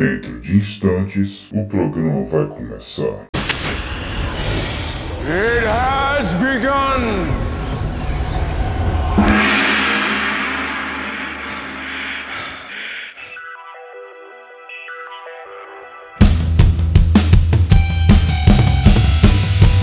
Dentro 0.00 0.40
de 0.40 0.56
instantes, 0.56 1.46
o 1.52 1.62
programa 1.66 2.24
vai 2.24 2.46
começar. 2.46 3.26
It 5.26 5.66
has 5.66 6.34
begun! 6.36 7.28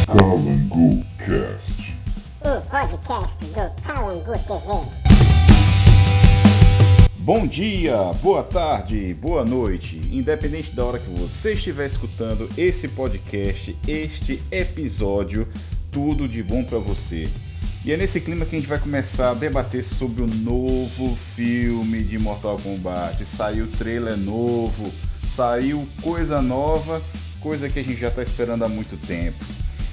Calango 0.08 1.06
Cast. 1.20 1.96
O 2.42 2.62
podcast 2.72 3.46
do 3.46 3.84
Calango 3.84 4.34
TV. 4.34 5.07
Bom 7.28 7.46
dia, 7.46 7.94
boa 8.24 8.42
tarde, 8.42 9.14
boa 9.14 9.44
noite, 9.44 10.00
independente 10.14 10.72
da 10.72 10.86
hora 10.86 10.98
que 10.98 11.10
você 11.10 11.52
estiver 11.52 11.86
escutando 11.86 12.48
esse 12.58 12.88
podcast, 12.88 13.76
este 13.86 14.42
episódio, 14.50 15.46
tudo 15.92 16.26
de 16.26 16.42
bom 16.42 16.64
pra 16.64 16.78
você. 16.80 17.28
E 17.84 17.92
é 17.92 17.98
nesse 17.98 18.22
clima 18.22 18.46
que 18.46 18.56
a 18.56 18.60
gente 18.60 18.70
vai 18.70 18.80
começar 18.80 19.32
a 19.32 19.34
debater 19.34 19.84
sobre 19.84 20.24
o 20.24 20.26
novo 20.26 21.18
filme 21.36 22.02
de 22.02 22.18
Mortal 22.18 22.58
Kombat. 22.64 23.26
Saiu 23.26 23.68
trailer 23.78 24.16
novo, 24.16 24.90
saiu 25.36 25.86
coisa 26.02 26.42
nova, 26.42 27.02
coisa 27.42 27.68
que 27.68 27.80
a 27.80 27.84
gente 27.84 28.00
já 28.00 28.10
tá 28.10 28.24
esperando 28.24 28.64
há 28.64 28.70
muito 28.70 28.96
tempo. 29.06 29.44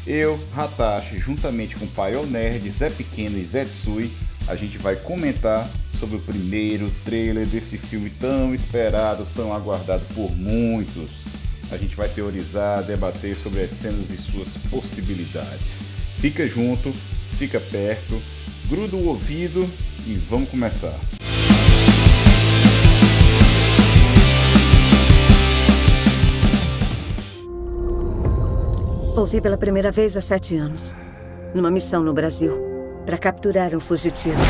Eu, 0.06 0.38
Hatashi, 0.56 1.18
juntamente 1.18 1.74
com 1.74 1.84
o 1.84 1.88
Paiol 1.88 2.26
Nerd, 2.26 2.70
Zé 2.70 2.90
Pequeno 2.90 3.36
e 3.36 3.44
Zé 3.44 3.64
Tsui, 3.64 4.12
a 4.46 4.54
gente 4.54 4.78
vai 4.78 4.96
comentar 4.96 5.68
sobre 5.98 6.16
o 6.16 6.20
primeiro 6.20 6.90
trailer 7.04 7.46
desse 7.46 7.78
filme 7.78 8.10
tão 8.10 8.54
esperado, 8.54 9.26
tão 9.34 9.54
aguardado 9.54 10.04
por 10.14 10.30
muitos. 10.36 11.10
A 11.70 11.76
gente 11.76 11.96
vai 11.96 12.08
teorizar, 12.08 12.82
debater 12.82 13.34
sobre 13.34 13.62
as 13.62 13.70
cenas 13.70 14.10
e 14.10 14.16
suas 14.16 14.48
possibilidades. 14.70 15.80
Fica 16.18 16.46
junto, 16.46 16.92
fica 17.38 17.58
perto, 17.58 18.20
gruda 18.68 18.96
o 18.96 19.06
ouvido 19.06 19.68
e 20.06 20.14
vamos 20.28 20.50
começar. 20.50 20.94
Ouvi 29.16 29.40
pela 29.40 29.56
primeira 29.56 29.90
vez 29.90 30.16
há 30.16 30.20
sete 30.20 30.56
anos. 30.56 30.94
Numa 31.54 31.70
missão 31.70 32.02
no 32.02 32.12
Brasil. 32.12 32.73
Para 33.06 33.18
capturar 33.18 33.74
um 33.74 33.80
fugitivo. 33.80 34.40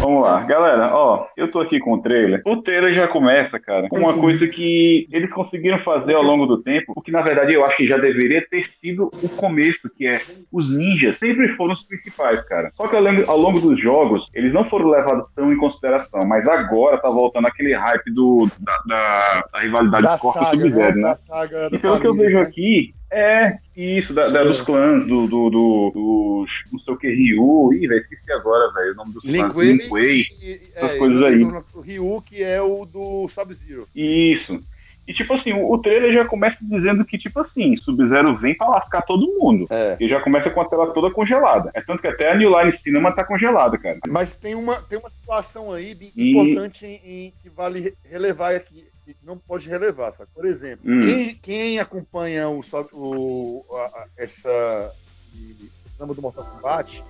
Vamos 0.00 0.22
lá, 0.24 0.40
galera, 0.42 0.92
ó, 0.92 1.28
eu 1.36 1.48
tô 1.52 1.60
aqui 1.60 1.78
com 1.78 1.92
o 1.92 2.02
trailer. 2.02 2.42
O 2.44 2.60
trailer 2.60 2.92
já 2.92 3.06
começa, 3.06 3.60
cara, 3.60 3.88
com 3.88 3.98
uma 3.98 4.12
coisa 4.12 4.48
que 4.48 5.06
eles 5.12 5.32
conseguiram 5.32 5.78
fazer 5.84 6.14
ao 6.14 6.22
longo 6.24 6.44
do 6.44 6.60
tempo, 6.60 6.92
o 6.96 7.00
que 7.00 7.12
na 7.12 7.22
verdade 7.22 7.54
eu 7.54 7.64
acho 7.64 7.76
que 7.76 7.86
já 7.86 7.96
deveria 7.98 8.44
ter 8.50 8.64
sido 8.80 9.08
o 9.22 9.28
começo, 9.28 9.88
que 9.96 10.08
é 10.08 10.18
os 10.50 10.68
ninjas 10.74 11.18
sempre 11.18 11.54
foram 11.56 11.74
os 11.74 11.84
principais, 11.86 12.42
cara. 12.48 12.70
Só 12.72 12.88
que 12.88 12.96
ao 12.96 13.02
longo, 13.02 13.30
ao 13.30 13.38
longo 13.38 13.60
dos 13.60 13.80
jogos, 13.80 14.26
eles 14.34 14.52
não 14.52 14.64
foram 14.68 14.88
levados 14.88 15.24
tão 15.36 15.52
em 15.52 15.56
consideração, 15.56 16.26
mas 16.26 16.48
agora 16.48 16.98
tá 16.98 17.08
voltando 17.08 17.46
aquele 17.46 17.72
hype 17.72 18.12
do, 18.12 18.48
da, 18.58 18.76
da- 18.88 19.40
da 19.52 19.60
rivalidade 19.60 20.02
da 20.02 20.16
Scorpion 20.18 20.42
e 20.42 20.44
saga, 20.46 20.64
Sub-Zero, 20.64 20.96
né? 20.96 21.02
né? 21.02 21.10
Da 21.10 21.14
saga 21.14 21.68
E 21.70 21.78
pelo 21.78 22.00
que 22.00 22.06
eu 22.08 22.10
família, 22.10 22.26
vejo 22.26 22.40
né? 22.40 22.42
aqui, 22.48 22.94
é 23.12 23.58
isso, 23.76 24.12
da, 24.14 24.28
da- 24.28 24.44
dos 24.44 24.60
clãs, 24.62 25.06
do, 25.06 25.26
do, 25.26 25.50
do, 25.50 25.90
dos, 25.94 26.50
não 26.72 26.78
sei 26.80 26.94
o 26.94 26.96
que, 26.96 27.08
Ryu, 27.08 27.72
ih, 27.74 27.86
velho, 27.86 28.00
esqueci 28.00 28.32
agora, 28.32 28.72
velho, 28.72 28.92
o 28.92 28.96
nome 28.96 29.12
dos 29.12 29.22
clãs, 29.22 29.34
Linkway, 29.42 29.72
Linkway, 29.74 30.20
e- 30.42 30.60
essas 30.74 30.90
é, 30.92 30.98
coisas 30.98 31.22
aí. 31.22 31.42
O 31.44 31.80
Ryu, 31.80 32.22
que 32.24 32.42
é 32.42 32.60
o 32.62 32.84
do 32.86 33.28
Sub-Zero. 33.28 33.86
Isso. 33.94 34.60
E 35.06 35.12
tipo 35.12 35.34
assim, 35.34 35.52
o, 35.52 35.68
o 35.72 35.78
trailer 35.78 36.12
já 36.14 36.24
começa 36.24 36.58
dizendo 36.62 37.04
que, 37.04 37.18
tipo 37.18 37.40
assim, 37.40 37.76
Sub-Zero 37.76 38.36
vem 38.36 38.56
pra 38.56 38.68
lascar 38.68 39.02
todo 39.02 39.26
mundo. 39.36 39.66
É. 39.68 39.96
E 40.00 40.08
já 40.08 40.20
começa 40.20 40.48
com 40.48 40.60
a 40.60 40.64
tela 40.64 40.92
toda 40.92 41.10
congelada. 41.12 41.72
É 41.74 41.80
tanto 41.80 42.00
que 42.00 42.06
até 42.06 42.30
a 42.30 42.36
New 42.36 42.56
Line 42.56 42.72
Cinema 42.78 43.10
tá 43.10 43.24
congelada, 43.24 43.76
cara. 43.76 43.98
Mas 44.08 44.36
tem 44.36 44.54
uma, 44.54 44.76
tem 44.80 44.96
uma 45.00 45.10
situação 45.10 45.72
aí 45.72 45.92
bem 45.96 46.12
E- 46.16 46.30
importante 46.30 46.86
em, 46.86 47.00
em- 47.04 47.32
que 47.42 47.50
vale 47.50 47.80
re- 47.80 47.94
relevar 48.08 48.54
aqui, 48.54 48.84
não 49.22 49.36
pode 49.38 49.68
relevar, 49.68 50.12
sabe? 50.12 50.30
Por 50.34 50.44
exemplo, 50.46 50.90
Hum. 50.90 51.00
quem, 51.00 51.34
quem 51.36 51.78
acompanha 51.78 52.48
o, 52.48 52.62
sub- 52.62 52.88
o, 52.92 53.64
a- 53.72 54.00
a- 54.00 54.06
essa, 54.16 54.92
trama 55.96 56.14
do 56.14 56.22
Mortal 56.22 56.44
Kombat 56.44 57.02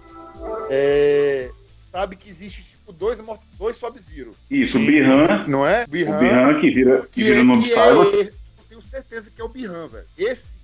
é, 0.70 1.50
sabe 1.90 2.16
que 2.16 2.28
existe 2.30 2.62
tipo 2.62 2.92
dois, 2.92 3.18
dois 3.58 3.76
Sub-Zero, 3.76 4.34
Isso, 4.50 4.78
o 4.78 4.86
Bihan, 4.86 5.46
não 5.46 5.66
é? 5.66 5.84
o 5.84 5.88
Bihan 5.88 6.60
que 6.60 6.70
vira, 6.70 7.02
que 7.02 7.08
que, 7.08 7.22
vira 7.24 7.38
é, 7.38 7.40
o 7.40 7.44
nome 7.44 7.62
que 7.62 7.74
do 7.74 7.80
é, 7.80 7.90
eu 8.22 8.32
tenho 8.68 8.82
certeza 8.82 9.30
que 9.30 9.40
é 9.40 9.44
o 9.44 9.48
Bihan, 9.48 9.88
velho. 9.88 10.06
Esse 10.16 10.54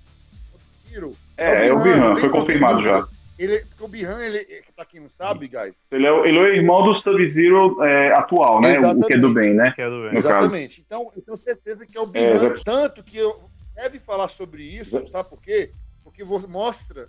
Sub-Zero 0.51 1.15
É, 1.37 1.67
é 1.67 1.73
o 1.73 1.79
Bihan, 1.81 2.15
foi 2.15 2.29
confirmado 2.29 2.81
já. 2.83 3.07
Ele, 3.39 3.59
porque 3.59 3.83
o 3.83 3.87
Bihan, 3.87 4.19
ele, 4.21 4.45
pra 4.75 4.83
quem 4.85 4.99
não 4.99 5.09
sabe, 5.09 5.47
guys, 5.47 5.81
Ele 5.89 6.05
é, 6.05 6.11
o- 6.11 6.25
ele 6.25 6.37
é 6.37 6.41
o 6.41 6.47
irmão 6.47 6.83
do 6.83 6.95
Sub-Zero 6.99 7.81
é, 7.83 8.11
atual, 8.13 8.59
né? 8.59 8.77
O, 8.81 8.99
o 8.99 9.05
que 9.05 9.13
é 9.13 9.17
do 9.17 9.33
bem, 9.33 9.53
né? 9.53 9.71
Que 9.73 9.81
é 9.81 9.89
do 9.89 10.01
bem. 10.01 10.13
No 10.15 10.21
caso. 10.21 10.27
Exatamente. 10.37 10.83
Então, 10.85 11.09
eu 11.15 11.21
tenho 11.21 11.37
certeza 11.37 11.85
que 11.85 11.97
é 11.97 12.01
o 12.01 12.11
É, 12.13 12.37
Bihan. 12.37 12.55
tanto 12.65 13.01
que 13.01 13.17
eu 13.17 13.49
deve 13.73 13.97
falar 13.99 14.27
sobre 14.27 14.63
isso, 14.63 15.07
sabe 15.07 15.29
por 15.29 15.41
quê? 15.41 15.71
Porque 16.03 16.21
mostra, 16.49 17.07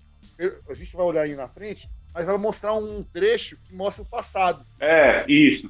a 0.69 0.75
gente 0.75 0.95
vai 0.97 1.05
olhar 1.05 1.23
aí 1.23 1.35
na 1.35 1.49
frente, 1.49 1.89
mas 2.15 2.27
vai 2.27 2.39
mostrar 2.39 2.75
um 2.75 3.03
trecho 3.13 3.57
que 3.67 3.75
mostra 3.75 4.05
o 4.05 4.07
passado. 4.07 4.65
É, 4.79 5.25
isso. 5.27 5.69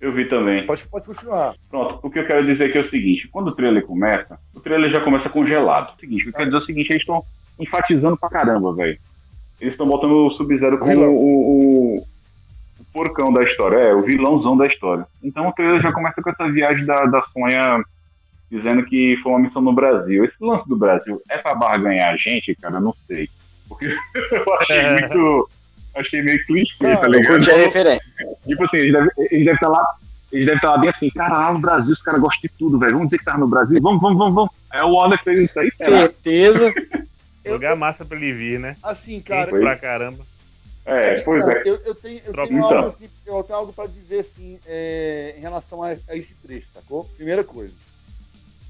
Eu 0.00 0.12
vi 0.12 0.28
também. 0.28 0.64
Pode, 0.64 0.86
pode 0.86 1.06
continuar. 1.08 1.56
Pronto, 1.68 1.98
o 2.06 2.08
que 2.08 2.20
eu 2.20 2.26
quero 2.26 2.46
dizer 2.46 2.66
aqui 2.66 2.78
é 2.78 2.82
o 2.82 2.88
seguinte: 2.88 3.26
quando 3.32 3.48
o 3.48 3.54
trailer 3.54 3.84
começa, 3.84 4.38
o 4.54 4.60
trailer 4.60 4.92
já 4.92 5.00
começa 5.00 5.28
congelado. 5.28 5.96
O 5.96 6.00
seguinte, 6.00 6.24
eu 6.26 6.32
quero 6.32 6.50
dizer 6.50 6.62
o 6.62 6.66
seguinte: 6.66 6.90
eles 6.90 7.02
estão 7.02 7.24
enfatizando 7.58 8.16
pra 8.16 8.28
caramba, 8.30 8.72
velho. 8.76 8.96
Eles 9.60 9.74
estão 9.74 9.86
botando 9.86 10.12
o 10.12 10.30
Sub-Zero 10.30 10.78
como 10.78 10.92
o, 10.92 11.16
o, 11.16 11.96
o 11.98 12.84
porcão 12.92 13.32
da 13.32 13.42
história, 13.42 13.76
é, 13.76 13.94
o 13.94 14.02
vilãozão 14.02 14.56
da 14.56 14.66
história. 14.66 15.06
Então 15.22 15.48
o 15.48 15.52
trailer 15.52 15.80
já 15.82 15.92
começa 15.92 16.22
com 16.22 16.30
essa 16.30 16.50
viagem 16.50 16.86
da, 16.86 17.04
da 17.06 17.22
Sonha 17.32 17.82
dizendo 18.50 18.84
que 18.84 19.18
foi 19.22 19.32
uma 19.32 19.40
missão 19.40 19.60
no 19.60 19.72
Brasil. 19.72 20.24
Esse 20.24 20.36
lance 20.40 20.68
do 20.68 20.76
Brasil 20.76 21.20
é 21.28 21.38
pra 21.38 21.54
barganhar 21.54 22.14
a 22.14 22.16
gente, 22.16 22.54
cara? 22.54 22.76
Eu 22.76 22.80
não 22.80 22.94
sei. 23.06 23.28
Porque 23.68 23.86
eu 24.32 24.54
achei 24.60 24.90
muito. 24.90 25.50
Achei 25.94 26.22
meio 26.22 26.44
clichê, 26.46 26.96
tá 26.96 27.08
ligado? 27.08 27.50
A 27.50 27.56
referência. 27.56 28.06
Tipo 28.46 28.64
assim, 28.64 28.76
eles 28.76 28.92
devem 28.92 29.10
devem 29.30 29.54
estar 29.54 29.68
lá. 29.68 29.86
Eles 30.30 30.44
devem 30.44 30.56
estar 30.56 30.70
lá 30.70 30.78
bem 30.78 30.90
assim, 30.90 31.10
cara, 31.10 31.38
lá 31.38 31.52
no 31.52 31.58
Brasil 31.58 31.92
os 31.92 32.02
caras 32.02 32.20
gostam 32.20 32.42
de 32.42 32.50
tudo, 32.56 32.78
velho. 32.78 32.92
Vamos 32.92 33.08
dizer 33.08 33.18
que 33.18 33.24
tá 33.24 33.36
no 33.36 33.48
Brasil? 33.48 33.80
Vamos, 33.82 34.00
vamos, 34.00 34.18
vamos, 34.18 34.34
vamos. 34.34 34.50
Aí 34.70 34.82
o 34.82 34.92
Warner 34.92 35.18
fez 35.18 35.38
isso 35.38 35.58
aí, 35.58 35.72
será? 35.76 36.08
Certeza. 37.48 37.50
Eu- 37.50 37.54
Lugar 37.54 37.76
massa 37.76 38.04
pra 38.04 38.16
ele 38.16 38.32
vir, 38.32 38.60
né? 38.60 38.76
Assim, 38.82 39.20
Cara, 39.20 39.50
cara, 39.50 39.62
pra 39.62 39.76
caramba. 39.76 40.26
É, 40.84 41.20
pois 41.20 41.42
Então, 41.42 41.52
é. 41.56 41.62
eu, 41.66 41.74
eu 41.84 41.94
tenho, 41.94 42.20
eu 42.24 42.32
tenho 42.32 42.58
então. 42.58 42.70
algo 42.78 42.88
assim, 42.88 43.08
eu 43.26 43.42
tenho 43.44 43.58
algo 43.58 43.72
para 43.72 43.86
dizer 43.88 44.20
assim 44.20 44.58
é, 44.66 45.34
em 45.36 45.40
relação 45.40 45.82
a, 45.82 45.88
a 46.08 46.16
esse 46.16 46.34
trecho, 46.34 46.68
sacou? 46.72 47.04
Primeira 47.16 47.44
coisa. 47.44 47.74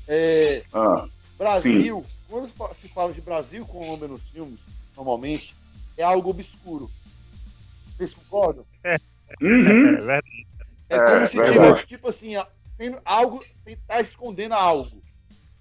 É, 0.09 0.63
Ah, 0.73 1.07
Brasil, 1.39 2.05
quando 2.29 2.49
fa- 2.49 2.75
se 2.75 2.89
fala 2.89 3.13
de 3.13 3.21
Brasil 3.21 3.65
com 3.67 3.87
homem 3.89 4.09
nos 4.09 4.23
filmes, 4.25 4.59
normalmente, 4.97 5.55
é 5.97 6.03
algo 6.03 6.31
obscuro. 6.31 6.91
Vocês 7.97 8.15
concordam? 8.15 8.65
uhum. 9.41 9.89
É 9.89 9.93
verdade. 9.93 10.47
É, 10.89 10.97
É, 10.97 11.01
como 11.01 11.29
se 11.29 11.37
verdade. 11.37 11.53
tivesse, 11.53 11.87
tipo 11.87 12.09
assim, 12.09 12.33
sendo 12.77 12.99
algo, 13.05 13.45
tentar 13.65 14.01
escondendo 14.01 14.55
algo. 14.55 15.03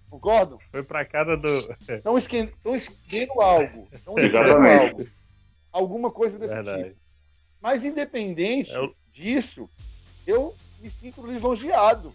Concordam? 0.09 0.57
Foi 0.71 0.83
pra 0.83 1.03
casa 1.05 1.35
do. 1.35 1.57
Estão 1.89 2.17
escondendo 2.17 3.41
algo. 3.41 3.87
Estão 3.91 4.17
escondendo 4.17 4.43
Exatamente. 4.47 4.91
algo. 4.91 5.07
Alguma 5.71 6.11
coisa 6.11 6.39
desse 6.39 6.53
Verdade. 6.53 6.83
tipo. 6.85 6.95
Mas 7.61 7.83
independente 7.83 8.71
É 8.73 8.79
o- 8.79 8.93
disso, 9.13 9.69
eu 10.25 10.55
me 10.81 10.89
sinto 10.89 11.25
lisonjeado. 11.25 12.13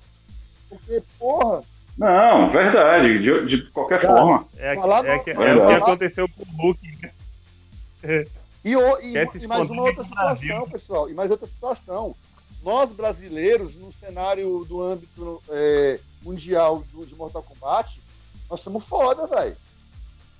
Porque, 0.69 1.02
porra, 1.19 1.62
Não, 1.99 2.50
verdade. 2.50 3.19
De, 3.19 3.46
de 3.46 3.70
qualquer 3.70 4.00
Cara, 4.00 4.14
forma. 4.22 4.49
É, 4.56 4.75
Falar 4.75 5.05
é, 5.05 5.17
é 5.17 5.17
o 5.17 5.22
que 5.25 5.31
aconteceu 5.75 6.26
com 6.28 6.43
o 6.43 6.62
Hulk. 6.62 6.81
né? 7.02 8.25
E, 8.64 8.76
o- 8.76 9.00
e- 9.00 9.14
e 9.43 9.46
mais 9.46 9.69
uma 9.70 9.82
outra 9.82 10.05
situação, 10.05 10.69
pessoal. 10.70 11.11
E 11.11 11.14
mais 11.14 11.31
outra 11.31 11.46
situação. 11.46 12.17
Nós, 12.62 12.91
brasileiros, 12.93 13.75
no 13.75 13.93
cenário 13.93 14.64
do 14.64 14.81
âmbito 14.81 15.43
é, 15.49 15.99
mundial 16.23 16.85
de 16.93 17.14
Mortal 17.14 17.43
Kombat, 17.43 18.00
nós 18.49 18.61
somos 18.61 18.85
foda, 18.85 19.26
velho. 19.26 19.56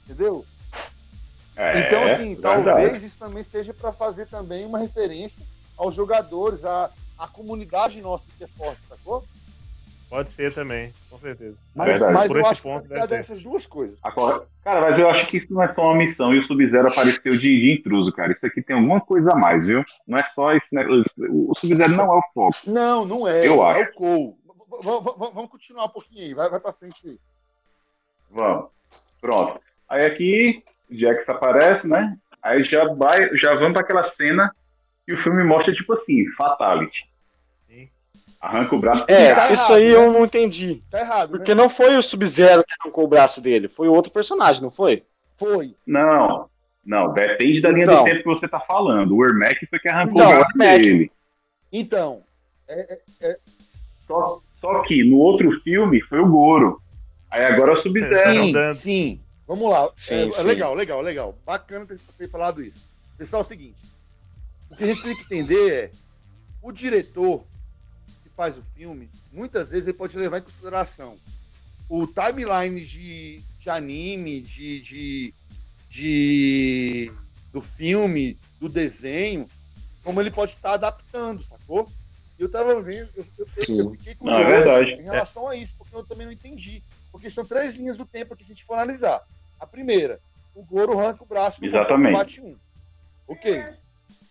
Entendeu? 0.05 0.45
É, 1.57 1.81
então, 1.81 2.05
assim, 2.05 2.35
verdade. 2.35 2.65
talvez 2.65 3.03
isso 3.03 3.19
também 3.19 3.43
seja 3.43 3.75
para 3.75 3.93
fazer 3.93 4.27
também 4.27 4.65
uma 4.65 4.79
referência 4.79 5.43
aos 5.77 5.95
jogadores, 5.95 6.65
à, 6.65 6.91
à 7.19 7.27
comunidade 7.27 8.01
nossa 8.01 8.27
que 8.39 8.45
é 8.45 8.49
forte, 8.49 8.81
sacou? 8.89 9.25
Pode 10.13 10.31
ser 10.33 10.53
também, 10.53 10.93
com 11.09 11.17
certeza. 11.17 11.57
Mas, 11.75 11.89
Verdade. 11.93 12.13
mas 12.13 12.27
Por 12.29 12.37
eu 12.37 12.41
esse 12.43 12.51
acho 12.51 12.63
que 12.63 12.69
ponto, 12.69 12.93
a 12.95 13.07
deve 13.07 13.15
essas 13.15 13.43
duas 13.43 13.65
coisas. 13.65 13.99
Agora- 14.03 14.47
Cara, 14.63 14.83
mas 14.83 14.99
eu 14.99 15.09
acho 15.09 15.27
que 15.27 15.39
isso 15.39 15.51
não 15.55 15.63
é 15.63 15.73
só 15.73 15.85
uma 15.85 15.95
missão 15.97 16.35
e 16.35 16.39
o 16.39 16.45
Sub-Zero 16.47 16.87
apareceu 16.91 17.33
de, 17.33 17.39
de 17.41 17.73
intruso, 17.73 18.13
cara. 18.13 18.31
Isso 18.31 18.45
aqui 18.45 18.61
tem 18.61 18.77
alguma 18.77 19.01
coisa 19.01 19.33
a 19.33 19.35
mais, 19.35 19.65
viu? 19.67 19.83
Não 20.07 20.19
é 20.19 20.25
só 20.35 20.53
esse. 20.53 20.67
né, 20.71 20.85
O 21.31 21.55
Sub-Zero 21.55 21.93
não 21.93 22.13
é 22.13 22.19
o 22.19 22.23
foco. 22.35 22.59
Não, 22.67 23.07
não 23.07 23.27
é. 23.27 23.39
Eu 23.47 23.63
é 23.67 23.81
acho. 23.81 23.91
o 23.91 23.95
Cole. 23.95 24.35
vamos 25.33 25.51
continuar 25.51 25.87
um 25.87 25.89
pouquinho 25.89 26.25
aí. 26.27 26.35
Vai, 26.35 26.51
vai 26.51 26.61
pra 26.61 26.75
frente 26.75 27.09
aí. 27.09 27.19
Vamos. 28.31 28.67
Pronto. 29.19 29.61
Aí 29.89 30.05
aqui, 30.05 30.63
Jax 30.91 31.27
aparece, 31.27 31.89
né? 31.89 32.19
Aí 32.43 32.63
já 32.65 32.85
vai, 32.93 33.35
já 33.37 33.55
vamos 33.55 33.73
para 33.73 33.81
aquela 33.81 34.13
cena 34.13 34.55
que 35.07 35.15
o 35.15 35.17
filme 35.17 35.43
mostra, 35.43 35.73
tipo 35.73 35.95
assim, 35.95 36.27
fatality. 36.37 37.11
Arranca 38.43 38.75
o 38.75 38.79
braço. 38.81 39.05
É, 39.07 39.33
Tá 39.35 39.51
isso 39.53 39.73
errado, 39.73 39.75
aí 39.77 39.89
né? 39.89 39.95
eu 39.95 40.13
não 40.13 40.25
entendi. 40.25 40.83
Tá 40.91 41.01
errado, 41.01 41.31
Porque 41.31 41.55
né? 41.55 41.63
não 41.63 41.69
foi 41.69 41.97
o 41.97 42.03
Sub-Zero 42.03 42.65
que 42.65 42.75
arrancou 42.81 43.05
o 43.05 43.09
braço 43.09 43.41
dele, 43.41 43.69
foi 43.69 43.87
outro 43.89 44.11
personagem, 44.13 44.61
não 44.61 44.71
foi? 44.71 45.05
Foi. 45.37 45.77
Não, 45.87 46.49
não, 46.85 47.13
depende 47.13 47.61
da 47.61 47.71
linha 47.71 47.85
Então. 47.85 47.99
do 48.03 48.05
tempo 48.05 48.19
que 48.19 48.25
você 48.29 48.49
tá 48.49 48.59
falando. 48.61 49.17
O 49.17 49.25
Ermac 49.25 49.65
foi 49.67 49.79
que 49.79 49.89
arrancou 49.89 50.21
Então, 50.21 50.31
o 50.31 50.35
braço 50.35 50.51
Ermac. 50.61 50.83
dele. 50.83 51.13
Então, 51.73 52.23
Só, 54.07 54.41
só 54.61 54.83
que 54.83 55.05
no 55.05 55.19
outro 55.19 55.51
filme 55.63 56.01
foi 56.03 56.19
o 56.21 56.29
Goro. 56.29 56.81
Aí 57.31 57.45
agora 57.45 57.73
é 57.73 57.75
o 57.75 57.83
Sub-Zero. 57.83 58.45
sim, 58.45 58.53
dando. 58.53 58.75
sim. 58.75 59.21
Vamos 59.47 59.71
lá. 59.71 59.91
Sim, 59.97 60.15
É, 60.17 60.27
é 60.27 60.31
sim. 60.31 60.47
legal, 60.47 60.75
legal, 60.75 61.01
legal. 61.01 61.35
Bacana 61.47 61.87
ter, 61.87 61.99
ter 62.19 62.29
falado 62.29 62.63
isso. 62.63 62.85
Pessoal, 63.17 63.43
é 63.43 63.45
o 63.45 63.49
seguinte. 63.49 63.77
O 64.71 64.77
que 64.77 64.85
a 64.85 64.87
gente 64.89 65.03
tem 65.03 65.15
que 65.15 65.23
entender 65.23 65.73
é 65.73 65.91
o 66.63 66.73
diretor 66.73 67.45
faz 68.43 68.59
o 68.59 68.63
filme, 68.75 69.09
muitas 69.33 69.71
vezes 69.71 69.87
ele 69.87 69.97
pode 69.97 70.19
levar 70.19 70.39
em 70.39 70.43
consideração 70.43 71.17
o 71.89 72.09
timeline 72.09 72.81
de, 72.85 73.41
de 73.61 73.71
anime, 73.71 74.41
de, 74.41 74.81
de, 74.81 75.35
de- 75.89 77.13
do 77.53 77.61
filme, 77.63 78.37
do 78.59 78.69
desenho, 78.69 79.49
como 80.03 80.21
ele 80.21 80.33
pode 80.33 80.55
estar 80.55 80.73
adaptando, 80.73 81.45
sacou? 81.45 81.89
Eu 82.37 82.51
tava 82.51 82.83
vendo, 82.83 83.09
eu, 83.15 83.25
eu, 83.39 83.47
eu- 83.69 83.91
fiquei 83.93 84.17
Não, 84.21 84.37
é 84.37 84.43
curioso 84.45 84.65
verdade. 84.65 84.91
em 85.01 85.03
relação 85.05 85.47
a 85.47 85.55
isso, 85.55 85.75
porque 85.79 85.95
eu 85.95 86.05
também 86.05 86.27
não 86.27 86.33
entendi. 86.33 86.83
Porque 87.13 87.31
são 87.31 87.45
três 87.45 87.77
linhas 87.77 87.97
do 87.97 88.05
tempo 88.05 88.35
aqui, 88.35 88.43
se 88.45 88.51
a 88.51 88.55
gente 88.57 88.65
for 88.65 88.75
analisar. 88.75 89.23
A 89.61 89.67
primeira, 89.69 90.19
o 90.53 90.65
Goro 90.65 90.99
arranca 90.99 91.23
o 91.23 91.27
braço 91.27 91.61
do 91.61 91.67
Exatamente. 91.67 92.11
Kombat 92.13 92.41
1. 92.41 92.57
Ok. 93.29 93.65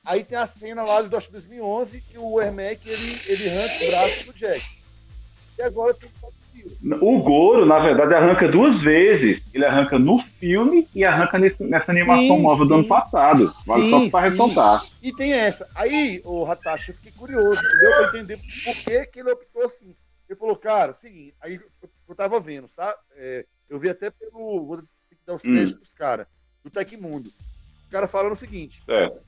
Aí 0.04 0.24
tem 0.24 0.38
a 0.38 0.46
cena 0.48 0.84
lá 0.84 1.02
do 1.02 1.10
que 1.10 1.32
2011 1.32 2.02
que 2.02 2.18
o 2.18 2.42
Ermac 2.42 2.88
ele, 2.90 3.22
ele 3.28 3.50
arranca 3.50 3.84
o 3.84 3.88
braço 3.88 4.26
do 4.26 4.38
Jax. 4.38 4.62
E 5.58 5.62
agora 5.62 5.94
tem 5.94 6.10
o 6.10 7.22
Goro, 7.22 7.66
na 7.66 7.80
verdade, 7.80 8.14
arranca 8.14 8.48
duas 8.48 8.82
vezes. 8.82 9.42
Ele 9.54 9.66
arranca 9.66 10.00
no 10.00 10.20
filme 10.20 10.88
e 10.96 11.06
arranca 11.06 11.38
nesse- 11.38 11.64
nessa 11.64 11.94
Sim, 11.94 12.00
animação 12.02 12.42
do 12.68 12.74
sim. 12.74 12.74
ano 12.80 12.88
passado. 12.88 13.54
Vale 13.68 13.84
Sim, 13.84 13.90
só 13.90 14.10
pra 14.10 14.22
sim. 14.22 14.30
ressaltar. 14.30 14.86
E 15.02 15.14
tem 15.14 15.34
essa. 15.34 15.70
Aí, 15.76 16.22
o 16.26 16.46
Hatashi, 16.46 16.90
eu 16.90 16.96
fiquei 16.96 17.12
curioso, 17.12 17.64
entendeu? 17.66 17.94
Pra 17.94 18.06
entender 18.06 18.40
por 18.64 18.76
que, 18.76 19.06
que 19.06 19.20
ele 19.20 19.32
optou 19.32 19.64
assim. 19.64 19.96
Ele 20.28 20.40
falou, 20.40 20.56
cara, 20.56 20.94
seguinte, 20.94 21.36
aí 21.42 21.60
eu, 22.08 22.16
tava 22.16 22.40
vendo, 22.40 22.68
sabe? 22.70 22.98
É, 23.16 23.46
eu 23.70 23.80
vi 23.80 23.90
até 23.90 24.10
pelo. 24.10 24.66
Vou 24.66 24.84
dar 25.26 25.36
os 25.36 25.44
Hum. 25.44 25.52
créditos 25.54 25.80
pros 25.80 25.94
caras, 25.94 26.26
do 26.64 26.72
Tecmundo. 26.72 27.30
O 27.30 27.92
cara 27.92 28.08
falando 28.08 28.34
o 28.34 28.38
seguinte, 28.38 28.82
Certo. 28.86 29.20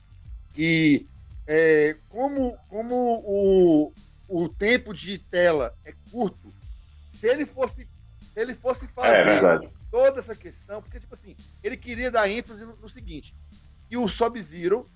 Que 0.54 1.06
é, 1.46 1.96
como, 2.08 2.56
como 2.68 3.22
o, 3.26 3.92
o 4.28 4.48
tempo 4.48 4.94
de 4.94 5.18
tela 5.18 5.74
é 5.84 5.92
curto, 6.10 6.52
se 7.12 7.26
ele 7.26 7.44
fosse, 7.44 7.86
se 8.32 8.40
ele 8.40 8.54
fosse 8.54 8.84
É, 8.84 8.88
fazer 8.88 9.24
verdade. 9.24 9.68
toda 9.90 10.20
essa 10.20 10.34
questão, 10.34 10.80
porque, 10.80 11.00
tipo 11.00 11.14
assim, 11.14 11.36
ele 11.62 11.76
queria 11.76 12.10
dar 12.10 12.28
ênfase 12.30 12.64
no, 12.64 12.76
no 12.76 12.88
seguinte, 12.88 13.34
que 13.88 13.96
o 13.96 14.08
Sub-Zero, 14.08 14.88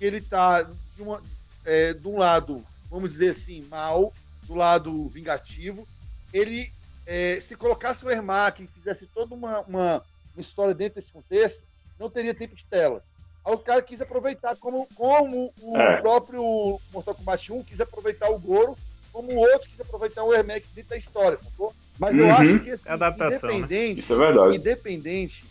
ele 0.00 0.20
tá 0.20 0.62
de, 0.62 1.02
uma, 1.02 1.22
é, 1.64 1.92
de 1.94 2.06
um 2.06 2.18
lado, 2.18 2.64
vamos 2.90 3.10
dizer 3.10 3.30
assim, 3.30 3.62
mal, 3.68 4.12
do 4.46 4.54
lado 4.54 5.08
vingativo, 5.08 5.86
ele, 6.32 6.70
é, 7.06 7.40
se 7.40 7.56
colocasse 7.56 8.04
o 8.04 8.10
Ermac 8.10 8.62
e 8.62 8.66
fizesse 8.66 9.06
toda 9.06 9.34
uma, 9.34 9.60
uma, 9.60 10.02
uma 10.34 10.40
história 10.40 10.74
dentro 10.74 10.96
desse 10.96 11.10
contexto, 11.12 11.62
não 11.98 12.08
teria 12.08 12.34
tempo 12.34 12.54
de 12.54 12.64
tela. 12.66 13.02
Aí 13.48 13.54
o 13.54 13.58
cara 13.58 13.80
quis 13.80 13.98
aproveitar, 14.02 14.54
como, 14.56 14.86
como 14.94 15.50
o 15.62 15.78
É. 15.78 15.96
próprio 16.02 16.78
Mortal 16.92 17.14
Kombat 17.14 17.50
1 17.50 17.64
quis 17.64 17.80
aproveitar 17.80 18.28
o 18.28 18.38
Goro, 18.38 18.76
como 19.10 19.32
o 19.32 19.36
outro 19.38 19.66
quis 19.70 19.80
aproveitar 19.80 20.22
o 20.22 20.34
Ermac 20.34 20.66
dentro 20.74 20.90
da 20.90 20.98
história, 20.98 21.38
sacou? 21.38 21.74
Mas 21.98 22.18
eu 22.18 22.26
Uhum. 22.26 22.34
acho 22.34 22.60
que, 22.60 22.70
assim, 22.72 22.88
É 22.90 22.92
adaptação, 22.92 23.48
né? 23.48 23.54
independente, 23.56 24.00
Isso 24.00 24.12
é 24.12 24.16
verdade. 24.18 24.56
independente, 24.56 25.44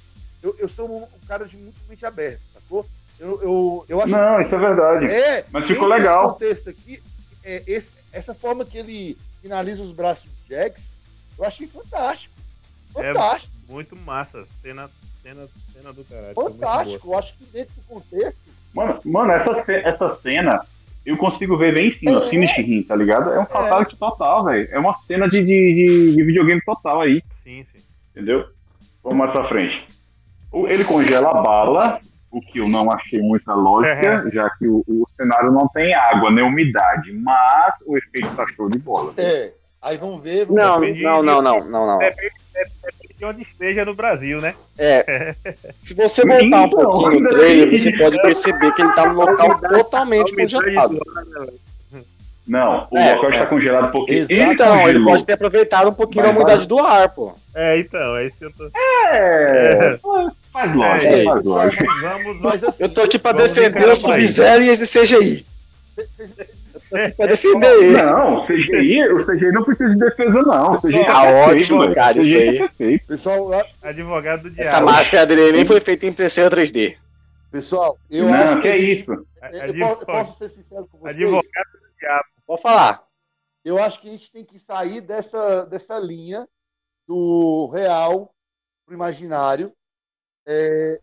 eu, 0.44 0.56
eu 0.60 0.70
sou 0.70 0.88
um, 0.88 1.04
um 1.06 1.28
cara 1.28 1.46
de 1.48 1.58
muito 1.58 1.76
mente 1.90 2.06
aberta, 2.06 2.40
sacou? 2.54 2.86
Eu, 3.20 3.42
eu, 3.42 3.86
eu 3.90 4.00
acho 4.02 4.12
Não, 4.12 4.36
que 4.38 4.44
isso 4.44 4.54
é 4.54 4.60
verdade. 4.60 5.06
é, 5.12 5.46
Mas 5.50 5.66
ficou 5.66 5.88
legal. 5.88 6.34
Contexto 6.34 6.70
aqui, 6.70 7.02
é, 7.44 7.64
esse- 7.66 7.94
essa 8.14 8.36
forma 8.36 8.64
que 8.64 8.78
ele 8.78 9.18
finaliza 9.42 9.82
os 9.82 9.92
braços 9.92 10.26
do 10.30 10.54
Jax, 10.54 10.84
eu 11.36 11.44
achei 11.44 11.66
fantástico. 11.66 12.36
É, 12.96 13.12
Fantástico, 13.12 13.54
Muito 13.68 13.96
massa. 13.96 14.46
Cena, 14.62 14.88
cena, 15.28 15.48
cena 15.74 15.94
do 15.94 16.04
caralho. 16.04 16.36
fantástico. 16.36 17.12
Eu 17.12 17.18
acho 17.18 17.38
que 17.38 17.46
dentro 17.46 17.74
do 17.76 17.82
contexto, 17.96 18.44
Mano, 18.74 19.00
mano 19.06 19.32
essa, 19.32 19.72
essa 19.72 20.16
cena 20.18 20.60
eu 21.06 21.16
consigo 21.18 21.58
ver 21.58 21.74
bem 21.74 21.90
em 21.90 21.94
cima, 21.94 22.24
É. 22.26 22.30
finish 22.30 22.58
him, 22.60 22.84
tá 22.84 22.96
ligado? 22.96 23.32
É 23.32 23.40
um 23.40 23.46
fatality 23.46 23.96
total, 23.96 24.44
velho. 24.46 24.68
É 24.72 24.78
uma 24.78 24.94
cena 25.08 25.28
de, 25.30 25.40
de, 25.44 25.46
de- 25.46 26.16
de 26.16 26.24
videogame 26.24 26.62
total 26.62 27.02
aí, 27.02 27.24
Sim, 27.44 27.66
sim. 27.74 27.82
entendeu? 28.12 28.46
Vamos 29.04 29.18
mais 29.20 29.32
pra 29.32 29.48
frente. 29.48 29.86
Ele 30.54 30.84
congela 30.84 31.30
a 31.32 31.42
bala, 31.42 32.00
o 32.30 32.42
que 32.42 32.60
eu 32.60 32.68
não 32.68 32.92
achei 32.92 33.22
muita 33.22 33.54
lógica, 33.54 34.30
já 34.34 34.50
que 34.52 34.68
o, 34.68 34.84
o 34.88 35.04
cenário 35.16 35.52
não 35.52 35.68
tem 35.70 35.94
água 35.94 36.30
nem 36.30 36.44
umidade, 36.44 37.12
mas 37.14 37.74
o 37.86 37.98
efeito 37.98 38.30
tá 38.36 38.46
show 38.48 38.70
de 38.70 38.78
bola. 38.78 39.14
é. 39.18 39.54
Aí 39.80 39.96
vamos 39.98 40.22
ver. 40.24 40.46
Vamos 40.46 40.62
Não, 40.62 40.80
ver. 40.80 40.88
Não, 41.02 41.20
de- 41.20 41.26
não, 41.26 41.42
não, 41.42 41.60
não, 41.70 41.88
não. 41.88 41.98
Depende, 42.00 42.34
depende 42.54 43.07
de 43.18 43.26
onde 43.26 43.42
esteja 43.42 43.84
no 43.84 43.96
Brasil, 43.96 44.40
né? 44.40 44.54
É. 44.78 45.34
Se 45.82 45.94
você 45.94 46.24
voltar 46.24 46.62
um 46.66 46.70
pouquinho 46.70 47.20
no 47.22 47.28
ainda 47.28 47.30
trailer, 47.30 47.80
você 47.80 47.92
pode 47.98 48.22
perceber 48.22 48.72
que 48.74 48.82
ele 48.82 48.94
tá 48.94 49.06
num 49.08 49.14
local 49.20 49.60
totalmente 49.60 50.34
A 50.34 50.36
congelado. 50.38 50.94
né? 50.94 51.48
Não, 52.48 52.88
o 52.90 52.98
É, 52.98 53.14
local 53.16 53.32
é. 53.32 53.36
está 53.36 53.46
congelado 53.48 53.92
porque 53.92 54.14
Exato. 54.14 54.34
ele 54.34 54.54
Então, 54.54 54.90
ele 54.90 55.04
pode 55.04 55.26
ter 55.26 55.34
aproveitado 55.34 55.90
um 55.90 55.94
pouquinho 55.94 56.24
da 56.24 56.32
Mas 56.32 56.38
umidade 56.42 56.66
do 56.68 56.80
ar, 56.80 57.10
pô. 57.10 57.34
É, 57.54 57.78
então, 57.80 58.16
é 58.16 58.28
isso 58.28 58.38
que 58.38 58.46
eu 58.46 58.52
tô. 58.54 58.70
É, 59.12 60.00
faz 60.54 60.74
lógica, 60.76 61.08
É, 61.10 61.24
faz 61.26 61.44
Só, 61.44 61.50
lógica. 61.56 61.86
mas, 61.86 62.02
Vamos, 62.42 62.64
assim, 62.64 62.84
Eu 62.84 62.90
tô 62.90 63.02
aqui 63.02 63.20
pra 63.20 63.34
Vamos 63.34 63.50
defender 63.54 63.86
o 63.90 63.92
o. 63.92 63.96
Sub-Zero 63.98 64.64
e 64.64 64.70
esse 64.70 64.88
CGI. 64.88 65.46
Pra 66.90 67.26
defender 67.28 67.72
ele. 67.84 67.98
Não, 68.02 68.38
o 68.38 68.46
CGI, 68.46 69.04
o 69.12 69.26
CGI 69.26 69.52
não 69.52 69.64
precisa 69.64 69.90
de 69.90 70.00
defesa, 70.00 70.42
não. 70.42 70.74
O 70.74 70.80
CGI 70.80 71.06
Tá 71.06 71.12
tá 71.14 71.24
ótimo, 71.24 71.94
cara, 71.96 72.18
isso 72.20 72.38
aí. 72.38 72.58
tá 72.60 72.64
perfeito. 72.68 73.08
pessoal, 73.08 73.44
lá- 73.48 73.66
advogado 73.84 74.44
do 74.44 74.50
diabo. 74.52 74.68
Essa 74.68 74.82
máscara 74.82 75.26
dele 75.26 75.52
nem 75.52 75.66
foi 75.66 75.80
feita 75.80 76.06
em 76.06 76.10
impressora 76.10 76.50
3D. 76.56 76.96
pessoal, 77.52 77.98
eu 78.10 78.26
não, 78.26 78.34
acho 78.34 78.62
que 78.62 78.68
é 78.68 78.78
isso. 78.78 79.12
eu, 79.12 79.18
eu 79.74 79.80
posso, 79.80 80.02
eu 80.02 80.06
posso 80.06 80.38
ser 80.38 80.50
sincero 80.50 80.88
com 80.92 80.98
vocês? 81.00 81.16
Advogado 81.16 81.72
do 81.74 82.00
diabo. 82.00 82.24
Pode 82.46 82.62
falar. 82.62 83.04
Eu 83.66 83.78
acho 83.84 84.00
que 84.02 84.08
a 84.08 84.12
gente 84.12 84.32
tem 84.32 84.46
que 84.46 84.58
sair 84.58 85.02
dessa, 85.02 85.66
dessa 85.66 86.00
linha 86.00 86.48
do 87.06 87.70
real 87.74 88.32
pro 88.86 88.96
imaginário. 88.96 89.74
É... 90.48 91.00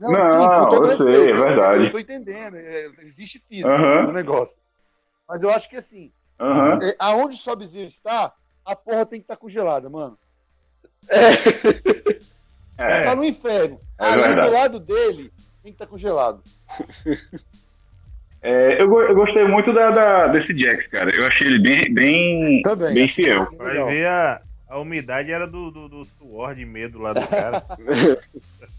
Não, 0.00 0.64
com 0.64 0.70
todo 0.70 0.90
eu 0.92 0.96
sei, 0.96 1.30
é 1.30 1.34
verdade. 1.34 1.84
Eu 1.86 1.92
tô 1.92 1.98
entendendo. 1.98 2.56
é, 2.56 2.86
existe 3.00 3.38
física 3.40 3.68
Aham. 3.74 4.06
no 4.06 4.12
negócio. 4.12 4.62
Mas 5.28 5.42
eu 5.42 5.50
acho 5.50 5.68
que 5.68 5.76
assim, 5.76 6.10
é, 6.82 6.96
aonde 6.98 7.34
o 7.34 7.38
Sub-Zero 7.38 7.86
está, 7.86 8.32
a 8.64 8.74
porra 8.74 9.04
tem 9.04 9.20
que 9.20 9.24
estar 9.24 9.36
congelada, 9.36 9.88
mano. 9.90 10.18
É. 12.78 13.02
Tá 13.02 13.14
no 13.16 13.24
inferno. 13.24 13.78
É 13.98 14.04
Ali 14.04 14.34
do 14.34 14.50
lado 14.52 14.80
dele 14.80 15.32
tem 15.62 15.72
que 15.72 15.76
estar 15.82 15.86
congelado. 15.86 16.42
É, 18.40 18.80
eu, 18.80 19.00
eu 19.02 19.14
gostei 19.16 19.44
muito 19.48 19.72
da, 19.72 19.90
da- 19.90 20.26
desse 20.28 20.56
Jax, 20.56 20.86
cara. 20.86 21.10
Eu 21.14 21.26
achei 21.26 21.46
ele 21.48 21.58
bem, 21.58 21.92
bem, 21.92 22.62
Também. 22.62 22.94
bem 22.94 23.08
fiel. 23.08 23.48
bem 23.50 23.58
Vai 23.58 23.84
ver 23.86 24.06
a, 24.06 24.40
a 24.68 24.78
umidade 24.78 25.32
era 25.32 25.46
do, 25.46 25.70
do, 25.72 25.88
do 25.88 26.04
suor 26.04 26.54
de 26.54 26.64
medo 26.64 27.00
lá 27.00 27.12
do 27.12 27.26
cara. 27.26 27.64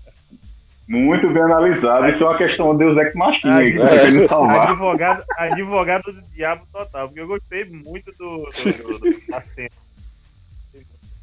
Muito 0.90 1.30
bem 1.30 1.44
analisado. 1.44 2.10
Isso 2.10 2.24
é 2.24 2.26
uma 2.28 2.38
questão 2.38 2.72
de 2.76 2.80
Deus 2.84 2.98
aí, 2.98 3.12
que 3.12 3.18
Ah, 3.22 3.88
tá 3.88 3.94
é. 3.96 4.64
advogado, 4.64 5.24
advogado 5.38 6.04
do 6.12 6.22
diabo 6.34 6.64
total, 6.74 7.06
porque 7.08 7.22
eu 7.22 7.28
gostei 7.28 7.64
muito 7.66 8.12
do, 8.18 8.38
do, 8.38 8.48
do- 8.48 9.00
do- 9.00 9.28
da 9.28 9.40
cena. 9.54 9.70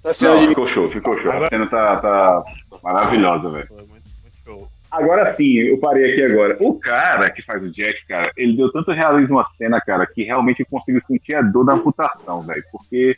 Tá 0.02 0.10
Não, 0.22 0.38
ficou 0.38 0.68
show, 0.68 0.88
ficou 0.88 1.18
show. 1.20 1.32
A 1.32 1.34
Agora- 1.34 1.48
cena 1.48 1.66
tá, 1.66 1.96
tá 1.96 2.44
maravilhosa, 2.80 3.50
velho. 3.50 3.66
Foi 3.66 3.76
muito, 3.78 3.90
muito 4.22 4.36
show. 4.44 4.68
Agora 4.88 5.34
sim, 5.36 5.54
eu 5.54 5.78
parei 5.78 6.12
aqui 6.12 6.32
agora. 6.32 6.56
O 6.60 6.78
cara 6.78 7.28
que 7.28 7.42
faz 7.42 7.60
o 7.60 7.72
Jax, 7.74 8.04
cara, 8.04 8.30
ele 8.36 8.56
deu 8.56 8.70
tanto 8.70 8.92
realismo 8.92 9.40
à 9.40 9.46
cena, 9.58 9.80
cara, 9.80 10.06
que 10.06 10.22
realmente 10.22 10.60
eu 10.60 10.66
consigo 10.70 11.00
sentir 11.08 11.34
a 11.34 11.42
dor 11.42 11.64
da 11.64 11.72
amputação, 11.72 12.40
velho. 12.42 12.62
Porque, 12.70 13.16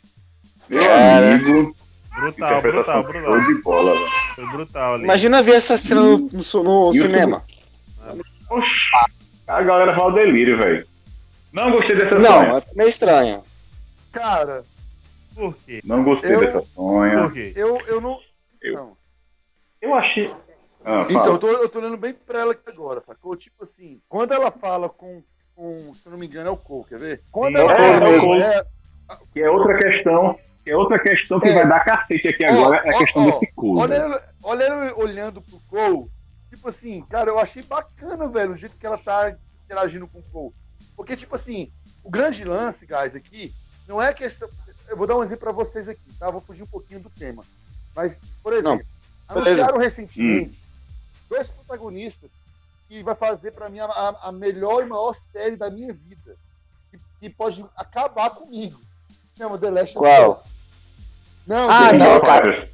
meu 0.67 0.83
Cara. 0.83 1.35
amigo, 1.35 1.75
Brutal, 2.15 2.61
brutal, 2.61 3.03
brutal. 3.03 3.41
de 3.45 3.61
bola, 3.61 3.93
velho. 3.93 4.07
Foi 4.35 4.45
brutal 4.47 4.93
ali. 4.95 5.03
Imagina 5.03 5.41
ver 5.41 5.53
essa 5.55 5.77
cena 5.77 6.01
no, 6.01 6.17
no- 6.17 6.63
no 6.63 6.93
cinema. 6.93 7.43
Oxi, 8.49 8.69
a 9.47 9.61
galera 9.61 9.95
fala 9.95 10.13
delírio, 10.13 10.57
velho. 10.57 10.85
Não 11.53 11.71
gostei 11.71 11.95
dessa 11.95 12.17
Não, 12.19 12.31
cena. 12.41 12.57
é 12.59 12.63
meio 12.75 12.87
estranho. 12.89 13.43
Cara, 14.11 14.63
Por 15.35 15.55
quê? 15.65 15.79
Não 15.85 16.03
gostei 16.03 16.35
Eu- 16.35 16.39
dessa 16.41 16.61
sonha. 16.61 17.21
Por 17.23 17.33
quê? 17.33 17.53
Eu, 17.55 17.79
eu 17.87 18.01
não. 18.01 18.19
Eu- 18.61 18.73
Não. 18.73 18.97
Eu 19.81 19.93
achei. 19.93 20.33
Ah, 20.83 21.05
Então, 21.09 21.25
eu 21.27 21.37
tô, 21.37 21.47
eu 21.47 21.69
tô 21.69 21.79
olhando 21.79 21.95
bem 21.97 22.13
pra 22.13 22.39
ela 22.39 22.51
aqui 22.51 22.69
agora, 22.69 22.99
sacou? 22.99 23.35
Tipo 23.37 23.63
assim, 23.63 24.01
quando 24.09 24.33
ela 24.33 24.49
fala 24.51 24.89
com, 24.89 25.21
com 25.55 25.93
se 25.93 26.07
eu 26.07 26.11
não 26.11 26.19
me 26.19 26.25
engano, 26.25 26.49
é 26.49 26.51
o 26.51 26.57
Cole, 26.57 26.85
quer 26.89 26.99
ver? 26.99 27.21
Quando 27.31 27.55
Sim, 27.57 27.61
ela 27.63 27.71
é 27.71 27.75
o 27.75 27.77
fala 27.99 28.11
mesmo. 28.11 28.33
ela- 28.35 28.65
Que 29.31 29.41
é 29.41 29.49
outra 29.49 29.77
questão. 29.77 30.37
Que 30.69 30.73
é 30.73 30.77
outra 30.77 30.99
questão 30.99 31.39
que 31.39 31.47
É. 31.49 31.53
vai 31.55 31.67
dar 31.67 31.83
cacete 31.83 32.27
aqui 32.27 32.45
Ó, 32.45 32.49
agora. 32.51 32.77
É 32.85 32.93
a 32.93 32.95
ó, 32.95 32.99
questão 32.99 33.23
ó, 33.27 33.31
desse 33.31 33.51
cu. 33.53 33.79
olha, 33.79 33.87
velho. 33.99 34.03
ela- 34.13 34.29
olha 34.43 34.63
ela 34.65 34.97
olhando 34.99 35.41
pro 35.41 35.59
Cole, 35.61 36.11
tipo 36.51 36.69
assim, 36.69 37.01
cara, 37.09 37.27
eu 37.31 37.39
achei 37.39 37.63
bacana, 37.63 38.27
velho, 38.27 38.51
o 38.51 38.55
jeito 38.55 38.77
que 38.77 38.85
ela 38.85 38.97
tá 38.99 39.35
interagindo 39.65 40.07
com 40.07 40.19
o 40.19 40.23
Cole. 40.31 40.53
Porque, 40.95 41.15
tipo 41.15 41.35
assim, 41.35 41.71
o 42.03 42.09
grande 42.11 42.43
lance, 42.43 42.85
guys, 42.85 43.15
aqui, 43.15 43.51
não 43.87 43.99
é 43.99 44.13
questão. 44.13 44.47
Eu 44.87 44.95
vou 44.95 45.07
dar 45.07 45.17
um 45.17 45.23
exemplo 45.23 45.39
pra 45.45 45.51
vocês 45.51 45.87
aqui, 45.87 46.13
tá? 46.19 46.29
Vou 46.29 46.39
fugir 46.41 46.61
um 46.61 46.67
pouquinho 46.67 46.99
do 46.99 47.09
tema. 47.09 47.43
Mas, 47.95 48.21
por 48.43 48.53
exemplo, 48.53 48.85
beleza. 49.33 49.49
anunciaram 49.63 49.79
recentemente 49.79 50.63
dois 51.27 51.49
protagonistas 51.49 52.29
que 52.87 53.01
vai 53.01 53.15
fazer 53.15 53.51
pra 53.53 53.69
mim 53.69 53.79
a, 53.79 53.85
a- 54.21 54.31
melhor 54.31 54.83
e 54.83 54.85
maior 54.85 55.15
série 55.15 55.55
da 55.55 55.71
minha 55.71 55.91
vida. 55.93 56.35
Que, 56.91 56.99
que 57.21 57.29
pode 57.31 57.65
acabar 57.75 58.29
comigo. 58.29 58.79
Chama 59.37 59.57
The 59.57 59.69
Last 59.71 59.97
of? 59.97 60.07
Us. 60.07 60.39
Não, 61.49 61.67
Ah, 61.67 61.91
não, 61.91 62.21
cara. 62.21 62.69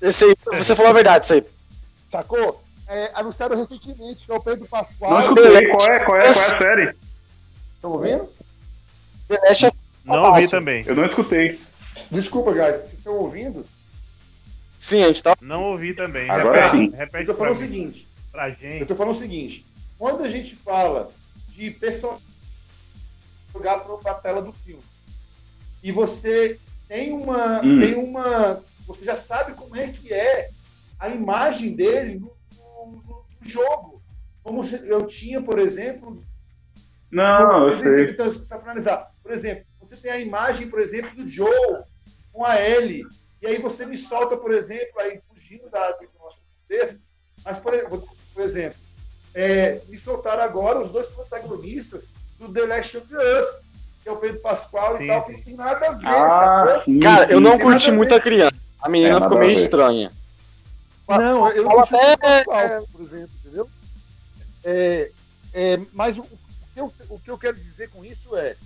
Esse 0.00 0.24
aí, 0.24 0.36
você 0.56 0.76
falou 0.76 0.90
a 0.92 0.94
verdade, 0.94 1.24
isso 1.24 1.34
aí. 1.34 1.44
Sacou? 2.06 2.62
É, 2.86 3.10
anunciaram 3.14 3.56
recentemente 3.56 4.24
que 4.24 4.30
é 4.30 4.34
o 4.36 4.40
Pedro 4.40 4.60
Não 4.60 4.68
Pascoal. 4.68 5.20
escutei. 5.20 5.42
Qual 5.42 5.56
é, 5.58 5.66
qual 5.68 5.90
é, 5.90 5.98
qual 6.04 6.16
é 6.18 6.28
a 6.28 6.32
série? 6.32 6.94
Estão 7.74 7.90
ouvindo? 7.90 8.32
The 9.26 9.40
Last 9.48 9.66
of 9.66 9.76
Não 10.04 10.22
ouvi 10.30 10.48
também. 10.48 10.84
Eu 10.86 10.94
não 10.94 11.04
escutei. 11.04 11.58
Desculpa, 12.08 12.52
guys, 12.52 12.76
vocês 12.76 12.92
estão 12.94 13.14
ouvindo? 13.14 13.66
Sim, 14.78 15.02
a 15.02 15.08
gente 15.08 15.22
tá. 15.24 15.36
Não 15.40 15.64
ouvi 15.64 15.92
também. 15.92 16.30
Agora 16.30 16.70
repete, 16.70 16.90
sim. 16.90 16.96
repete 16.96 17.26
Eu 17.28 17.34
tô 17.34 17.38
falando 17.38 17.56
o 17.56 17.58
seguinte. 17.58 18.08
pra 18.30 18.48
Eu 18.48 18.54
gente. 18.54 18.86
tô 18.86 18.94
falando 18.94 19.14
o 19.16 19.18
seguinte. 19.18 19.66
Quando 19.98 20.22
a 20.22 20.30
gente 20.30 20.54
fala 20.54 21.10
de 21.48 21.72
pessoa 21.72 22.16
jogar 23.52 23.80
pra 23.80 24.14
tela 24.14 24.40
do 24.40 24.52
filme 24.52 24.82
e 25.82 25.90
você 25.90 26.58
tem 26.88 27.12
uma, 27.12 27.60
Hum. 27.62 27.80
tem 27.80 27.94
uma, 27.94 28.62
você 28.86 29.04
já 29.04 29.16
sabe 29.16 29.52
como 29.54 29.76
é 29.76 29.88
que 29.88 30.12
é 30.12 30.48
a 30.98 31.08
imagem 31.08 31.74
dele 31.76 32.18
no, 32.18 32.32
no- 32.56 33.24
no 33.40 33.48
jogo. 33.48 34.02
Como 34.42 34.64
se- 34.64 34.86
eu 34.88 35.06
tinha, 35.06 35.40
por 35.42 35.58
exemplo, 35.58 36.22
Não, 37.10 37.68
eu 37.68 37.82
sei. 37.82 38.10
Então, 38.10 38.30
só 38.30 38.58
finalizar, 38.58 39.12
por 39.22 39.32
exemplo, 39.32 39.64
você 39.80 39.96
tem 39.96 40.10
a 40.10 40.18
imagem, 40.20 40.68
por 40.68 40.78
exemplo, 40.80 41.10
do 41.14 41.28
Joe 41.28 41.82
com 42.32 42.44
a 42.44 42.60
Ellie, 42.60 43.04
e 43.40 43.46
aí 43.46 43.58
você 43.58 43.86
me 43.86 43.96
solta, 43.96 44.36
por 44.36 44.52
exemplo, 44.52 45.00
aí 45.00 45.20
fugindo 45.28 45.68
da, 45.70 45.92
do 45.92 46.06
nosso 46.18 46.38
contexto, 46.60 47.00
mas, 47.44 47.58
por, 47.58 47.72
exemplo- 47.74 48.08
por 48.34 48.42
exemplo, 48.42 48.78
é, 49.34 49.80
me 49.88 49.96
soltaram 49.98 50.42
agora 50.42 50.80
os 50.80 50.90
dois 50.90 51.08
protagonistas 51.08 52.08
do 52.38 52.52
The 52.52 52.66
Last 52.66 52.96
of 52.96 53.06
Us, 53.14 53.46
que 54.08 54.10
é 54.10 54.12
o 54.12 54.16
Pedro 54.16 54.40
Pascoal 54.40 54.96
Sim, 54.96 55.04
e 55.04 55.06
tal, 55.08 55.26
sim. 55.26 55.32
que 55.32 55.38
não 55.38 55.44
tem 55.44 55.56
nada 55.56 55.86
a 55.86 55.92
ver, 55.92 56.06
Ah, 56.06 56.82
sim, 56.84 57.00
Cara, 57.00 57.24
eu 57.30 57.38
sim. 57.38 57.44
não 57.44 57.50
tem 57.52 57.58
nada 57.60 57.72
curti 57.72 57.90
a 57.90 57.92
muito 57.92 58.14
a 58.14 58.20
criança. 58.20 58.54
A 58.80 58.88
menina 58.88 59.18
É, 59.18 59.20
ficou 59.20 59.38
meio 59.38 59.50
estranha. 59.52 60.12
Não, 61.08 61.48
eu 61.52 61.64
não 61.64 61.80
até- 61.80 62.16
Pascoal, 62.16 62.88
por 62.92 63.00
exemplo, 63.02 63.30
entendeu? 63.44 63.68
É, 64.64 65.10
é, 65.54 65.80
mas 65.92 66.16
o, 66.18 66.22
o 66.22 66.28
que 66.74 66.80
eu, 66.80 66.92
o 67.10 67.18
que 67.18 67.30
eu 67.30 67.38
quero 67.38 67.56
dizer 67.56 67.88
com 67.90 68.04
isso 68.04 68.36
é, 68.36 68.56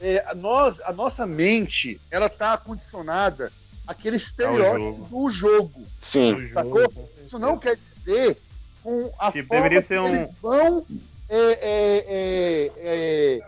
é, 0.00 0.24
a, 0.28 0.34
nós, 0.34 0.80
a 0.84 0.92
nossa 0.92 1.26
mente, 1.26 2.00
ela 2.10 2.26
está 2.26 2.56
condicionada 2.56 3.52
àquele 3.86 4.16
estereótipo 4.16 5.06
jogo. 5.08 5.08
do 5.24 5.30
jogo. 5.30 5.82
Sim. 5.98 6.36
Jogo, 6.36 6.52
Sacou? 6.52 6.90
com 6.90 7.08
Isso 7.20 7.38
não 7.38 7.56
quer 7.58 7.76
dizer 7.76 8.36
com 8.82 9.10
a 9.18 9.30
Tipo, 9.32 9.48
forma 9.48 9.82
que 9.82 9.98
um- 9.98 10.06
eles 10.08 10.34
vão 10.34 10.86
é, 11.28 11.36
é, 11.38 12.04
é, 12.06 12.72
é, 12.76 13.40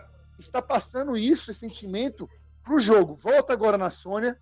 está 0.47 0.61
passando 0.61 1.15
isso, 1.17 1.51
esse 1.51 1.59
sentimento, 1.61 2.29
pro 2.63 2.79
jogo. 2.79 3.13
Volta 3.15 3.53
agora 3.53 3.77
na 3.77 3.89
Sônia 3.89 4.37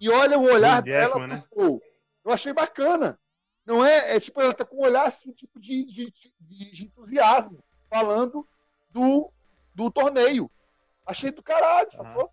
e 0.00 0.08
olha 0.08 0.38
o 0.38 0.44
olhar 0.44 0.82
Do 0.82 0.90
dela 0.90 1.14
Jackman, 1.14 1.28
pro 1.28 1.36
né? 1.36 1.44
Paul. 1.54 1.82
Eu 2.24 2.32
achei 2.32 2.52
bacana. 2.52 3.18
Não 3.66 3.84
é, 3.84 4.16
é 4.16 4.20
tipo, 4.20 4.40
ela 4.40 4.54
tá 4.54 4.64
com 4.64 4.76
um 4.76 4.84
olhar 4.84 5.06
assim, 5.06 5.30
tipo 5.32 5.60
de, 5.60 5.84
de, 5.84 6.12
de- 6.40 6.72
de 6.72 6.84
entusiasmo, 6.84 7.62
falando 7.90 8.46
do, 8.90 9.30
do 9.74 9.90
torneio. 9.90 10.50
Achei 11.06 11.30
do 11.30 11.42
caralho, 11.42 11.90
sacou? 11.92 12.30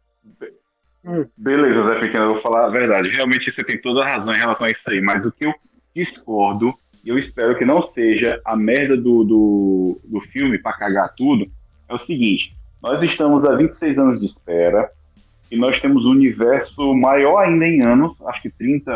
Beleza, 1.37 1.87
Zé 1.87 1.99
Pequeno, 1.99 2.25
eu 2.25 2.33
vou 2.33 2.41
falar 2.41 2.65
a 2.65 2.69
verdade. 2.69 3.09
Realmente 3.09 3.51
você 3.51 3.63
tem 3.63 3.79
toda 3.79 4.03
a 4.03 4.07
razão 4.07 4.33
em 4.33 4.37
relação 4.37 4.65
a 4.65 4.71
isso 4.71 4.89
aí, 4.89 4.99
mas 5.01 5.25
o 5.25 5.31
que 5.31 5.45
eu 5.45 5.53
discordo, 5.95 6.73
e 7.03 7.09
eu 7.09 7.19
espero 7.19 7.55
que 7.57 7.63
não 7.63 7.87
seja 7.91 8.41
a 8.43 8.55
merda 8.55 8.97
do, 8.97 9.23
do, 9.23 10.01
do 10.03 10.21
filme 10.21 10.57
para 10.57 10.75
cagar 10.77 11.13
tudo, 11.15 11.51
é 11.87 11.93
o 11.93 11.97
seguinte: 11.97 12.55
nós 12.85 13.01
estamos 13.01 13.43
há 13.43 13.55
26 13.55 13.97
anos 13.97 14.19
de 14.19 14.27
espera 14.27 14.91
e 15.49 15.57
nós 15.57 15.79
temos 15.79 16.05
um 16.05 16.11
universo 16.11 16.93
maior 16.93 17.39
ainda 17.39 17.65
em 17.65 17.83
anos, 17.83 18.13
acho 18.27 18.43
que 18.43 18.49
30, 18.51 18.91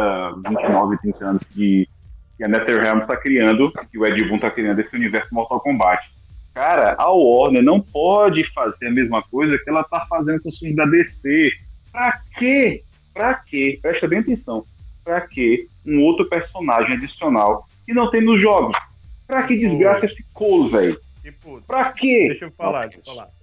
29, 0.48 0.98
30 1.00 1.26
anos 1.26 1.44
que, 1.46 1.90
que 2.38 2.44
a 2.44 2.48
NetherRealm 2.48 3.00
está 3.00 3.18
criando, 3.18 3.72
que 3.90 3.98
o 3.98 4.06
Ed 4.06 4.24
Boon 4.26 4.36
está 4.36 4.52
criando 4.52 4.78
esse 4.80 4.96
universo 4.96 5.34
Mortal 5.34 5.60
Kombat. 5.60 6.08
Cara, 6.54 6.96
a 7.00 7.10
Warner 7.10 7.64
não 7.64 7.82
pode 7.82 8.44
fazer 8.54 8.90
a 8.90 8.92
mesma 8.92 9.24
coisa 9.24 9.58
que 9.58 9.68
ela 9.68 9.84
tá 9.84 10.02
fazendo 10.02 10.40
com 10.40 10.50
os 10.50 10.60
filmes 10.60 10.78
da 10.78 10.86
DC. 10.86 11.52
Pra 11.92 12.14
quê? 12.38 12.84
Pra 13.12 13.34
quê? 13.34 13.80
Presta 13.82 14.08
bem 14.08 14.20
atenção. 14.20 14.64
Pra 15.04 15.22
quê 15.22 15.68
um 15.84 16.04
outro 16.04 16.30
personagem 16.30 16.96
adicional 16.96 17.66
que 17.88 17.94
não 17.96 18.12
tem 18.12 18.22
nos 18.22 18.40
jogos? 18.40 18.78
Pra 19.26 19.44
que 19.44 19.58
desgraça 19.58 20.06
esse 20.06 20.24
colo, 20.32 20.70
velho? 20.70 20.96
Tipo, 21.24 21.60
Pra 21.66 21.92
quê? 21.92 22.28
Deixa 22.30 22.46
eu 22.46 22.52
falar, 22.52 22.88
deixa 22.88 23.00
eu 23.00 23.16
falar. 23.16 23.39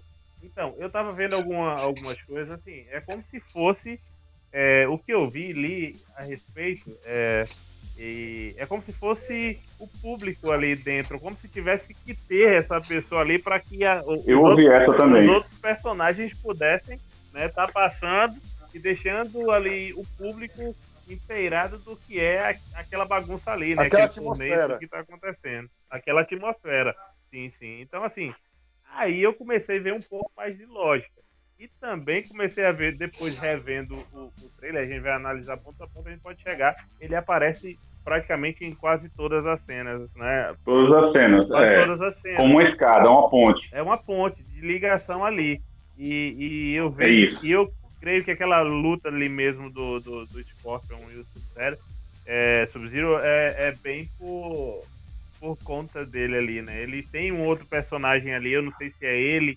Então, 0.57 0.75
eu 0.79 0.89
tava 0.89 1.13
vendo 1.13 1.35
alguma, 1.37 1.75
algumas 1.75 2.19
coisas, 2.23 2.51
assim, 2.59 2.87
é 2.91 2.99
como 3.03 3.23
se 3.31 3.39
fosse 3.53 4.01
é, 4.51 4.89
o 4.89 4.97
que 4.99 5.13
eu 5.13 5.29
vi 5.29 5.53
li 5.53 5.93
a 6.17 6.23
respeito, 6.23 6.91
é, 7.05 7.45
e 7.99 8.55
é 8.57 8.65
como 8.65 8.83
se 8.83 8.91
fosse 8.91 9.61
o 9.79 9.87
público 10.01 10.51
ali 10.51 10.75
dentro, 10.75 11.21
como 11.21 11.37
se 11.37 11.47
tivesse 11.49 11.93
que 11.93 12.15
ter 12.27 12.55
essa 12.55 12.81
pessoa 12.81 13.21
ali 13.21 13.39
para 13.39 13.61
que 13.61 13.85
a, 13.85 14.01
o- 14.07 14.15
os, 14.15 14.27
Eu 14.27 14.43
ouvi 14.45 14.67
outros, 14.67 14.81
essa 14.81 14.93
os 14.93 14.97
também. 14.97 15.29
outros 15.29 15.61
personagens 15.61 16.33
pudessem 16.41 16.99
né, 17.35 17.49
tá 17.51 17.69
passando 17.69 18.35
e 18.73 18.79
deixando 18.79 19.51
ali 19.51 19.93
o 19.93 20.05
público 20.17 20.75
inteirado 21.07 21.77
do 21.81 21.97
que 21.99 22.19
é 22.19 22.39
a- 22.51 22.57
aquela 22.77 23.05
bagunça 23.05 23.53
ali, 23.53 23.75
né? 23.77 23.83
Aquela 23.83 24.07
atmosfera. 24.07 24.79
que 24.79 24.89
tá 24.89 25.01
acontecendo. 25.01 25.69
Aquela 25.91 26.23
atmosfera. 26.23 26.97
Sim, 27.29 27.53
sim. 27.59 27.81
Então, 27.83 28.03
assim, 28.05 28.35
aí 28.97 29.23
eu 29.23 29.35
comecei 29.35 29.79
a 29.79 29.83
ver 29.83 29.93
um 29.95 30.01
pouco 30.01 30.31
mais 30.37 30.57
de 30.57 30.65
lógica. 30.67 31.11
E 31.59 31.69
também 31.81 32.23
comecei 32.23 32.67
a 32.67 32.73
ver, 32.73 32.97
depois 32.99 33.39
revendo 33.39 33.95
o, 34.13 34.25
o 34.27 34.51
trailer, 34.59 34.83
a 34.83 34.87
gente 34.87 35.01
vai 35.01 35.13
analisar 35.13 35.57
ponto 35.57 35.83
a 35.83 35.87
ponto, 35.89 36.07
a 36.09 36.11
gente 36.11 36.21
pode 36.21 36.43
chegar. 36.43 36.75
Ele 37.01 37.15
aparece 37.17 37.79
praticamente 38.05 38.65
em 38.65 38.75
quase 38.75 39.09
todas 39.17 39.47
as 39.47 39.61
cenas, 39.65 40.09
né? 40.15 40.55
Todas 40.65 41.05
as 41.05 41.13
cenas. 41.13 41.47
Quase 41.49 41.73
É, 41.75 41.87
todas 41.87 42.01
as 42.03 42.21
cenas. 42.21 42.37
como 42.37 42.53
uma 42.53 42.63
escada, 42.65 43.11
uma 43.11 43.31
ponte. 43.31 43.69
É 43.73 43.83
uma 43.83 43.97
ponte 43.97 44.43
de 44.45 44.61
ligação 44.61 45.25
ali. 45.25 45.61
E, 45.97 46.35
e 46.37 46.75
eu 46.75 46.89
É 46.89 46.91
vejo, 46.91 47.37
isso. 47.37 47.47
e 47.47 47.51
eu 47.53 47.73
creio 48.01 48.23
que 48.23 48.31
aquela 48.31 48.61
luta 48.61 49.09
ali 49.09 49.29
mesmo 49.31 49.71
do, 49.71 49.99
do, 49.99 50.27
do 50.27 50.43
Scorpion 50.45 50.99
e 51.11 51.17
o 51.21 51.25
Sub-Zero, 51.25 51.77
é, 52.27 52.67
Sub-Zero 52.67 53.17
é, 53.19 53.69
é 53.69 53.73
bem 53.83 54.07
por, 54.19 54.85
por 55.47 55.57
conta 55.63 56.05
dele 56.05 56.37
ali, 56.37 56.63
né? 56.63 56.83
Ele 56.83 57.05
tem 57.05 57.31
um 57.31 57.45
outro 57.47 57.65
personagem 57.67 58.35
ali, 58.35 58.53
eu 58.53 58.63
não 58.63 58.73
sei 58.77 58.91
se 58.91 59.07
é 59.07 59.17
ele, 59.17 59.57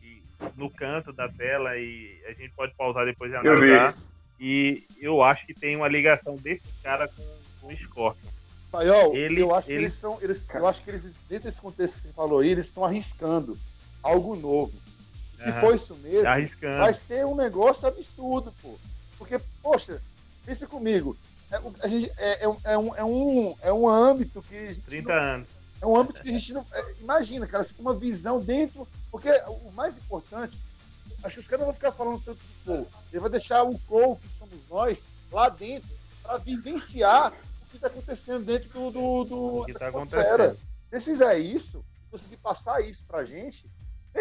e- 0.00 0.22
no 0.54 0.70
canto 0.70 1.12
da 1.12 1.28
tela, 1.28 1.76
e 1.76 2.22
a 2.28 2.32
gente 2.32 2.52
pode 2.54 2.72
pausar 2.76 3.04
depois 3.04 3.32
e 3.32 3.34
Eu 3.34 3.40
vi. 3.42 3.48
analisar. 3.48 3.96
E 4.38 4.86
eu 5.00 5.22
acho 5.22 5.44
que 5.46 5.54
tem 5.54 5.74
uma 5.74 5.88
ligação 5.88 6.36
desse 6.36 6.62
cara 6.84 7.08
com, 7.08 7.42
com 7.60 7.72
o 7.72 7.76
Scorpion. 7.76 8.30
Paiol, 8.70 9.14
Ele- 9.16 9.42
eu 9.42 9.52
acho 9.54 9.66
que 9.66 9.72
ele- 9.72 9.82
eles 9.84 9.94
estão. 9.94 10.18
Eles, 10.20 10.46
eu 10.54 10.66
acho 10.66 10.82
que 10.82 10.90
eles, 10.90 11.14
dentro 11.28 11.44
desse 11.46 11.60
contexto 11.60 11.94
que 11.94 12.00
você 12.02 12.12
falou 12.12 12.38
aí, 12.40 12.50
eles 12.50 12.66
estão 12.66 12.84
arriscando 12.84 13.56
algo 14.02 14.36
novo. 14.36 14.72
Se 15.36 15.50
Aham. 15.50 15.60
for 15.60 15.74
isso 15.74 15.94
mesmo, 15.96 16.22
Tá 16.22 16.32
arriscando. 16.32 16.78
vai 16.78 16.94
ser 16.94 17.26
um 17.26 17.34
negócio 17.36 17.86
absurdo, 17.88 18.52
pô. 18.62 18.76
Porque, 19.18 19.40
poxa, 19.62 20.00
pense 20.44 20.66
comigo. 20.66 21.16
É, 21.54 21.84
a 21.84 21.88
gente, 21.88 22.12
é, 22.16 22.44
é 22.44 22.48
um, 22.48 22.56
é, 22.64 22.76
um, 22.78 22.94
é, 22.96 23.04
um, 23.04 23.56
é 23.62 23.72
um 23.72 23.88
âmbito 23.88 24.42
que 24.42 24.56
a 24.56 24.72
gente 24.72 24.80
30 24.82 25.08
não- 25.14 25.22
anos. 25.22 25.48
é 25.80 25.86
um 25.86 25.96
âmbito 25.96 26.20
que 26.22 26.28
a 26.28 26.32
gente 26.32 26.52
não. 26.52 26.66
é, 26.72 26.94
imagina, 27.00 27.46
cara, 27.46 27.62
você 27.62 27.72
tem 27.74 27.80
uma 27.84 27.94
visão 27.94 28.40
dentro. 28.40 28.86
Porque 29.10 29.30
o 29.30 29.70
mais 29.72 29.96
importante, 29.96 30.58
acho 31.22 31.34
que 31.36 31.40
os 31.40 31.46
caras 31.46 31.60
não 31.60 31.66
vão 31.66 31.74
ficar 31.74 31.92
falando 31.92 32.20
tanto 32.24 32.38
do 32.38 32.64
Cole. 32.64 32.86
Ele 33.12 33.20
vai 33.20 33.30
deixar 33.30 33.62
o 33.62 33.78
Cole, 33.80 34.16
que 34.16 34.28
somos 34.38 34.58
nós, 34.68 35.04
lá 35.30 35.48
dentro, 35.48 35.88
para 36.22 36.38
vivenciar 36.38 37.32
o 37.32 37.70
que 37.70 37.76
está 37.76 37.86
acontecendo 37.86 38.44
dentro 38.44 38.68
do, 38.70 38.90
do, 38.90 39.24
do 39.60 39.64
que 39.66 39.74
tá 39.74 39.88
acontecendo. 39.88 40.56
Se 40.56 40.58
eles 40.90 41.04
fizerem 41.04 41.56
isso, 41.56 41.84
conseguir 42.10 42.36
passar 42.38 42.80
isso 42.80 43.04
pra 43.06 43.24
gente, 43.24 43.64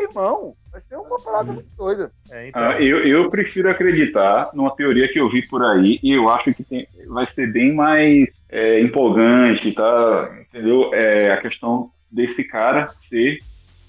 irmão, 0.01 0.53
vai 0.71 0.81
ser 0.81 0.95
uma 0.95 1.19
parada 1.21 1.51
muito 1.53 1.67
doida. 1.77 2.11
É, 2.31 2.47
então, 2.49 2.61
Ah, 2.61 2.81
eu, 2.81 2.99
eu 3.05 3.29
prefiro 3.29 3.69
acreditar 3.69 4.49
numa 4.53 4.75
teoria 4.75 5.07
que 5.07 5.19
eu 5.19 5.29
vi 5.29 5.45
por 5.47 5.63
aí 5.63 5.99
e 6.01 6.11
eu 6.11 6.29
acho 6.29 6.51
que 6.53 6.63
tem- 6.63 6.87
vai 7.07 7.25
ser 7.27 7.51
bem 7.51 7.73
mais 7.73 8.27
é, 8.49 8.79
empolgante, 8.81 9.71
tá? 9.71 10.37
Entendeu? 10.41 10.93
É, 10.93 11.31
a 11.31 11.37
questão 11.37 11.89
desse 12.11 12.43
cara 12.43 12.87
ser 12.87 13.39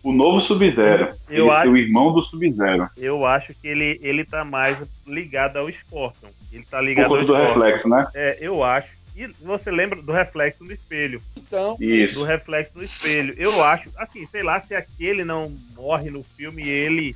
o 0.03 0.13
novo 0.13 0.41
Sub-Zero. 0.41 1.09
Eu 1.31 1.45
Ele 1.47 1.51
acho- 1.51 1.63
ser 1.63 1.69
o 1.69 1.77
irmão 1.77 2.13
do 2.13 2.23
Sub-Zero. 2.23 2.89
eu 2.97 3.25
acho 3.27 3.55
que 3.55 3.67
ele, 3.69 3.99
ele 4.03 4.25
tá 4.25 4.45
mais 4.45 4.77
ligado 5.07 5.57
ao 5.59 5.71
Scorpion. 5.71 6.29
Ele 6.53 6.65
tá 6.71 6.79
Por 6.79 6.85
ligado 6.85 7.05
ao 7.05 7.11
conta 7.11 7.25
do 7.25 7.33
Scorpion. 7.33 7.49
reflexo, 7.61 7.89
né? 7.89 8.07
É, 8.15 8.39
eu 8.41 8.63
acho. 8.63 8.89
E 9.17 9.27
você 9.41 9.71
lembra 9.71 10.03
do 10.03 10.11
reflexo 10.11 10.65
no 10.65 10.73
espelho? 10.73 11.23
Então, 11.37 11.77
Isso. 11.81 12.15
Do 12.15 12.25
reflexo 12.25 12.73
no 12.77 12.83
espelho. 12.83 13.35
Eu 13.37 13.63
acho, 13.63 13.89
assim, 13.97 14.27
sei 14.27 14.43
lá 14.43 14.61
se 14.61 14.75
aquele 14.75 15.25
não 15.25 15.55
morre 15.77 16.11
no 16.11 16.25
filme 16.25 16.69
ele. 16.69 17.15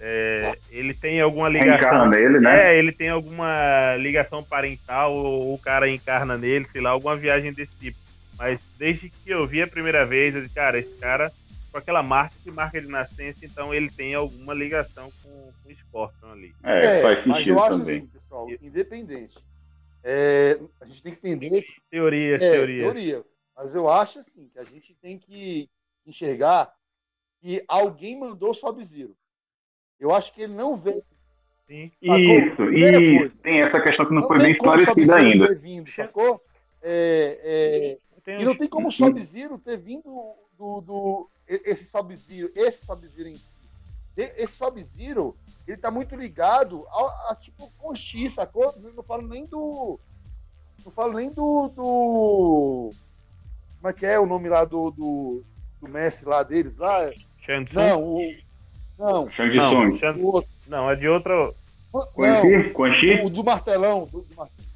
é, 0.00 0.56
ele 0.70 0.94
tem 0.94 1.20
alguma 1.20 1.48
ligação. 1.48 1.76
Reencarna 1.76 2.06
nele, 2.06 2.40
né? 2.40 2.72
É, 2.72 2.78
ele 2.78 2.92
tem 2.92 3.10
alguma 3.10 3.96
ligação 3.96 4.42
parental, 4.42 5.14
ou 5.14 5.52
o 5.54 5.58
cara 5.58 5.90
encarna 5.90 6.38
nele, 6.38 6.66
sei 6.72 6.80
lá, 6.80 6.90
alguma 6.90 7.16
viagem 7.16 7.52
desse 7.52 7.72
tipo. 7.78 7.98
Mas 8.38 8.58
desde 8.78 9.10
que 9.10 9.30
eu 9.30 9.46
vi 9.46 9.60
a 9.60 9.66
primeira 9.66 10.06
vez, 10.06 10.34
eu 10.34 10.40
disse, 10.40 10.54
cara, 10.54 10.78
esse 10.78 10.94
cara, 10.98 11.30
com 11.70 11.76
aquela 11.78 12.02
marca 12.02 12.34
que 12.42 12.50
marca 12.50 12.80
de 12.80 12.88
nascença, 12.88 13.44
então 13.44 13.74
ele 13.74 13.90
tem 13.90 14.14
alguma 14.14 14.54
ligação 14.54 15.10
com, 15.22 15.52
com 15.62 15.70
o 15.70 15.74
Scorpion 15.74 16.32
ali. 16.32 16.54
É, 16.62 17.02
faz 17.02 17.26
mas 17.26 17.38
sentido 17.38 17.56
eu 17.56 17.62
acho 17.62 17.78
também. 17.78 17.98
assim, 17.98 18.06
pessoal, 18.06 18.48
independente. 18.62 19.47
É, 20.02 20.60
a 20.80 20.84
gente 20.86 21.02
tem 21.02 21.14
que 21.14 21.28
entender 21.28 21.62
que 21.62 21.80
Teorias, 21.90 22.40
é, 22.40 22.50
teorias. 22.52 22.82
teoria. 22.84 23.24
Mas 23.56 23.74
eu 23.74 23.88
acho 23.88 24.20
assim 24.20 24.48
que 24.48 24.58
a 24.58 24.64
gente 24.64 24.94
tem 24.94 25.18
que 25.18 25.68
enxergar 26.06 26.72
que 27.40 27.64
alguém 27.66 28.18
mandou 28.18 28.50
o 28.50 28.54
Sub-Zero. 28.54 29.16
Eu 29.98 30.14
acho 30.14 30.32
que 30.32 30.42
ele 30.42 30.54
não 30.54 30.76
veio. 30.76 31.00
Sim. 31.66 31.90
Sacou? 31.96 32.18
Isso, 32.18 32.62
e 32.64 33.18
coisa. 33.18 33.40
tem 33.40 33.60
essa 33.60 33.80
questão 33.80 34.06
que 34.06 34.14
não, 34.14 34.22
foi 34.22 34.36
tem 34.38 34.46
bem 34.46 34.52
esclarecida 34.52 35.16
ainda. 35.16 35.48
ter 35.48 35.58
vindo, 35.58 35.92
sacou? 35.92 36.40
É, 36.80 37.98
é, 38.26 38.40
e 38.40 38.44
não 38.44 38.56
tem 38.56 38.68
como 38.68 38.88
o 38.88 38.92
Sub-Zero 38.92 39.58
ter 39.58 39.76
vindo 39.78 40.34
do, 40.56 40.80
do 40.80 41.30
esse 41.46 41.84
Sub-Zero, 41.86 42.50
esse 42.54 42.84
Sub-Zero 42.86 43.28
em 43.28 43.36
si. 43.36 43.57
Esse 44.22 44.54
Sub-Zero, 44.56 45.36
ele 45.66 45.76
tá 45.76 45.90
muito 45.90 46.16
ligado 46.16 46.86
a, 46.90 47.30
a, 47.32 47.36
tipo 47.36 47.70
Conchi, 47.78 48.28
sacou? 48.30 48.74
Não 48.78 48.92
não 48.92 49.02
falo 49.02 49.26
nem 49.26 49.46
do 49.46 49.98
não 50.84 50.92
falo 50.92 51.12
nem 51.14 51.30
do, 51.30 51.68
do 51.74 52.90
como 53.80 53.88
é 53.88 53.92
que 53.92 54.06
é 54.06 54.18
o 54.18 54.26
nome 54.26 54.48
lá 54.48 54.64
do 54.64 54.90
do, 54.90 55.42
do 55.80 55.88
Messi 55.88 56.24
lá 56.24 56.42
deles 56.42 56.76
lá? 56.78 57.10
Shang? 57.44 57.72
Não, 57.74 58.02
o 58.02 58.36
não, 58.98 59.28
Shang 59.28 59.56
Não. 59.56 59.96
Shang- 59.96 60.44
não, 60.66 60.90
é 60.90 60.96
de 60.96 61.08
outra. 61.08 61.52
Quan 61.92 62.28
Não, 62.28 62.42
Chi? 62.42 62.70
Quan 62.70 62.92
Chi? 62.94 63.20
o 63.24 63.30
do 63.30 63.42
martelão, 63.44 64.04
do, 64.06 64.20
do 64.22 64.34
martelão. 64.34 64.68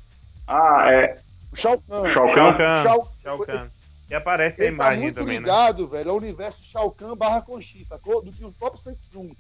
Ah, 0.47 0.87
é. 0.93 1.21
O 1.53 1.57
Shao 1.57 1.79
Kahn. 1.87 2.03
Shao 2.13 2.29
Shao 2.29 2.35
Kahn? 2.35 2.57
Kahn. 2.57 2.83
Shao- 2.83 3.09
Shao 3.23 3.39
Kahn. 3.45 3.69
Que 4.13 4.17
aparece 4.17 4.61
a 4.61 4.67
Ele 4.67 4.77
tá 4.77 4.85
imagem 4.85 5.03
muito 5.05 5.15
também, 5.15 5.35
né? 5.37 5.41
ligado, 5.41 5.89
velho, 5.89 6.11
ao 6.11 6.17
universo 6.19 6.63
Shao 6.63 6.91
Kahn 6.91 7.17
barra 7.17 7.41
Conchi, 7.41 7.83
sacou? 7.87 8.21
Do 8.21 8.31
que 8.31 8.45
o 8.45 8.53
próprio 8.53 8.83
Samsung. 8.83 9.35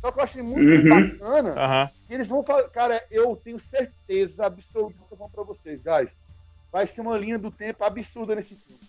Só 0.00 0.12
que 0.12 0.20
eu 0.20 0.22
achei 0.22 0.40
muito 0.40 0.70
Uhum. 0.70 0.88
bacana 1.18 1.50
Aham. 1.60 1.90
que 2.06 2.14
eles 2.14 2.28
vão 2.28 2.44
fazer. 2.44 2.68
Cara, 2.68 3.04
eu 3.10 3.34
tenho 3.34 3.58
certeza 3.58 4.46
absoluta 4.46 4.94
que 4.94 5.00
eu 5.02 5.06
tô 5.08 5.16
falando 5.16 5.32
pra 5.32 5.42
vocês, 5.42 5.82
guys. 5.82 6.16
Vai 6.70 6.86
ser 6.86 7.00
uma 7.00 7.18
linha 7.18 7.40
do 7.40 7.50
tempo 7.50 7.82
absurda 7.82 8.36
nesse 8.36 8.54
filme. 8.54 8.80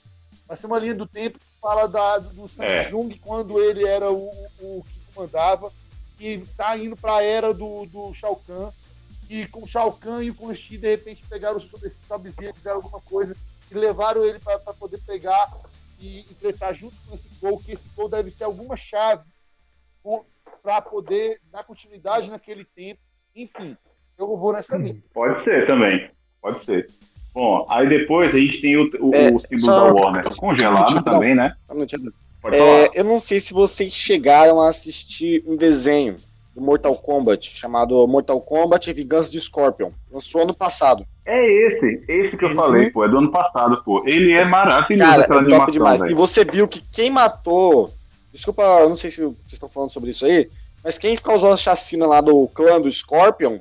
Vai 0.47 0.55
ser 0.57 0.67
uma 0.67 0.77
linha 0.77 0.93
do 0.93 1.07
tempo 1.07 1.39
que 1.39 1.45
fala 1.59 1.87
da, 1.87 2.19
do 2.19 2.45
É. 2.59 2.83
Samsung 2.83 3.17
quando 3.19 3.59
ele 3.59 3.83
era 3.83 4.11
o, 4.11 4.29
o 4.59 4.83
que 4.87 4.99
comandava, 5.15 5.73
que 6.19 6.45
tá 6.55 6.77
indo 6.77 6.95
pra 6.95 7.23
era 7.23 7.51
do, 7.51 7.87
do 7.87 8.13
Shao 8.13 8.35
Kahn. 8.45 8.69
E 9.27 9.47
com 9.47 9.63
o 9.63 9.67
Shao 9.67 9.91
Kahn 9.91 10.21
e 10.21 10.29
o 10.29 10.35
Quan 10.35 10.53
Chi, 10.53 10.77
de 10.77 10.87
repente, 10.87 11.23
pegaram 11.27 11.57
esse 11.57 11.67
Sub-Zero, 12.07 12.53
fizeram 12.53 12.75
alguma 12.75 13.01
coisa 13.01 13.35
e 13.75 13.79
levaram 13.79 14.23
ele 14.23 14.39
pra 14.39 14.57
pra 14.59 14.73
poder 14.73 14.99
pegar 15.05 15.51
e 15.99 16.19
enfrentar 16.31 16.73
junto 16.73 16.95
com 17.07 17.15
esse 17.15 17.27
gol, 17.41 17.57
que 17.59 17.71
esse 17.73 17.87
gol 17.95 18.09
deve 18.09 18.29
ser 18.31 18.43
alguma 18.43 18.75
chave 18.77 19.23
para 20.61 20.81
poder 20.81 21.39
dar 21.51 21.63
continuidade 21.63 22.29
naquele 22.29 22.63
tempo. 22.65 22.99
Enfim, 23.35 23.77
eu 24.17 24.37
vou 24.37 24.53
nessa 24.53 24.77
linha. 24.77 25.01
Pode 25.13 25.43
ser 25.43 25.67
também. 25.67 26.09
Pode 26.41 26.63
ser. 26.65 26.89
Bom, 27.33 27.65
aí 27.69 27.87
depois 27.89 28.33
a 28.33 28.37
gente 28.39 28.61
tem 28.61 28.77
o, 28.77 28.89
o, 29.01 29.13
É, 29.13 29.29
o 29.31 29.39
símbolo 29.39 29.59
só- 29.59 29.87
da 29.87 29.93
Warner 29.93 30.35
congelado 30.37 30.95
Não. 30.95 31.03
também, 31.03 31.35
né? 31.35 31.55
Só 31.65 31.73
um 31.73 31.75
minutinho. 31.75 32.13
É, 32.51 32.91
eu 32.99 33.03
não 33.03 33.19
sei 33.19 33.39
se 33.39 33.53
vocês 33.53 33.91
chegaram 33.91 34.61
a 34.61 34.69
assistir 34.69 35.43
um 35.47 35.55
desenho 35.55 36.15
do 36.55 36.61
Mortal 36.61 36.95
Kombat 36.95 37.51
chamado 37.51 38.07
Mortal 38.07 38.39
Kombat 38.39 38.91
Vingança 38.93 39.29
de 39.29 39.39
Scorpion. 39.41 39.91
Lançou 40.09 40.43
ano 40.43 40.53
passado. 40.53 41.05
É 41.25 41.45
esse, 41.45 42.03
esse 42.07 42.37
que 42.37 42.45
eu 42.45 42.55
falei, 42.55 42.89
pô, 42.89 43.03
é 43.03 43.09
do 43.09 43.17
ano 43.17 43.29
passado, 43.29 43.83
pô. 43.83 44.03
Ele 44.07 44.31
é 44.31 44.45
maravilhoso, 44.45 45.11
Cara, 45.11 45.23
aquela 45.23 45.41
é 45.41 45.43
top 45.43 45.51
animação, 45.51 45.71
demais. 45.73 46.01
E 46.01 46.03
velho. 46.05 46.15
você 46.15 46.45
viu 46.45 46.67
que 46.67 46.81
quem 46.93 47.09
matou. 47.09 47.91
Desculpa, 48.31 48.61
eu 48.61 48.89
não 48.89 48.95
sei 48.95 49.11
se 49.11 49.21
vocês 49.21 49.53
estão 49.53 49.67
falando 49.67 49.91
sobre 49.91 50.11
isso 50.11 50.25
aí, 50.25 50.49
mas 50.83 50.97
quem 50.97 51.15
causou 51.17 51.51
a 51.51 51.57
chacina 51.57 52.05
lá 52.05 52.21
do 52.21 52.47
clã 52.49 52.79
do 52.79 52.91
Scorpion 52.91 53.59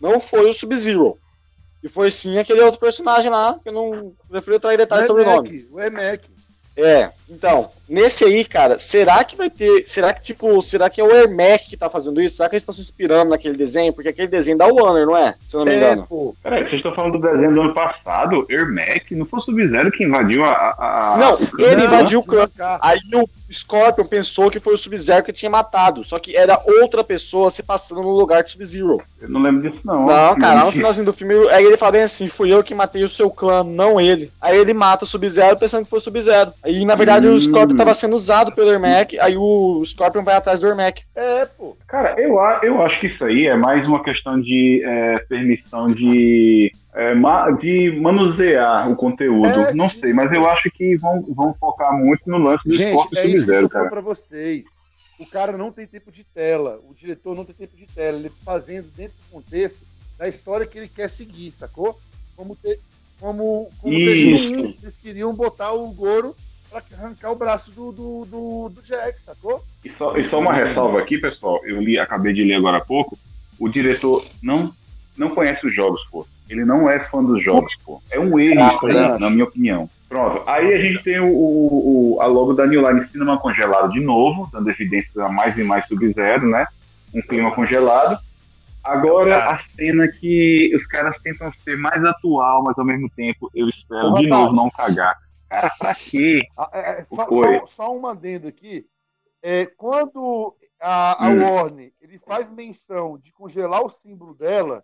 não 0.00 0.18
foi 0.18 0.48
o 0.48 0.52
Sub-Zero. 0.52 1.18
E 1.82 1.88
foi 1.88 2.10
sim 2.10 2.38
aquele 2.38 2.62
outro 2.62 2.78
personagem 2.78 3.30
lá, 3.30 3.58
que 3.60 3.68
eu 3.68 3.72
não 3.72 4.12
prefiro 4.28 4.60
trair 4.60 4.78
detalhes 4.78 5.06
sobre 5.06 5.22
o 5.22 5.26
nome. 5.26 5.66
O 5.70 5.80
Emek. 5.80 6.28
É, 6.74 7.10
então, 7.28 7.68
nesse 7.86 8.24
aí, 8.24 8.44
cara, 8.46 8.78
será 8.78 9.22
que 9.24 9.36
vai 9.36 9.50
ter. 9.50 9.84
Será 9.86 10.12
que, 10.14 10.22
tipo, 10.22 10.60
será 10.62 10.88
que 10.88 11.00
é 11.00 11.04
o 11.04 11.10
Ermac 11.14 11.68
que 11.68 11.76
tá 11.76 11.90
fazendo 11.90 12.20
isso? 12.20 12.36
Será 12.36 12.48
que 12.48 12.54
eles 12.54 12.62
estão 12.62 12.74
se 12.74 12.80
inspirando 12.80 13.30
naquele 13.30 13.56
desenho? 13.56 13.92
Porque 13.92 14.08
aquele 14.08 14.28
desenho 14.28 14.56
da 14.56 14.66
Warner, 14.66 15.04
não 15.06 15.16
é? 15.16 15.34
Se 15.46 15.54
eu 15.54 15.60
não 15.60 15.66
me 15.66 15.72
É, 15.72 15.76
engano. 15.76 16.06
pô. 16.08 16.34
Peraí, 16.42 16.62
vocês 16.62 16.76
estão 16.76 16.94
falando 16.94 17.18
do 17.18 17.30
desenho 17.30 17.52
do 17.52 17.60
ano 17.60 17.74
passado, 17.74 18.46
Ermac? 18.48 19.14
Não 19.14 19.26
foi 19.26 19.40
o 19.40 19.42
Sub-Zero 19.42 19.92
que 19.92 20.04
invadiu 20.04 20.44
a. 20.44 20.50
a- 20.52 21.14
a- 21.14 21.16
Não, 21.18 21.38
ele 21.58 21.84
invadiu 21.84 22.20
o 22.20 22.24
clã. 22.24 22.48
Cá. 22.56 22.78
Aí 22.82 22.98
o 23.14 23.28
Scorpion 23.52 24.04
pensou 24.04 24.50
que 24.50 24.60
foi 24.60 24.74
o 24.74 24.78
Sub-Zero 24.78 25.24
que 25.24 25.32
tinha 25.32 25.50
matado. 25.50 26.04
Só 26.04 26.18
que 26.18 26.36
era 26.36 26.60
outra 26.66 27.02
pessoa 27.04 27.50
se 27.50 27.62
passando 27.62 28.02
no 28.02 28.10
lugar 28.10 28.42
do 28.42 28.50
Sub-Zero. 28.50 29.02
Eu 29.20 29.28
não 29.28 29.40
lembro 29.42 29.62
disso, 29.62 29.80
não. 29.84 30.06
Não, 30.06 30.36
cara, 30.36 30.54
lá 30.60 30.64
no 30.64 30.72
finalzinho 30.72 31.06
do 31.06 31.12
filme, 31.12 31.34
aí 31.50 31.64
ele 31.64 31.76
fala 31.76 31.92
bem 31.92 32.02
assim: 32.02 32.28
fui 32.28 32.52
eu 32.52 32.62
que 32.62 32.74
matei 32.74 33.04
o 33.04 33.08
seu 33.08 33.30
clã, 33.30 33.62
não 33.62 34.00
ele. 34.00 34.30
Aí 34.40 34.56
ele 34.56 34.72
mata 34.74 35.04
o 35.04 35.08
Sub-Zero 35.08 35.58
pensando 35.58 35.84
que 35.84 35.90
foi 35.90 35.98
o 35.98 36.02
Sub-Zero. 36.02 36.52
Aí, 36.62 36.84
na 36.84 36.94
verdade, 36.94 37.26
o 37.26 37.32
Hum. 37.34 37.38
Scorpion 37.40 37.76
tava 37.76 37.94
sendo 37.94 38.16
usado 38.16 38.52
pelo 38.52 38.70
Ermac, 38.70 39.18
aí 39.18 39.36
o 39.36 39.82
Scorpion 39.84 40.22
vai 40.22 40.34
atrás 40.34 40.58
do 40.58 40.66
Ermac. 40.66 41.02
É, 41.14 41.46
pô. 41.46 41.76
Cara, 41.86 42.14
eu, 42.18 42.34
eu 42.62 42.82
acho 42.82 43.00
que 43.00 43.06
isso 43.06 43.24
aí 43.24 43.46
é 43.46 43.56
mais 43.56 43.86
uma 43.86 44.02
questão 44.02 44.40
de 44.40 44.82
é, 44.84 45.18
permissão 45.28 45.88
de, 45.88 46.72
é, 46.94 47.14
de 47.60 47.98
manusear 48.00 48.90
o 48.90 48.96
conteúdo. 48.96 49.48
É, 49.48 49.74
não 49.74 49.88
sim. 49.88 50.00
sei, 50.00 50.12
mas 50.12 50.30
eu 50.32 50.48
acho 50.48 50.70
que 50.70 50.96
vão, 50.96 51.22
vão 51.28 51.54
focar 51.54 51.92
muito 51.96 52.28
no 52.28 52.38
lance 52.38 52.68
do 52.68 52.74
esporte 52.74 53.14
Gente, 53.14 53.18
é 53.18 53.22
que 53.22 53.34
eu 53.34 53.38
Sub-Zero, 53.38 53.68
cara. 53.68 53.90
pra 53.90 54.00
vocês. 54.00 54.66
O 55.18 55.26
cara 55.26 55.56
não 55.56 55.70
tem 55.70 55.86
tempo 55.86 56.10
de 56.10 56.24
tela. 56.24 56.80
O 56.88 56.94
diretor 56.94 57.34
não 57.34 57.44
tem 57.44 57.54
tempo 57.54 57.76
de 57.76 57.86
tela. 57.86 58.18
Ele 58.18 58.30
fazendo 58.44 58.88
dentro 58.96 59.14
do 59.16 59.36
contexto 59.36 59.82
da 60.18 60.28
história 60.28 60.66
que 60.66 60.78
ele 60.78 60.88
quer 60.88 61.08
seguir, 61.08 61.52
sacou? 61.52 61.98
Como, 62.36 62.56
ter, 62.56 62.78
como, 63.20 63.70
como 63.80 63.94
Isso. 63.94 64.54
um, 64.54 64.58
eles 64.58 64.94
queriam 65.02 65.34
botar 65.34 65.72
o 65.72 65.92
Goro 65.92 66.34
pra 66.68 66.82
arrancar 66.98 67.30
o 67.30 67.36
braço 67.36 67.70
do, 67.70 67.92
do, 67.92 68.24
do, 68.24 68.68
do 68.70 68.82
Jack, 68.82 69.20
sacou? 69.22 69.64
E 69.84 69.90
só, 69.90 70.16
e 70.16 70.28
só 70.28 70.40
uma 70.40 70.52
ressalva 70.52 70.98
aqui, 70.98 71.18
pessoal. 71.18 71.60
Eu 71.64 71.80
li, 71.80 71.98
acabei 71.98 72.32
de 72.32 72.42
ler 72.42 72.54
agora 72.54 72.78
há 72.78 72.84
pouco. 72.84 73.16
O 73.58 73.68
diretor 73.68 74.24
não, 74.42 74.74
não 75.16 75.30
conhece 75.30 75.66
os 75.66 75.74
jogos, 75.74 76.04
pô. 76.10 76.26
Ele 76.48 76.64
não 76.64 76.88
é 76.88 76.98
fã 77.00 77.22
dos 77.22 77.42
jogos, 77.42 77.74
pô. 77.84 78.02
É 78.10 78.18
um 78.18 78.38
erro 78.38 78.76
isso 78.76 78.86
aí, 78.86 79.18
na 79.20 79.30
minha 79.30 79.44
opinião. 79.44 79.88
Pronto. 80.08 80.42
Aí 80.48 80.74
a 80.74 80.78
gente 80.78 81.02
tem 81.02 81.18
o, 81.20 81.26
o- 81.28 82.14
o- 82.16 82.20
a 82.20 82.26
logo 82.26 82.52
da 82.52 82.66
New 82.66 82.86
Line 82.86 83.08
Cinema 83.08 83.38
congelado 83.40 83.90
de 83.92 84.00
novo, 84.00 84.48
dando 84.52 84.68
evidência 84.68 85.24
a 85.24 85.28
mais 85.30 85.56
e 85.56 85.62
mais 85.64 85.86
Sub-Zero, 85.86 86.46
né? 86.50 86.66
Um 87.14 87.22
clima 87.22 87.50
congelado. 87.54 88.18
Agora 88.84 89.44
a 89.50 89.58
cena 89.76 90.08
que 90.08 90.72
os 90.74 90.84
caras 90.86 91.16
tentam 91.22 91.52
ser 91.64 91.76
mais 91.78 92.04
atual, 92.04 92.62
mas 92.64 92.78
ao 92.78 92.84
mesmo 92.84 93.08
tempo 93.10 93.48
eu 93.54 93.68
espero 93.68 94.08
Ô, 94.12 94.18
de 94.18 94.26
novo 94.26 94.42
Rapazi. 94.42 94.56
não 94.56 94.70
cagar. 94.70 95.16
Cara, 95.48 95.70
pra 95.78 95.94
quê? 95.94 96.42
Ah, 96.58 96.68
é, 96.72 96.78
é, 96.80 97.06
O 97.08 97.14
só, 97.16 97.26
só, 97.30 97.66
só 97.66 97.96
um 97.96 98.06
adendo 98.06 98.48
aqui. 98.48 98.86
É, 99.42 99.66
quando 99.66 100.54
a, 100.80 101.26
a 101.26 101.30
Hum. 101.30 101.42
Warner 101.42 101.92
ele 102.00 102.18
faz 102.18 102.50
menção 102.50 103.18
de 103.18 103.32
congelar 103.32 103.82
o 103.84 103.88
símbolo 103.90 104.34
dela, 104.34 104.82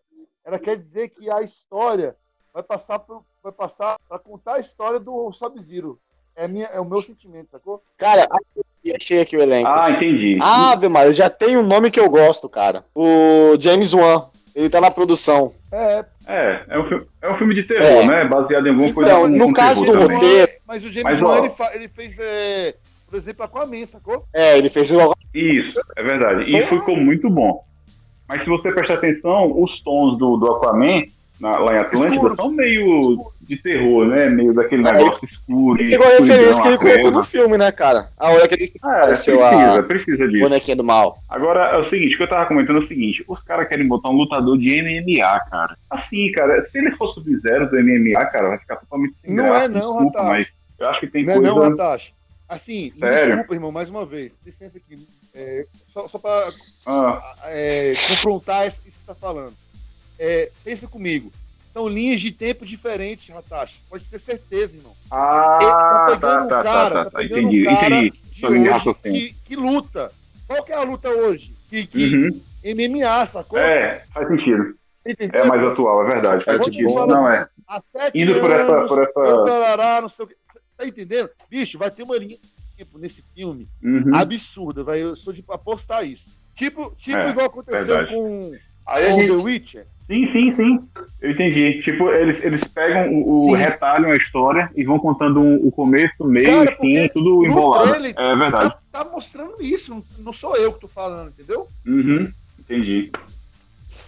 ela 0.49 0.59
quer 0.59 0.77
dizer 0.79 1.11
que 1.11 1.31
a 1.31 1.43
história 1.43 2.17
vai 2.55 2.63
passar 2.63 2.99
por, 2.99 3.23
vai 3.43 3.53
passar 3.53 3.97
para 4.09 4.19
contar 4.19 4.55
a 4.55 4.59
história 4.59 4.99
do 4.99 5.31
Sub-Zero. 5.31 5.99
É, 6.35 6.49
minha, 6.49 6.67
é 6.69 6.81
o 6.81 6.87
meu 6.87 7.03
sentimento, 7.03 7.51
sacou? 7.51 7.83
Cara, 7.99 8.27
achei- 8.97 9.21
aqui 9.21 9.37
o 9.37 9.43
elenco. 9.43 9.69
Ah, 9.69 9.91
entendi. 9.91 10.39
Ave 10.41 10.89
Maria, 10.89 11.13
já 11.13 11.29
tem 11.29 11.57
um 11.59 11.63
nome 11.67 11.91
que 11.91 12.01
eu 12.01 12.09
gosto, 12.09 12.49
cara. 12.49 12.85
O 12.95 13.57
James 13.61 13.93
Wan. 13.93 14.27
Ele 14.55 14.71
tá 14.71 14.81
na 14.81 14.91
produção. 14.91 15.53
É, 15.71 16.05
É, 16.27 16.65
é 16.69 16.79
um, 16.79 16.89
filme, 16.89 17.07
é 17.23 17.31
um 17.31 17.37
filme 17.39 17.55
de 17.55 17.63
terror, 17.65 17.87
É. 17.87 18.05
né? 18.07 18.25
Baseado 18.25 18.67
em 18.67 18.71
alguma 18.71 18.93
coisa 18.95 19.11
Então, 19.11 19.23
com, 19.23 19.29
no 19.39 19.53
caso 19.53 19.85
do 19.85 19.93
também. 19.93 20.17
roteiro- 20.17 20.53
mas 20.67 20.83
o 20.83 20.91
James 20.91 21.19
Mas, 21.19 21.21
Wan 21.21 21.39
ele, 21.39 21.53
ele 21.75 21.89
fez 21.89 22.19
é, 22.19 22.75
Por 23.07 23.17
exemplo, 23.17 23.45
Aquaman, 23.45 23.87
sacou? 23.87 24.25
É, 24.33 24.57
ele 24.59 24.69
fez 24.71 24.91
igual. 24.91 25.15
Isso, 25.35 25.79
é 25.97 26.03
verdade. 26.03 26.43
E 26.45 26.67
ficou 26.67 26.97
muito 26.97 27.29
bom. 27.31 27.65
Mas 28.29 28.43
se 28.43 28.49
você 28.49 28.71
prestar 28.73 28.95
atenção, 28.95 29.61
os 29.63 29.81
tons 29.83 30.19
do, 30.19 30.37
do 30.37 30.53
Aquaman 30.53 31.05
na- 31.41 31.57
lá 31.59 31.75
em 31.75 31.79
Atlântida 31.79 32.15
Escuros. 32.15 32.37
são 32.37 32.51
meio 32.51 33.17
de 33.43 33.57
terror, 33.63 34.05
né? 34.07 34.29
Meio 34.29 34.53
daquele 34.53 34.87
É, 34.87 34.93
negócio 34.93 35.25
escuro. 35.25 35.81
e 35.83 35.89
Pegou 35.89 36.07
a 36.07 36.11
referência 36.11 36.63
que 36.63 36.69
ele 36.69 36.79
colocou 36.79 37.11
no 37.13 37.25
filme, 37.25 37.57
né, 37.57 37.73
cara? 37.73 38.11
A 38.19 38.31
hora 38.31 38.47
que 38.47 38.55
ele 38.55 38.65
É, 38.65 38.87
apareceu 38.87 39.39
precisa, 39.39 39.79
a 39.79 39.83
precisa 39.85 40.29
disso. 40.29 40.43
bonequinha 40.43 40.77
do 40.77 40.85
mal. 40.85 41.19
Agora, 41.29 41.71
é 41.71 41.77
o 41.79 41.89
seguinte, 41.89 42.15
o 42.15 42.17
que 42.19 42.23
eu 42.25 42.29
tava 42.29 42.45
comentando 42.47 42.77
é 42.77 42.81
o 42.81 42.87
seguinte, 42.89 43.25
os 43.27 43.41
caras 43.41 43.69
querem 43.69 43.87
botar 43.89 44.11
um 44.11 44.17
lutador 44.17 44.59
de 44.59 44.69
MMA, 44.83 45.41
cara. 45.51 45.77
Assim, 45.89 46.31
cara, 46.33 46.63
se 46.65 46.77
ele 46.79 46.91
for 46.97 47.15
sub-zero 47.15 47.71
do 47.71 47.77
MMA, 47.79 48.27
cara, 48.27 48.49
vai 48.49 48.59
ficar 48.59 48.77
totalmente 48.77 49.15
sem 49.25 49.33
Não 49.33 49.45
graça, 49.45 49.65
é 49.65 49.69
não, 49.69 49.93
desculpa, 49.95 50.23
mas 50.25 50.53
eu 50.79 50.89
acho 50.91 51.01
que 51.01 51.07
tem 51.07 51.25
Não 51.25 51.33
é 51.33 51.37
coisa... 51.37 51.55
não, 51.55 51.69
Ratache. 51.71 52.13
Assim, 52.49 52.85
me 52.85 52.91
Sério? 53.01 53.27
desculpa, 53.29 53.55
irmão, 53.55 53.71
mais 53.71 53.91
uma 53.91 54.05
vez. 54.07 54.41
Licença 54.45 54.79
aqui. 54.79 54.97
É, 55.41 55.67
só, 55.89 56.09
só 56.09 56.19
pra 56.19 56.51
Ah, 56.85 57.35
é, 57.45 57.93
confrontar 58.09 58.67
isso 58.67 58.83
que 58.83 58.91
você 58.91 58.99
tá 59.07 59.15
falando. 59.15 59.55
É, 60.19 60.51
pensa 60.65 60.89
comigo. 60.89 61.31
São 61.73 61.87
linhas 61.87 62.21
de 62.21 62.33
tempo 62.33 62.67
diferentes, 62.67 63.29
Ratache. 63.33 63.81
Pode 63.89 64.03
ter 64.07 64.19
certeza, 64.19 64.77
irmão. 64.77 64.97
ah 65.11 65.59
Ele 65.61 65.71
tá 65.71 65.77
tá, 65.79 66.07
pegando 66.11 66.45
um 66.45 66.49
tá, 66.49 66.63
cara, 66.65 66.95
tá, 66.95 67.05
tá 67.05 67.11
tá, 67.11 67.19
pegando 67.19 67.41
entendi, 67.43 67.69
um 67.69 67.75
cara 67.77 67.97
entendi. 67.99 68.23
de 68.33 68.47
hoje 68.47 68.95
que, 69.03 69.37
que 69.45 69.57
luta. 69.57 70.13
Qual 70.49 70.65
que 70.65 70.73
é 70.73 70.75
a 70.77 70.83
luta 70.83 71.09
hoje? 71.09 71.55
Que, 71.71 71.87
que 71.87 72.17
Uhum. 72.17 72.41
MMA, 72.65 73.27
sacou? 73.27 73.59
É, 73.61 74.03
faz 74.13 74.27
sentido. 74.27 74.75
Entendeu? 75.09 75.45
É 75.45 75.47
mais 75.47 75.63
atual, 75.69 76.05
é 76.05 76.11
verdade, 76.11 76.45
faz 76.45 76.65
sentido. 76.65 76.91
Não, 77.07 77.27
assim, 77.27 77.43
é. 77.43 77.47
há 77.69 77.81
sete 77.81 78.19
Indo 78.21 78.41
por 78.41 78.51
essa- 78.51 78.73
anos, 78.73 78.89
por 78.89 79.03
essa- 79.05 79.45
tarará, 79.45 80.01
não 80.01 80.09
sei 80.09 80.25
o 80.25 80.29
que. 80.29 80.37
Tá 80.77 80.87
entendendo? 80.87 81.31
Bicho, 81.49 81.79
vai 81.79 81.91
ter 81.91 82.03
uma 82.03 82.17
linha 82.17 82.37
tempo 82.79 82.99
nesse 82.99 83.23
filme 83.35 83.69
Uhum. 83.83 84.15
absurda, 84.15 84.83
vai. 84.85 85.03
Eu 85.03 85.17
sou 85.17 85.33
de 85.33 85.45
apostar 85.49 86.05
isso. 86.05 86.31
Tipo, 86.55 86.93
tipo 86.97 87.19
É, 87.19 87.31
igual 87.31 87.47
aconteceu 87.47 87.85
verdade. 87.87 88.15
com, 88.15 88.53
Aí 88.87 89.11
com 89.11 89.17
The 89.17 89.23
gente... 89.27 89.43
Witcher. 89.45 89.87
Sim, 90.07 90.33
sim, 90.33 90.55
sim. 90.55 90.89
Eu 91.21 91.31
entendi. 91.33 91.83
Tipo, 91.83 92.09
eles, 92.11 92.43
eles 92.43 92.65
pegam 92.73 93.13
o, 93.27 93.51
o 93.51 93.55
retalham 93.55 94.11
a 94.11 94.17
história 94.17 94.71
e 94.75 94.83
vão 94.83 94.99
contando 94.99 95.39
um- 95.39 95.67
o 95.67 95.71
começo, 95.71 96.15
o 96.21 96.27
meio, 96.27 96.47
Cara, 96.47 96.73
o 96.79 96.81
fim, 96.81 97.07
tudo 97.09 97.45
embolado. 97.45 97.91
trailer 97.91 98.15
É 98.17 98.37
verdade. 98.37 98.71
Tá, 98.91 99.05
tá 99.05 99.11
mostrando 99.11 99.57
isso, 99.61 99.91
não, 99.91 100.03
não 100.21 100.33
sou 100.33 100.57
eu 100.57 100.73
que 100.73 100.81
tô 100.81 100.89
falando, 100.89 101.29
entendeu? 101.29 101.69
Uhum, 101.87 102.33
entendi. 102.59 103.13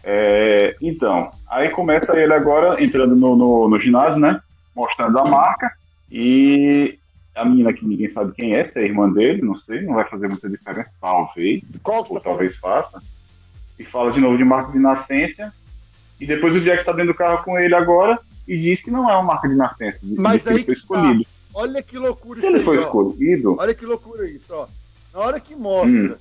É, 0.02 0.72
então, 0.80 1.30
aí 1.48 1.68
começa 1.70 2.18
ele 2.18 2.33
agora 2.33 2.83
entrando 2.83 3.14
no, 3.14 3.37
no, 3.37 3.68
no 3.68 3.78
ginásio, 3.78 4.18
né? 4.18 4.40
Mostrando 4.74 5.18
a 5.18 5.24
marca. 5.26 5.70
E 6.11 6.98
a 7.40 7.44
menina 7.44 7.72
que 7.72 7.87
ninguém 7.87 8.09
sabe 8.11 8.33
quem 8.35 8.55
é, 8.55 8.68
se 8.68 8.79
é 8.79 8.83
a 8.83 8.85
irmã 8.85 9.11
dele, 9.11 9.42
não 9.42 9.57
sei, 9.61 9.83
não 9.83 9.94
vai 9.94 10.09
fazer 10.09 10.29
muita 10.29 10.48
diferença, 10.48 10.92
talvez, 11.00 11.62
Qual 11.83 12.07
ou 12.09 12.14
tá 12.16 12.20
talvez 12.20 12.57
faça. 12.57 13.03
E 13.79 13.85
fala 13.85 14.12
de 14.12 14.20
novo 14.20 14.37
de 14.37 14.44
marca 14.44 14.72
de 14.72 14.79
nascença. 14.79 15.53
E 16.20 16.26
depois 16.26 16.55
o 16.55 16.61
Jack 16.61 16.81
está 16.81 16.92
dentro 16.92 17.12
do 17.12 17.16
carro 17.16 17.42
com 17.42 17.59
ele 17.59 17.74
agora 17.74 18.18
e 18.46 18.59
diz 18.59 18.83
que 18.83 18.90
não 18.90 19.09
é 19.09 19.14
uma 19.14 19.22
marca 19.22 19.48
de 19.48 19.55
nascença. 19.55 20.00
Mas 20.03 20.42
que 20.42 20.48
ele 20.50 20.59
aí 20.59 20.64
foi 20.64 20.74
tá. 20.74 20.81
escolhido. 20.81 21.26
Olha 21.55 21.83
que 21.83 21.98
loucura 21.98 22.40
Se 22.40 22.46
isso 22.46 22.57
ele 22.57 22.59
aí, 22.59 22.64
foi 22.64 22.79
ó. 22.79 22.83
escolhido, 22.83 23.57
Olha 23.59 23.74
que 23.74 23.87
loucura 23.87 24.29
isso, 24.29 24.53
ó. 24.55 24.68
Na 25.14 25.20
hora 25.20 25.40
que 25.40 25.57
mostra. 25.57 26.14
Hum. 26.14 26.16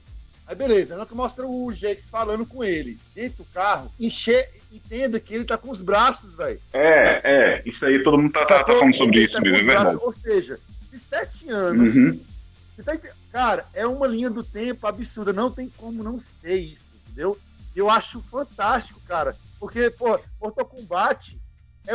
Aí 0.48 0.56
beleza, 0.56 0.96
na 0.96 1.02
hora 1.02 1.10
que 1.10 1.16
mostra 1.16 1.46
o 1.46 1.72
Jax 1.72 2.10
falando 2.10 2.44
com 2.46 2.64
ele 2.64 2.98
dentro 3.14 3.44
do 3.44 3.46
carro, 3.54 3.92
enche, 4.00 4.44
entenda 4.72 5.20
que 5.20 5.36
ele 5.36 5.44
tá 5.44 5.58
com 5.58 5.70
os 5.70 5.82
braços, 5.82 6.34
velho. 6.34 6.60
é, 6.74 7.22
é. 7.24 7.62
Isso 7.66 7.86
aí 7.86 8.02
todo 8.02 8.18
mundo 8.18 8.32
tá, 8.32 8.44
tá, 8.46 8.64
tá 8.64 8.74
falando 8.74 8.96
sobre 8.96 9.24
isso 9.24 9.34
tá 9.34 9.42
mesmo, 9.42 9.58
é 9.58 9.60
os 9.60 9.66
verdade. 9.66 9.90
braços, 9.92 10.02
Ou 10.04 10.12
seja, 10.12 10.60
de 10.92 11.00
sete 11.00 11.50
anos. 11.50 11.96
Uhum. 11.96 12.20
Você 12.76 12.84
tá 12.84 12.98
Cara, 13.32 13.66
é 13.74 13.86
uma 13.86 14.08
linha 14.08 14.30
do 14.30 14.44
tempo 14.44 14.88
absurda. 14.88 15.32
Não 15.34 15.52
tem 15.52 15.70
como 15.70 16.04
não 16.04 16.20
ser 16.20 16.56
isso, 16.56 16.86
entendeu? 17.06 17.38
Eu 17.76 17.90
acho 17.90 18.22
fantástico, 18.24 19.00
cara. 19.08 19.36
Porque, 19.60 19.90
pô, 19.92 20.20
Mortal 20.42 20.66
Kombat, 20.66 21.40
é 21.88 21.94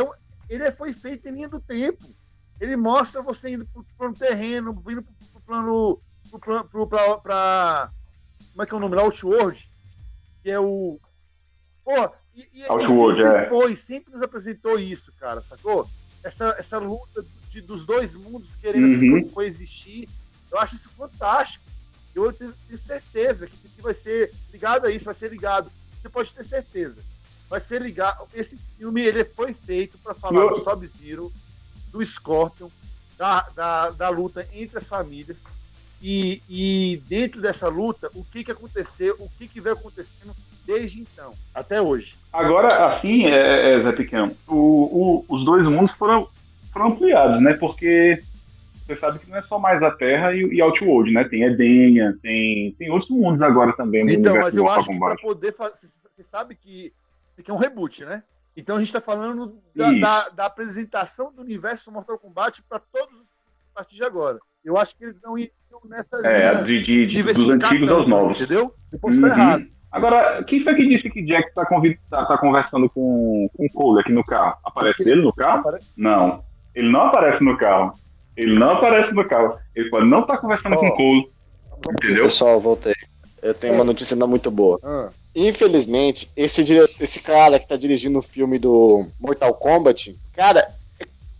ele 0.49 0.71
foi 0.71 0.93
feito 0.93 1.27
em 1.27 1.31
linha 1.31 1.49
do 1.49 1.59
tempo. 1.59 2.05
Ele 2.61 2.75
mostra 2.77 3.21
você 3.21 3.49
indo 3.49 3.65
pro 3.65 3.85
plano 3.97 4.13
terreno, 4.15 4.73
vindo 4.85 5.01
pro, 5.01 5.13
pro 5.31 5.41
plano. 5.41 6.01
Pro, 6.29 6.39
plano- 6.39 6.65
pro, 6.65 6.87
pra, 6.87 7.17
pra- 7.17 7.91
Como 8.51 8.63
é 8.63 8.65
que 8.65 8.73
é 8.73 8.77
o 8.77 8.79
nome? 8.79 8.95
lá? 8.95 9.01
Outworld. 9.01 9.69
Que 10.43 10.51
é 10.51 10.59
o. 10.59 10.99
Pô, 11.83 11.91
e, 12.35 12.41
e, 12.53 12.59
e 12.61 12.65
Outworld, 12.67 13.21
sempre 13.23 13.43
é. 13.43 13.49
foi, 13.49 13.75
sempre 13.75 14.13
nos 14.13 14.21
apresentou 14.21 14.79
isso, 14.79 15.11
cara, 15.19 15.41
sacou? 15.41 15.87
Essa, 16.23 16.55
essa 16.57 16.77
luta 16.79 17.25
de, 17.55 17.61
dos 17.61 17.85
dois 17.85 18.13
mundos 18.15 18.49
querendo 18.61 18.87
Uhum. 18.87 19.23
co- 19.23 19.29
coexistir. 19.35 20.07
Eu 20.51 20.59
acho 20.59 20.75
isso 20.75 20.89
fantástico. 20.97 21.63
Eu 22.13 22.31
tenho, 22.33 22.53
tenho 22.67 22.77
certeza 22.79 23.47
que 23.47 23.55
isso 23.55 23.67
aqui 23.67 23.81
vai 23.81 23.93
ser 23.93 24.31
ligado 24.51 24.85
a 24.85 24.91
isso, 24.91 25.05
vai 25.05 25.13
ser 25.13 25.29
ligado. 25.31 25.71
Você 26.01 26.09
pode 26.09 26.33
ter 26.33 26.43
certeza. 26.45 27.01
Vai 27.49 27.59
ser 27.61 27.81
ligado. 27.81 28.27
Esse 28.33 28.59
filme 28.77 29.01
ele 29.01 29.23
foi 29.23 29.53
feito 29.53 29.97
para 29.99 30.13
falar 30.13 30.41
Eu- 30.41 30.49
do 30.53 30.59
Sub-Zero, 30.59 31.31
do 31.91 32.05
Scorpion, 32.05 32.69
da, 33.17 33.41
da, 33.55 33.89
da 33.91 34.09
luta 34.09 34.47
entre 34.53 34.77
as 34.77 34.87
famílias. 34.87 35.37
E, 36.01 36.41
e 36.49 37.01
dentro 37.07 37.41
dessa 37.41 37.67
luta, 37.69 38.11
o 38.13 38.23
que, 38.25 38.43
que 38.43 38.51
aconteceu, 38.51 39.15
o 39.19 39.29
que, 39.37 39.47
que 39.47 39.61
veio 39.61 39.75
acontecendo 39.75 40.35
desde 40.65 40.99
então, 40.99 41.33
até 41.53 41.81
hoje. 41.81 42.15
Agora, 42.33 42.95
assim, 42.97 43.25
é, 43.27 43.73
é, 43.75 43.83
Zé 43.83 43.91
Pequeno, 43.93 44.35
o, 44.47 44.55
o- 44.55 45.25
os 45.29 45.45
dois 45.45 45.63
mundos 45.63 45.91
foram, 45.91 46.27
foram 46.75 46.87
ampliados, 46.87 47.41
né? 47.41 47.53
Porque 47.53 48.19
você 48.85 48.95
sabe 48.97 49.19
que 49.19 49.29
não 49.29 49.37
é 49.37 49.41
só 49.41 49.57
mais 49.57 49.81
a 49.81 49.91
Terra 49.91 50.33
e, 50.33 50.41
e 50.41 50.61
Outworld, 50.61 51.11
né? 51.13 51.23
Tem 51.23 51.43
Edenha, 51.43 52.13
tem, 52.21 52.73
tem 52.77 52.91
outros 52.91 53.09
mundos 53.09 53.41
agora 53.41 53.73
também 53.77 54.01
Então, 54.11 54.35
mas 54.37 54.55
eu 54.57 54.69
acho 54.69 54.89
que 54.89 54.99
para 54.99 55.15
poder 55.15 55.53
fazer. 55.53 55.87
Você 56.13 56.23
sabe 56.23 56.55
que 56.55 56.93
aqui 57.39 57.49
é 57.49 57.53
um 57.53 57.57
reboot, 57.57 58.03
né? 58.03 58.23
Então 58.57 58.75
a 58.75 58.79
gente 58.79 58.87
está 58.89 59.01
falando 59.01 59.57
da, 59.73 59.91
da- 59.93 60.29
da 60.29 60.45
apresentação 60.45 61.33
do 61.33 61.41
universo 61.41 61.91
Mortal 61.91 62.17
Kombat 62.19 62.61
para 62.69 62.79
todos 62.79 63.13
os 63.21 63.25
a 63.73 63.79
partir 63.79 63.95
de 63.95 64.03
agora. 64.03 64.39
Eu 64.63 64.77
acho 64.77 64.97
que 64.97 65.03
eles 65.05 65.19
não 65.21 65.37
iriam 65.37 65.51
nessa 65.89 66.15
É, 66.25 66.53
linha 66.63 66.63
de, 66.81 67.05
de- 67.05 67.23
dos 67.33 67.49
antigos 67.49 67.89
aos 67.91 68.07
novos. 68.07 68.37
Entendeu? 68.37 68.73
Eu 68.91 68.99
posso 68.99 69.15
estar 69.15 69.27
Uhum. 69.27 69.33
errado. 69.33 69.65
Agora, 69.91 70.43
quem 70.43 70.61
foi 70.63 70.75
que 70.75 70.87
disse 70.87 71.09
que 71.09 71.21
Jack 71.25 71.53
tá, 71.53 71.65
convid... 71.65 71.97
tá, 72.09 72.25
tá 72.25 72.37
conversando 72.37 72.89
com, 72.89 73.49
com 73.55 73.65
o 73.65 73.69
Cole 73.73 74.01
aqui 74.01 74.11
no 74.11 74.23
carro? 74.25 74.57
Aparece 74.63 75.09
ele 75.09 75.21
no 75.21 75.33
carro? 75.33 75.59
Apare- 75.59 75.81
Não. 75.97 76.43
Ele 76.75 76.91
não 76.91 77.03
aparece 77.07 77.43
no 77.43 77.57
carro. 77.57 77.93
Ele 78.35 78.57
não 78.59 78.71
aparece 78.71 79.13
no 79.13 79.27
carro. 79.27 79.57
Ele 79.75 79.89
pode 79.89 80.09
não 80.09 80.21
estar 80.21 80.37
conversando 80.37 80.75
Ó. 80.75 80.79
com 80.79 80.87
o 80.87 80.95
Cole. 80.95 81.31
Entendeu? 82.03 82.23
Pessoal, 82.23 82.59
voltei. 82.59 82.93
Eu 83.41 83.53
tenho 83.53 83.75
uma 83.75 83.83
notícia 83.83 84.15
não 84.15 84.27
muito 84.27 84.49
boa. 84.51 84.79
Ah, 84.83 85.09
Infelizmente, 85.35 86.29
esse, 86.35 86.63
dire- 86.63 86.89
esse 86.99 87.19
cara 87.21 87.59
que 87.59 87.67
tá 87.67 87.75
dirigindo 87.75 88.19
o 88.19 88.21
filme 88.21 88.57
do 88.57 89.05
Mortal 89.19 89.53
Kombat, 89.53 90.17
cara, 90.33 90.65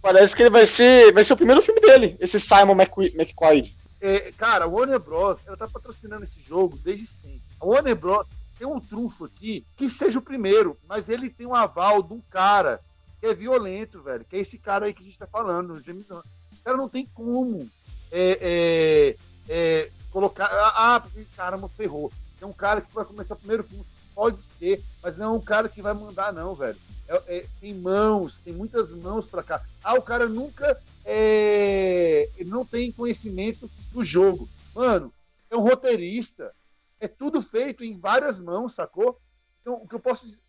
parece 0.02 0.36
que 0.36 0.43
ele 0.43 0.50
vai 0.50 0.65
ser, 0.65 1.12
vai 1.13 1.24
ser 1.24 1.34
o 1.34 1.38
primeiro 1.38 1.62
filme 1.62 1.80
dele, 1.82 2.15
esse 2.19 2.39
Simon 2.39 2.74
McQu- 2.76 3.12
McQuaid. 3.15 3.74
é, 4.02 4.32
cara, 4.38 4.65
a 4.65 4.67
Warner 4.67 5.00
Bros. 5.00 5.39
ela 5.48 5.56
tá 5.58 5.67
patrocinando 5.67 6.24
esse 6.24 6.39
jogo 6.41 6.78
desde 6.84 7.08
sempre. 7.08 7.41
A 7.60 7.65
Warner 7.65 7.95
Bros. 7.95 8.32
tem 8.60 8.67
um 8.67 8.80
trunfo 8.80 9.26
aqui 9.26 9.65
que 9.76 9.89
seja 9.89 10.19
o 10.19 10.21
primeiro, 10.21 10.78
mas 10.88 11.08
ele 11.10 11.30
tem 11.30 11.48
um 11.48 11.56
aval 11.56 12.04
de 12.04 12.13
um 12.13 12.21
cara 12.30 12.80
que 13.25 13.31
é 13.31 13.33
violento, 13.33 14.03
velho. 14.03 14.25
Que 14.25 14.35
é 14.35 14.39
esse 14.39 14.59
cara 14.59 14.85
aí 14.85 14.93
que 14.93 15.01
a 15.01 15.05
gente 15.05 15.17
tá 15.17 15.25
falando, 15.25 15.73
o 15.73 15.81
James 15.81 16.07
Gunn. 16.07 16.19
O 16.19 16.63
cara 16.63 16.77
não 16.77 16.88
tem 16.88 17.05
como 17.07 17.67
é, 18.11 18.38
é, 18.41 19.15
é, 19.49 19.91
colocar. 20.11 20.45
Ah, 20.75 20.99
porque, 20.99 21.25
caramba, 21.35 21.67
ferrou. 21.69 22.11
Tem 22.39 22.47
um 22.47 22.53
cara 22.53 22.81
que 22.81 22.93
vai 22.93 23.03
começar 23.03 23.33
o 23.33 23.39
primeiro 23.39 23.63
filme. 23.63 23.85
Pode 24.13 24.39
ser, 24.39 24.81
mas 25.01 25.17
não 25.17 25.25
é 25.25 25.38
um 25.38 25.41
cara 25.41 25.67
que 25.67 25.81
vai 25.81 25.93
mandar, 25.93 26.31
não, 26.31 26.53
velho. 26.55 26.77
É- 27.07 27.38
é- 27.38 27.45
tem 27.59 27.73
mãos, 27.73 28.41
tem 28.41 28.53
muitas 28.53 28.91
mãos 28.93 29.25
pra 29.25 29.43
cá. 29.43 29.61
Ah, 29.83 29.95
o 29.95 30.01
cara 30.01 30.29
nunca 30.29 30.79
é, 31.03 32.29
não 32.45 32.65
tem 32.65 32.91
conhecimento 32.91 33.69
do 33.91 34.03
jogo. 34.03 34.47
Mano, 34.73 35.11
é 35.49 35.55
um 35.57 35.61
roteirista. 35.61 36.53
É 36.99 37.07
tudo 37.07 37.41
feito 37.41 37.83
em 37.83 37.99
várias 37.99 38.39
mãos, 38.39 38.73
sacou? 38.73 39.19
Então, 39.61 39.75
o 39.75 39.88
que 39.88 39.95
eu 39.95 39.99
posso 39.99 40.25
dizer 40.25 40.39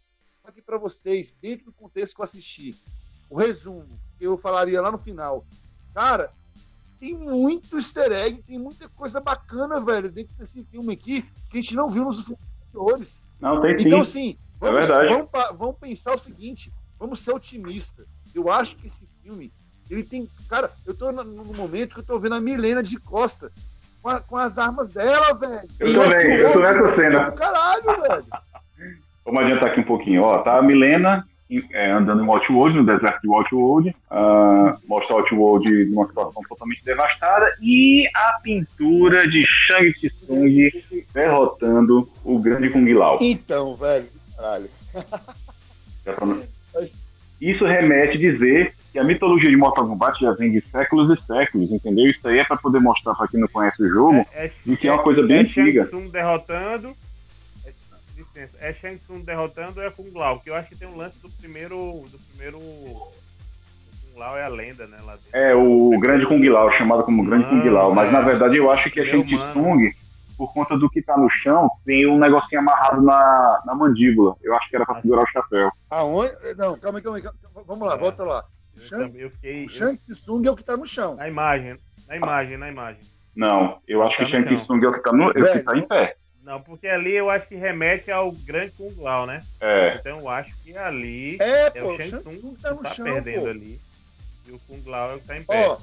aqui 0.51 0.63
pra 0.63 0.79
vocês, 0.79 1.37
dentro 1.41 1.67
do 1.67 1.73
contexto 1.73 2.15
que 2.15 2.21
eu 2.21 2.25
assisti, 2.25 2.75
o 3.31 3.37
resumo, 3.37 3.99
que 4.19 4.25
eu 4.27 4.37
falaria 4.39 4.81
lá 4.81 4.91
no 4.93 4.99
final. 4.99 5.45
Cara, 5.95 6.31
tem 6.99 7.17
muito 7.17 7.77
easter 7.77 8.11
egg, 8.13 8.43
tem 8.43 8.59
muita 8.59 8.89
coisa 8.89 9.21
bacana, 9.21 9.81
velho, 9.81 10.11
dentro 10.11 10.35
desse 10.37 10.65
filme 10.65 10.93
aqui, 10.93 11.23
que 11.51 11.59
a 11.59 11.61
gente 11.61 11.75
não 11.75 11.89
viu 11.89 12.05
nos 12.05 12.25
filmes 12.25 12.39
anteriores. 12.69 13.23
Não, 13.41 13.61
tem 13.61 13.79
sim. 13.79 13.87
Então, 13.87 14.01
assim, 14.01 14.39
vamos, 14.59 14.87
verdade. 14.87 15.09
vamos, 15.13 15.29
vamos 15.59 15.77
pensar 15.79 16.15
o 16.15 16.19
seguinte: 16.19 16.73
vamos 16.99 17.21
ser 17.21 17.33
otimistas. 17.33 18.07
Eu 18.35 18.51
acho 18.51 18.77
que 18.77 18.87
esse 18.87 19.07
filme, 19.23 19.53
ele 19.91 20.03
tem. 20.03 20.29
Cara, 20.49 20.71
eu 20.87 20.95
tô 20.95 21.13
no, 21.13 21.23
no 21.25 21.45
momento 21.55 21.95
que 21.95 22.01
eu 22.01 22.05
tô 22.05 22.19
vendo 22.19 22.35
a 22.35 22.41
Milena 22.41 22.83
de 22.83 22.99
Costa 22.99 23.53
com, 24.03 24.09
a- 24.09 24.21
com 24.21 24.37
as 24.37 24.57
armas 24.57 24.89
dela, 24.91 25.35
velho. 25.35 25.69
Eu 25.81 25.93
também, 25.95 26.33
eu 26.37 26.53
tô 26.53 26.61
nessa 26.61 26.95
cena. 26.95 27.19
é 27.27 27.31
Caralho, 27.33 28.03
velho. 28.03 28.27
Vamos 29.27 29.43
adiantar 29.43 29.71
aqui 29.71 29.81
um 29.81 29.85
pouquinho. 29.85 30.23
Ó, 30.23 30.39
tá 30.39 30.57
a 30.57 30.63
Milena 30.63 31.27
em- 31.51 31.63
é, 31.73 31.91
andando 31.91 32.25
em 32.25 32.29
Outworld, 32.29 32.77
no 32.79 32.87
deserto 32.87 33.21
de 33.23 33.29
Outworld. 33.29 33.95
Ah, 34.11 34.73
mostra 34.89 35.17
Outworld 35.17 35.69
numa 35.87 36.07
situação 36.07 36.43
totalmente 36.49 36.85
devastada. 36.85 37.53
E 37.61 38.07
a 38.15 38.39
pintura 38.43 39.29
de 39.29 39.45
Shang 39.47 39.93
Tsung 39.93 40.71
derrotando 41.13 42.09
o 42.25 42.39
grande 42.39 42.71
Kung 42.71 42.89
Lao. 42.95 43.19
Então, 43.21 43.75
velho, 43.75 44.07
caralho. 44.37 44.71
Pra- 46.05 46.17
Isso 47.41 47.65
remete 47.67 48.17
a 48.17 48.21
dizer 48.21 48.73
que 48.93 48.99
a 48.99 49.05
mitologia 49.05 49.51
de 49.51 49.57
Mortal 49.57 49.87
Kombat 49.87 50.21
já 50.21 50.33
vem 50.33 50.51
de 50.53 50.61
séculos 50.61 51.11
e 51.11 51.21
séculos, 51.23 51.71
entendeu? 51.73 52.09
Isso 52.09 52.27
aí 52.29 52.39
é 52.39 52.45
para 52.45 52.57
poder 52.57 52.79
mostrar 52.81 53.15
para 53.15 53.29
quem 53.29 53.39
não 53.41 53.49
conhece 53.49 53.83
o 53.83 53.89
jogo 53.89 54.25
É, 54.35 54.51
de 54.65 54.77
que 54.77 54.89
é 54.89 54.93
uma 54.93 55.03
coisa 55.03 55.23
bem 55.23 55.39
é 55.39 55.41
antiga. 55.41 55.83
Shang 55.85 55.89
Tsung 55.91 56.09
derrotando. 56.11 56.97
É, 58.37 58.41
licença, 58.43 58.57
é 58.61 58.73
Shang 58.75 58.99
Tsung 58.99 59.21
derrotando 59.25 59.81
é 59.81 59.91
Kung 59.91 60.11
Lao, 60.15 60.41
que 60.41 60.51
eu 60.51 60.55
acho 60.55 60.69
que 60.69 60.77
tem 60.77 60.87
um 60.89 60.97
lance 60.97 61.19
do 61.19 61.29
primeiro. 61.31 62.05
Do 62.11 62.19
primeiro. 62.31 62.59
O 62.59 63.13
Kung 64.13 64.19
Lao 64.19 64.37
é 64.37 64.45
a 64.45 64.49
lenda, 64.49 64.87
né? 64.87 64.99
É 65.33 65.55
o 65.55 65.99
grande 65.99 66.27
Kung 66.27 66.47
Lao, 66.49 66.71
chamado 66.73 67.03
como 67.05 67.25
grande 67.25 67.45
Kung 67.47 67.69
Lao, 67.69 67.95
mas 67.95 68.13
na 68.13 68.21
verdade 68.21 68.57
eu 68.57 68.71
acho 68.71 68.91
que 68.91 69.01
é 69.01 69.05
Shang 69.07 69.25
Tsung, 69.53 69.91
por 70.37 70.53
conta 70.53 70.77
do 70.77 70.89
que 70.91 71.01
tá 71.03 71.17
no 71.17 71.31
chão, 71.31 71.71
tem 71.85 72.07
um 72.07 72.19
negocinho 72.19 72.61
amarrado 72.61 73.01
na, 73.03 73.63
na 73.65 73.75
mandíbula. 73.75 74.37
Eu 74.43 74.55
acho 74.55 74.69
que 74.69 74.77
era 74.77 74.85
para 74.85 75.01
segurar 75.01 75.23
o 75.23 75.27
chapéu. 75.29 75.71
Aonde? 75.91 76.33
Não, 76.57 76.79
calma 76.79 76.99
aí, 76.99 77.03
calma 77.03 77.19
aí. 77.19 77.25
Vamos 77.67 77.89
lá, 77.89 77.95
É. 77.95 77.99
volta 77.99 78.23
lá. 78.23 78.45
O 78.77 78.79
Eu, 78.79 78.83
Shang, 78.87 79.19
eu 79.21 79.31
fiquei. 79.31 79.63
o 79.63 79.65
eu- 79.65 79.69
Shang 79.71 79.97
Tsung 79.97 80.47
é 80.47 80.51
o 80.51 80.57
que 80.57 80.63
tá 80.65 80.77
no 80.77 80.87
chão. 80.87 81.15
na 81.17 81.27
imagem, 81.29 81.79
na 82.07 82.17
imagem, 82.17 82.57
na 82.59 82.69
imagem. 82.69 83.01
Não, 83.35 83.79
eu 83.89 84.03
acho 84.03 84.17
que 84.19 84.25
Tá 84.25 84.29
no 84.39 84.45
Shang 84.45 84.49
chão. 84.57 84.65
Tsung 84.65 84.85
é 84.85 84.89
o 84.89 84.93
que 84.93 85.01
tá, 85.03 85.13
no, 85.13 85.25
é 85.25 85.29
o 85.43 85.53
que 85.53 85.61
tá 85.61 85.77
em 85.77 85.87
pé. 85.89 86.17
Não, 86.47 86.61
porque 86.63 86.87
ali 86.87 87.13
eu 87.13 87.29
acho 87.29 87.49
que 87.49 87.57
remete 87.57 88.09
ao 88.09 88.31
grande 88.31 88.71
Kung 88.79 88.95
Lao, 89.01 89.27
né? 89.27 89.43
É, 89.61 89.97
Então 89.97 90.21
eu 90.21 90.29
acho 90.31 90.55
que 90.63 90.77
ali 90.79 91.37
É, 91.41 91.63
é 91.67 91.71
pô, 91.71 91.93
o 91.93 91.97
Shang 91.97 92.11
Tsung 92.23 92.37
Tsung 92.37 92.55
que 92.55 92.63
tá 92.63 92.71
no 92.73 92.83
tá 92.83 92.95
chão, 92.95 93.05
perdendo 93.05 93.41
pô. 93.43 93.49
ali. 93.49 93.81
E 94.47 94.53
o 94.53 94.61
Kung 94.61 94.83
Lao 94.89 95.11
é 95.11 95.15
o 95.17 95.21
que 95.21 95.27
tá 95.27 95.37
em 95.37 95.43
pé. 95.43 95.67
Ó, 95.69 95.77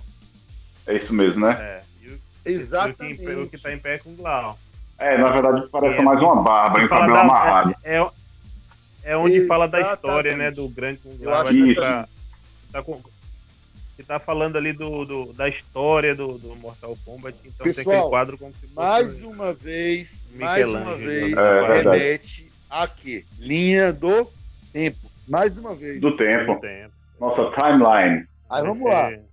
é 0.88 0.94
isso 0.96 1.14
mesmo, 1.14 1.46
né? 1.46 1.58
É. 1.60 1.82
E 2.02 2.08
o, 2.08 2.12
e 2.12 2.14
o 2.16 2.20
que, 2.44 2.50
exatamente. 2.50 3.22
em 3.22 3.26
pé- 3.26 3.36
o 3.36 3.50
que 3.50 3.58
tá 3.58 3.74
em 3.74 3.78
pé 3.78 3.96
é 3.96 3.98
Kung 4.00 4.16
Lao. 4.22 4.58
É, 4.98 5.18
na 5.18 5.32
verdade 5.32 5.68
parece 5.70 6.00
É. 6.00 6.02
mais 6.02 6.22
uma 6.22 6.42
barba 6.42 6.80
um 6.80 6.88
cabelo 6.88 7.14
da- 7.14 7.22
amarrado. 7.22 7.76
É, 7.84 8.08
é 9.04 9.18
onde 9.18 9.46
fala 9.46 9.68
da 9.68 9.80
Exatamente. 9.80 9.98
história, 10.06 10.38
né, 10.38 10.50
do 10.50 10.70
grande 10.70 11.00
Kung 11.02 11.18
Eu 11.20 11.30
Lao. 11.30 11.42
acho 11.42 11.50
acho 11.50 11.58
que 11.66 11.76
tá, 11.76 12.08
tá, 12.72 12.82
com- 12.82 13.02
que 14.04 14.08
tá 14.08 14.20
falando 14.20 14.58
ali 14.58 14.74
do, 14.74 15.06
do- 15.06 15.34
da 15.34 15.48
história 15.48 16.14
do, 16.16 16.38
do 16.38 16.56
Mortal 16.58 16.96
Kombat. 17.06 17.38
Então 17.40 17.64
tem 17.66 17.74
Pessoal, 17.74 17.96
aquele 17.96 18.10
quadro 18.10 18.38
como 18.38 18.54
se 18.54 18.62
fosse 18.62 18.74
Mais 18.76 19.22
um- 19.22 19.32
uma 19.32 19.54
vez, 19.54 20.24
mais 20.36 20.68
uma 20.68 20.80
Michelangelo, 20.80 20.98
vez? 21.10 21.34
É, 21.34 21.68
verdade. 21.68 21.98
remete 22.00 22.52
a 22.70 22.88
quê? 22.88 23.26
Linha 23.40 23.94
do 23.94 24.28
tempo. 24.72 24.98
Mais 25.28 25.58
uma 25.58 25.74
vez. 25.74 26.00
Do 26.02 26.16
tempo. 26.18 26.60
tempo. 26.60 26.94
Nossa 27.20 27.50
timeline. 27.52 28.28
Aí 28.50 28.62
Vai 28.62 28.64
vamos 28.64 28.88
lá. 28.88 29.10
ser- 29.10 29.24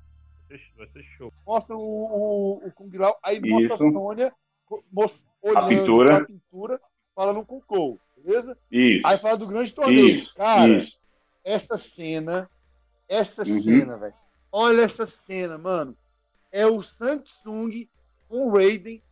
Vai 0.49 0.59
ser, 0.59 0.65
vai 0.77 0.87
ser 0.89 1.03
show. 1.17 1.33
Mostra 1.47 1.77
o, 1.77 1.81
o, 1.81 2.67
o 2.67 2.73
Kung 2.73 2.91
Lao, 2.97 3.17
aí 3.23 3.41
mostra 3.41 3.75
Isso. 3.75 3.85
a 3.85 3.91
Sônia 3.91 4.33
co- 4.67 4.85
mos- 4.93 5.25
olhando 5.43 5.69
pintura. 5.69 6.17
pra 6.17 6.27
pintura, 6.27 6.81
falando 7.15 7.45
com 7.45 7.57
o 7.57 7.63
Cole, 7.63 7.99
beleza? 8.25 8.57
Isso. 8.71 9.07
Aí 9.07 9.19
fala 9.19 9.37
do 9.37 9.47
grande 9.47 9.73
torneio. 9.73 10.21
Isso. 10.23 10.35
Cara, 10.35 10.69
isso. 10.73 10.93
essa 11.45 11.77
cena, 11.79 12.49
essa 13.09 13.43
Uhum. 13.43 13.61
cena, 13.61 13.97
velho. 13.97 14.15
Olha 14.53 14.83
essa 14.83 15.07
cena, 15.07 15.57
mano. 15.59 15.97
É 16.53 16.67
o 16.67 16.83
Samsung 16.83 17.89
com 18.29 18.49
o 18.49 18.53
Raiden 18.53 19.03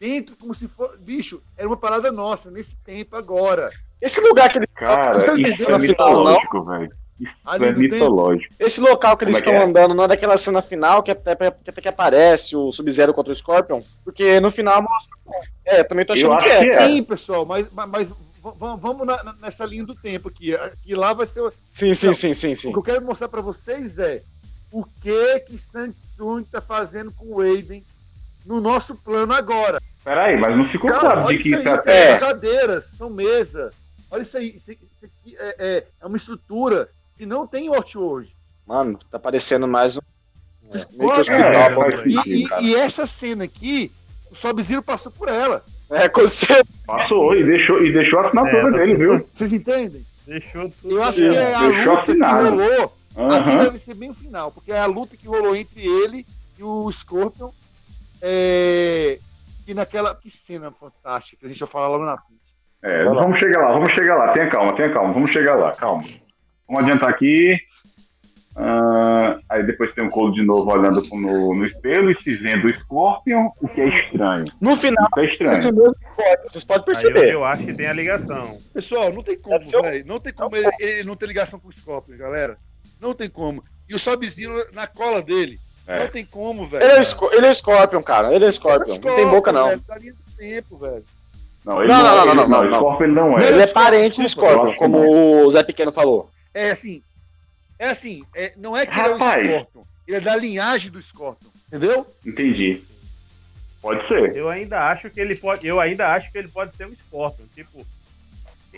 dentro 0.00 0.36
como 0.36 0.54
se 0.54 0.66
fosse. 0.68 0.98
Bicho, 0.98 1.42
era 1.56 1.66
uma 1.68 1.76
parada 1.76 2.10
nossa 2.10 2.50
nesse 2.50 2.76
tempo 2.78 3.16
agora. 3.16 3.70
Esse 4.00 4.20
lugar 4.20 4.50
que 4.50 4.58
eles 4.58 4.68
Cara, 4.74 5.10
Vocês 5.10 5.60
isso 5.60 5.70
é 5.70 5.78
mitológico, 5.78 6.64
velho. 6.64 6.92
Isso 7.20 7.32
Ali 7.44 7.64
é 7.64 7.72
no 7.72 7.74
tempo. 7.80 7.94
mitológico. 7.94 8.54
Esse 8.60 8.80
local 8.80 9.16
que 9.16 9.24
eles 9.24 9.34
Como 9.34 9.36
é 9.36 9.40
estão 9.40 9.52
que 9.54 9.58
é? 9.60 9.64
andando 9.82 9.94
não 9.94 10.04
é 10.04 10.08
daquela 10.08 10.36
cena 10.38 10.62
final 10.62 11.02
que 11.02 11.10
até, 11.10 11.34
que 11.34 11.70
até 11.70 11.80
que 11.80 11.88
aparece 11.88 12.54
o 12.54 12.70
Sub-Zero 12.70 13.12
contra 13.12 13.32
o 13.32 13.34
Scorpion? 13.34 13.80
Porque 14.04 14.38
no 14.40 14.50
final 14.52 14.80
mostra. 14.82 15.18
É, 15.64 15.82
também 15.82 16.04
tô 16.06 16.12
achando 16.12 16.34
Eu 16.34 16.38
que 16.38 16.44
acho 16.48 16.62
é, 16.62 16.64
que 16.64 16.70
é. 16.70 16.88
Sim, 16.88 17.02
pessoal, 17.02 17.44
mas, 17.44 17.68
mas, 17.72 18.12
vamos 18.80 19.04
na- 19.06 19.34
nessa 19.40 19.64
linha 19.64 19.84
do 19.84 19.96
tempo 19.96 20.28
aqui. 20.28 20.52
Que 20.84 20.94
lá 20.94 21.12
vai 21.12 21.26
ser. 21.26 21.40
o- 21.40 21.52
Sim, 21.72 21.92
sim, 21.92 22.14
sim, 22.14 22.32
sim, 22.32 22.54
sim. 22.54 22.68
O 22.68 22.72
que 22.72 22.78
eu 22.78 22.82
quero 22.94 23.04
mostrar 23.04 23.28
pra 23.28 23.40
vocês 23.40 23.98
é 23.98 24.22
o 24.70 24.84
que 25.00 25.40
que 25.40 25.58
Samsung 25.58 26.44
tá 26.44 26.60
fazendo 26.60 27.10
com 27.12 27.26
o 27.26 27.38
Raiden 27.40 27.84
no 28.44 28.60
nosso 28.60 28.94
plano 28.94 29.32
agora. 29.32 29.80
Peraí, 30.04 30.38
mas 30.38 30.56
não 30.56 30.68
ficou 30.68 30.88
Cara, 30.90 31.00
claro 31.00 31.20
olha 31.24 31.36
de 31.36 31.42
que 31.42 31.50
isso 31.50 31.60
isso 31.60 31.68
aí, 31.68 31.80
é 31.86 32.10
são 32.18 32.28
cadeiras, 32.28 32.84
são 32.96 33.10
mesa. 33.10 33.72
Olha 34.10 34.22
isso 34.22 34.36
aí, 34.38 34.48
isso, 34.56 34.70
isso 34.70 34.80
aqui 35.04 35.36
é, 35.38 35.56
é- 35.58 35.84
é 36.00 36.06
uma 36.06 36.16
estrutura 36.16 36.88
que 37.16 37.26
não 37.26 37.46
tem 37.46 37.66
em 37.66 37.74
Outworld. 37.74 38.34
Mano, 38.66 38.98
tá 39.10 39.18
parecendo 39.18 39.66
mais 39.68 39.96
um. 39.96 40.00
Vocês 40.66 40.88
Meio 40.90 41.10
que 41.10 41.16
podem- 41.16 41.20
hospital, 41.20 41.52
É, 41.62 41.74
faz 41.74 42.06
E, 42.06 42.12
sentido, 42.12 42.54
e- 42.60 42.64
e 42.66 42.74
essa 42.76 43.06
cena 43.06 43.44
aqui, 43.44 43.90
o 44.30 44.34
Sub-Zero 44.34 44.82
passou 44.82 45.10
por 45.12 45.28
ela. 45.28 45.64
É, 45.90 46.08
com 46.08 46.26
certeza. 46.28 46.66
Passou 46.86 47.34
e 47.34 47.44
deixou, 47.44 47.82
e 47.84 47.92
deixou 47.92 48.18
a 48.20 48.26
assinatura 48.28 48.68
É, 48.68 48.78
dele, 48.78 48.94
viu? 48.96 49.28
Vocês 49.32 49.52
entendem? 49.52 50.04
Deixou 50.26 50.70
tudo. 50.82 50.94
Eu 50.96 51.02
acho 51.02 51.16
que 51.16 51.24
é 51.24 51.54
a 51.54 51.60
luta 51.62 51.82
que 52.04 52.10
assinado. 52.12 52.92
Rolou. 53.22 53.38
Aqui 53.38 53.50
deve 53.50 53.78
ser 53.78 53.94
bem 53.94 54.10
o 54.10 54.14
final, 54.14 54.50
porque 54.52 54.72
é 54.72 54.78
a 54.78 54.86
luta 54.86 55.16
que 55.16 55.26
rolou 55.28 55.54
entre 55.54 55.84
ele 55.84 56.26
e 56.58 56.62
o 56.62 56.90
Scorpion. 56.90 57.50
É, 58.22 59.18
e 59.66 59.74
naquela. 59.74 60.14
Que 60.14 60.30
cena 60.30 60.70
fantástica 60.70 61.38
que 61.40 61.46
a 61.46 61.48
gente 61.48 61.60
vai 61.60 61.68
falar 61.68 61.88
logo 61.88 62.04
na 62.04 62.18
frente. 62.18 62.38
É, 62.82 63.04
lá. 63.04 63.22
vamos 63.22 63.38
chegar 63.38 63.60
lá, 63.60 63.72
vamos 63.72 63.92
chegar 63.92 64.16
lá. 64.16 64.32
Tenha 64.32 64.50
calma, 64.50 64.76
tenha 64.76 64.92
calma, 64.92 65.12
vamos 65.12 65.30
chegar 65.30 65.56
lá, 65.56 65.72
calma. 65.74 66.02
Vamos 66.66 66.82
adiantar 66.82 67.08
aqui. 67.10 67.56
Ah, 68.60 69.38
aí 69.48 69.64
depois 69.64 69.94
tem 69.94 70.04
o 70.04 70.10
Colo 70.10 70.32
de 70.32 70.44
novo 70.44 70.68
olhando 70.68 71.00
no, 71.12 71.54
no 71.54 71.64
espelho 71.64 72.10
e 72.10 72.14
se 72.16 72.34
vendo 72.36 72.66
o 72.66 72.74
Scorpion, 72.80 73.50
o 73.60 73.68
que 73.68 73.80
é 73.80 73.88
estranho. 73.88 74.46
No 74.60 74.74
final, 74.74 75.06
Isso 75.16 75.20
é 75.20 75.26
estranho. 75.26 75.86
vocês 76.50 76.64
podem 76.64 76.84
perceber. 76.84 77.32
eu 77.32 77.44
acho 77.44 77.64
que 77.64 77.72
tem 77.74 77.86
a 77.86 77.92
ligação. 77.92 78.58
Pessoal, 78.74 79.12
não 79.12 79.22
tem 79.22 79.38
como, 79.38 79.64
um- 79.64 79.82
velho. 79.82 80.04
Não 80.04 80.18
tem 80.18 80.32
como 80.32 80.56
ele, 80.56 80.68
ele 80.80 81.04
não 81.04 81.14
ter 81.14 81.26
ligação 81.26 81.60
com 81.60 81.68
o 81.68 81.72
Scorpion, 81.72 82.16
galera. 82.16 82.58
Não 83.00 83.14
tem 83.14 83.28
como. 83.30 83.62
E 83.88 83.94
o 83.94 83.98
Sub-Zero 83.98 84.54
na 84.72 84.86
cola 84.86 85.22
dele. 85.22 85.58
É. 85.86 86.00
Não 86.00 86.08
tem 86.08 86.24
como, 86.26 86.64
Ele 86.64 86.76
é, 86.76 86.88
velho. 86.88 87.00
o 87.00 87.04
Sco- 87.04 87.30
ele 87.32 87.46
é 87.46 87.54
Scorpion, 87.54 88.02
cara. 88.02 88.34
Ele 88.34 88.44
é 88.44 88.48
o 88.48 88.52
Scorpion. 88.52 88.94
Não 89.02 89.16
tem 89.16 89.26
boca, 89.28 89.50
não. 89.52 89.68
Velho, 89.68 89.80
tá 89.86 89.96
linha 89.96 90.12
do 90.12 90.36
tempo, 90.36 90.76
velho. 90.76 91.04
Não, 91.64 91.82
ele 91.82 91.92
Não, 91.92 92.02
não, 92.02 92.04
não, 92.04 92.10
é, 92.10 92.24
não, 92.24 92.42
ele- 92.42 92.50
não, 92.50 92.64
não. 92.64 92.78
Scorpion 92.78 93.04
ele 93.06 93.14
não 93.14 93.38
é. 93.38 93.48
Ele 93.48 93.62
é 93.62 93.66
parente 93.66 94.20
do 94.22 94.28
Scorpion, 94.28 94.74
como 94.74 95.44
o 95.46 95.50
Zé 95.50 95.62
Pequeno 95.62 95.90
falou. 95.90 96.30
É 96.52 96.70
assim. 96.70 97.02
É 97.78 97.88
assim, 97.90 98.22
é, 98.34 98.52
não 98.56 98.76
é 98.76 98.84
que 98.84 98.98
ele 98.98 99.12
Rapaz. 99.12 99.42
é 99.42 99.46
o 99.46 99.60
Scorpion. 99.60 99.82
Ele 100.06 100.16
é 100.16 100.20
da 100.20 100.36
linhagem 100.36 100.90
do 100.90 101.00
Scorpion. 101.02 101.48
Entendeu? 101.68 102.06
Entendi. 102.26 102.82
Pode 103.80 104.06
ser. 104.08 104.34
Eu 104.36 104.48
ainda 104.48 104.80
acho 104.88 105.08
que 105.08 105.20
ele 105.20 105.36
pode. 105.36 105.66
Eu 105.66 105.80
ainda 105.80 106.08
acho 106.12 106.30
que 106.32 106.36
ele 106.38 106.48
pode 106.48 106.76
ser 106.76 106.86
um 106.86 106.94
Scorpion. 107.06 107.44
Tipo, 107.54 107.86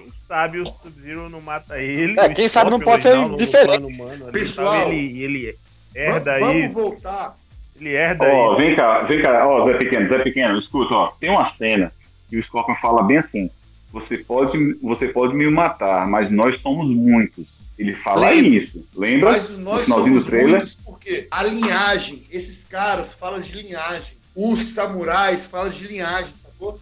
quem 0.01 0.13
sabe 0.29 0.59
o 0.59 0.67
Sub-Zero 0.67 1.29
não 1.29 1.41
mata 1.41 1.79
ele. 1.79 2.19
É, 2.19 2.29
quem 2.31 2.49
sabe 2.49 2.71
não 2.71 2.81
pode 2.81 3.03
ser 3.03 3.29
diferente. 3.37 3.85
humano 3.85 4.27
Pessoal, 4.33 4.85
sabe? 4.85 4.95
Ele, 4.97 5.23
ele 5.23 5.59
herda 5.95 6.33
Va- 6.39 6.47
vamos 6.47 6.65
isso. 6.65 6.75
voltar. 6.75 7.37
Ele 7.81 7.95
herda 7.95 8.25
Ó, 8.25 8.53
isso. 8.53 8.57
vem 8.63 8.77
cá, 8.77 9.03
vem 9.03 9.23
cá, 9.23 9.47
ó, 9.49 9.65
Zé 9.67 9.75
Pequeno, 9.79 10.09
Zé 10.09 10.19
Pequeno, 10.19 10.59
escuta, 10.59 10.95
ó, 10.95 11.07
tem 11.19 11.31
uma 11.31 11.51
cena 11.55 11.93
que 12.29 12.37
o 12.39 12.43
Scorpion 12.43 12.77
fala 12.77 13.03
bem 13.03 13.19
assim: 13.19 13.51
você 13.91 14.19
pode, 14.19 14.75
você 14.83 15.09
pode 15.09 15.35
me 15.35 15.49
matar, 15.51 16.07
mas 16.07 16.31
nós 16.31 16.61
somos 16.61 16.87
muitos. 16.95 17.47
Ele 17.79 17.95
fala 17.95 18.29
Lembra. 18.29 18.49
isso, 18.51 18.87
lembra? 18.95 19.31
Mas 19.33 19.59
nós 19.59 19.87
somos 19.87 20.27
trailer. 20.27 20.57
muitos 20.59 20.75
porque 20.85 21.27
a 21.31 21.43
linhagem, 21.43 22.23
esses 22.31 22.63
caras 22.65 23.15
falam 23.15 23.41
de 23.41 23.51
linhagem. 23.53 24.15
Os 24.37 24.75
samurais 24.75 25.47
falam 25.47 25.71
de 25.71 25.87
linhagem, 25.87 26.31
sacou? 26.43 26.79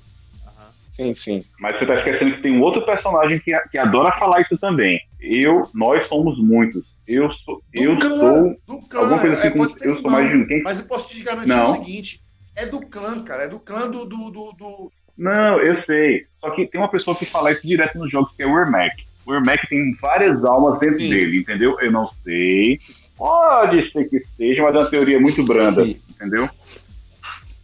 Sim, 0.98 1.12
sim. 1.12 1.44
Mas 1.60 1.78
você 1.78 1.86
tá 1.86 1.94
esquecendo 1.94 2.34
que 2.34 2.42
tem 2.42 2.58
um 2.58 2.60
outro 2.60 2.84
personagem 2.84 3.38
que, 3.38 3.56
que 3.70 3.78
adora 3.78 4.12
falar 4.18 4.40
isso 4.40 4.58
também. 4.58 5.00
Eu, 5.20 5.62
nós 5.72 6.08
somos 6.08 6.36
muitos. 6.42 6.82
Eu 7.06 7.30
sou, 7.30 7.62
Do 7.72 7.80
eu 7.82 7.96
clã, 7.96 8.18
sou. 8.18 9.00
alguma 9.00 9.20
coisa 9.20 9.36
assim 9.36 9.46
é, 9.46 9.50
como 9.52 9.64
eu 9.64 9.70
sou 9.70 9.86
irmão, 9.92 10.10
mais 10.10 10.28
de 10.28 10.36
um. 10.36 10.46
Quem? 10.48 10.62
Mas 10.64 10.80
eu 10.80 10.86
posso 10.86 11.08
te 11.08 11.22
garantir 11.22 11.46
Não. 11.46 11.70
o 11.70 11.74
seguinte: 11.76 12.20
é 12.56 12.66
do 12.66 12.80
clã, 12.80 13.22
cara. 13.22 13.44
É 13.44 13.48
do 13.48 13.60
clã 13.60 13.88
do. 13.88 14.04
do, 14.06 14.28
do, 14.30 14.52
do- 14.58 14.92
Não, 15.16 15.60
eu 15.60 15.84
sei. 15.84 16.24
Só 16.40 16.50
que 16.50 16.66
tem 16.66 16.80
uma 16.80 16.90
pessoa 16.90 17.16
que 17.16 17.24
fala 17.24 17.52
isso 17.52 17.64
direto 17.64 17.96
nos 17.96 18.10
jogos, 18.10 18.32
que 18.36 18.42
é 18.42 18.46
o 18.46 18.58
Ermac. 18.58 18.92
O 19.24 19.32
Ermac 19.32 19.68
tem 19.68 19.94
várias 20.02 20.44
almas 20.44 20.80
dentro 20.80 20.96
Sim. 20.96 21.10
dele, 21.10 21.38
entendeu? 21.38 21.78
Eu 21.80 21.92
não 21.92 22.08
sei. 22.08 22.80
Pode 23.16 23.88
ser 23.92 24.08
que 24.08 24.18
seja, 24.36 24.64
mas 24.64 24.74
é 24.74 24.78
uma 24.78 24.90
teoria 24.90 25.20
muito 25.20 25.44
branda, 25.44 25.84
Sim. 25.84 26.00
entendeu? 26.10 26.48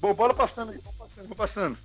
Bom, 0.00 0.14
bora 0.14 0.32
passando 0.34 0.70
aí, 0.70 0.78
vamos 0.78 0.98
passando, 0.98 1.22
vamos 1.24 1.36
passando. 1.36 1.78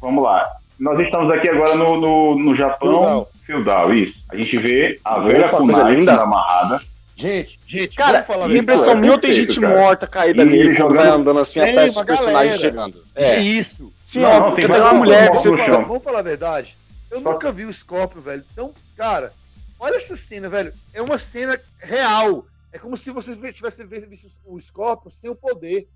Vamos 0.00 0.24
lá. 0.24 0.50
Nós 0.82 0.98
estamos 0.98 1.30
aqui 1.32 1.48
agora 1.48 1.76
no, 1.76 1.96
no, 2.00 2.36
no 2.36 2.56
Japão 2.56 3.24
Feudal. 3.46 3.94
isso. 3.94 4.14
A 4.32 4.36
gente 4.36 4.58
vê 4.58 4.98
a 5.04 5.20
velha 5.20 5.48
Kunai 5.48 5.94
linda. 5.94 6.20
amarrada. 6.20 6.80
Gente, 7.14 7.56
gente, 7.68 7.94
Cara, 7.94 8.14
vamos 8.14 8.26
falar 8.26 8.44
a 8.46 8.48
a 8.48 8.56
impressão 8.56 8.92
é 8.94 8.96
minha 8.96 9.16
tem 9.16 9.32
gente 9.32 9.60
cara. 9.60 9.78
morta 9.78 10.06
caída 10.08 10.42
E 10.42 10.44
nele 10.44 10.64
quando 10.74 10.76
jogando- 10.76 10.96
vai 10.96 11.06
andando 11.08 11.38
assim 11.38 11.60
Tem 11.60 11.70
até 11.70 11.84
os 11.84 12.02
personagens 12.02 12.60
chegando. 12.60 12.94
Que 13.14 13.22
É. 13.22 13.38
isso? 13.40 13.92
Sim, 14.04 14.22
Não, 14.22 14.30
ó, 14.30 14.40
não, 14.40 14.48
porque 14.50 14.62
tem 14.66 14.70
tem 14.72 14.80
uma 14.80 14.92
mulher 14.94 15.30
que 15.30 15.38
você 15.38 15.48
no 15.50 15.56
Vamos 15.56 15.66
chão. 15.66 15.74
falar, 15.76 15.86
vamos 15.88 16.02
falar 16.02 16.18
a 16.18 16.22
verdade. 16.22 16.76
Eu 17.12 17.20
Só- 17.22 17.32
nunca 17.32 17.52
vi 17.52 17.64
o 17.64 17.72
Scorpion, 17.72 18.20
velho. 18.20 18.42
Então, 18.52 18.72
cara, 18.96 19.32
olha 19.78 19.94
essa 19.98 20.16
cena, 20.16 20.48
velho. 20.48 20.72
É 20.92 21.00
uma 21.00 21.16
cena 21.16 21.60
real. 21.78 22.44
É 22.72 22.78
como 22.78 22.96
se 22.96 23.12
você 23.12 23.36
tivesse 23.52 23.84
visto 23.84 24.26
o 24.44 24.58
Scorpion 24.58 25.12
sem 25.12 25.30
o 25.30 25.36
poder. 25.36 25.86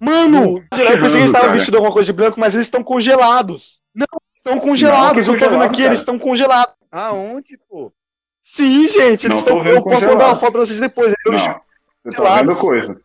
Mano, 0.00 0.62
Tá 0.70 0.78
eu 0.78 0.98
pensei 1.00 1.00
que 1.00 1.16
eles 1.18 1.24
estavam 1.26 1.52
vestidos 1.52 1.70
de 1.72 1.76
alguma 1.76 1.92
coisa 1.92 2.10
de 2.10 2.16
branco, 2.16 2.40
mas 2.40 2.54
eles 2.54 2.66
estão 2.66 2.82
congelados. 2.82 3.81
Não, 3.94 4.06
estão 4.36 4.58
congelados. 4.58 5.26
Não, 5.26 5.34
eu 5.34 5.40
tô 5.40 5.48
vendo 5.50 5.62
aqui, 5.62 5.76
cara. 5.78 5.86
eles 5.88 5.98
estão 5.98 6.18
congelados. 6.18 6.74
Aonde, 6.90 7.58
pô? 7.68 7.92
Sim, 8.40 8.86
gente, 8.86 9.26
eles 9.26 9.42
tô 9.42 9.60
estão. 9.60 9.64
Eu 9.66 9.82
posso 9.82 10.06
mandar 10.06 10.26
uma 10.28 10.36
foto 10.36 10.52
pra 10.52 10.60
vocês 10.60 10.80
depois. 10.80 11.14
Eu- 11.24 11.32
Não, 11.32 11.38
você 11.38 11.46
tá 11.46 11.60
Congelados. 12.16 12.40
vendo 12.46 12.60
coisa. 12.60 13.00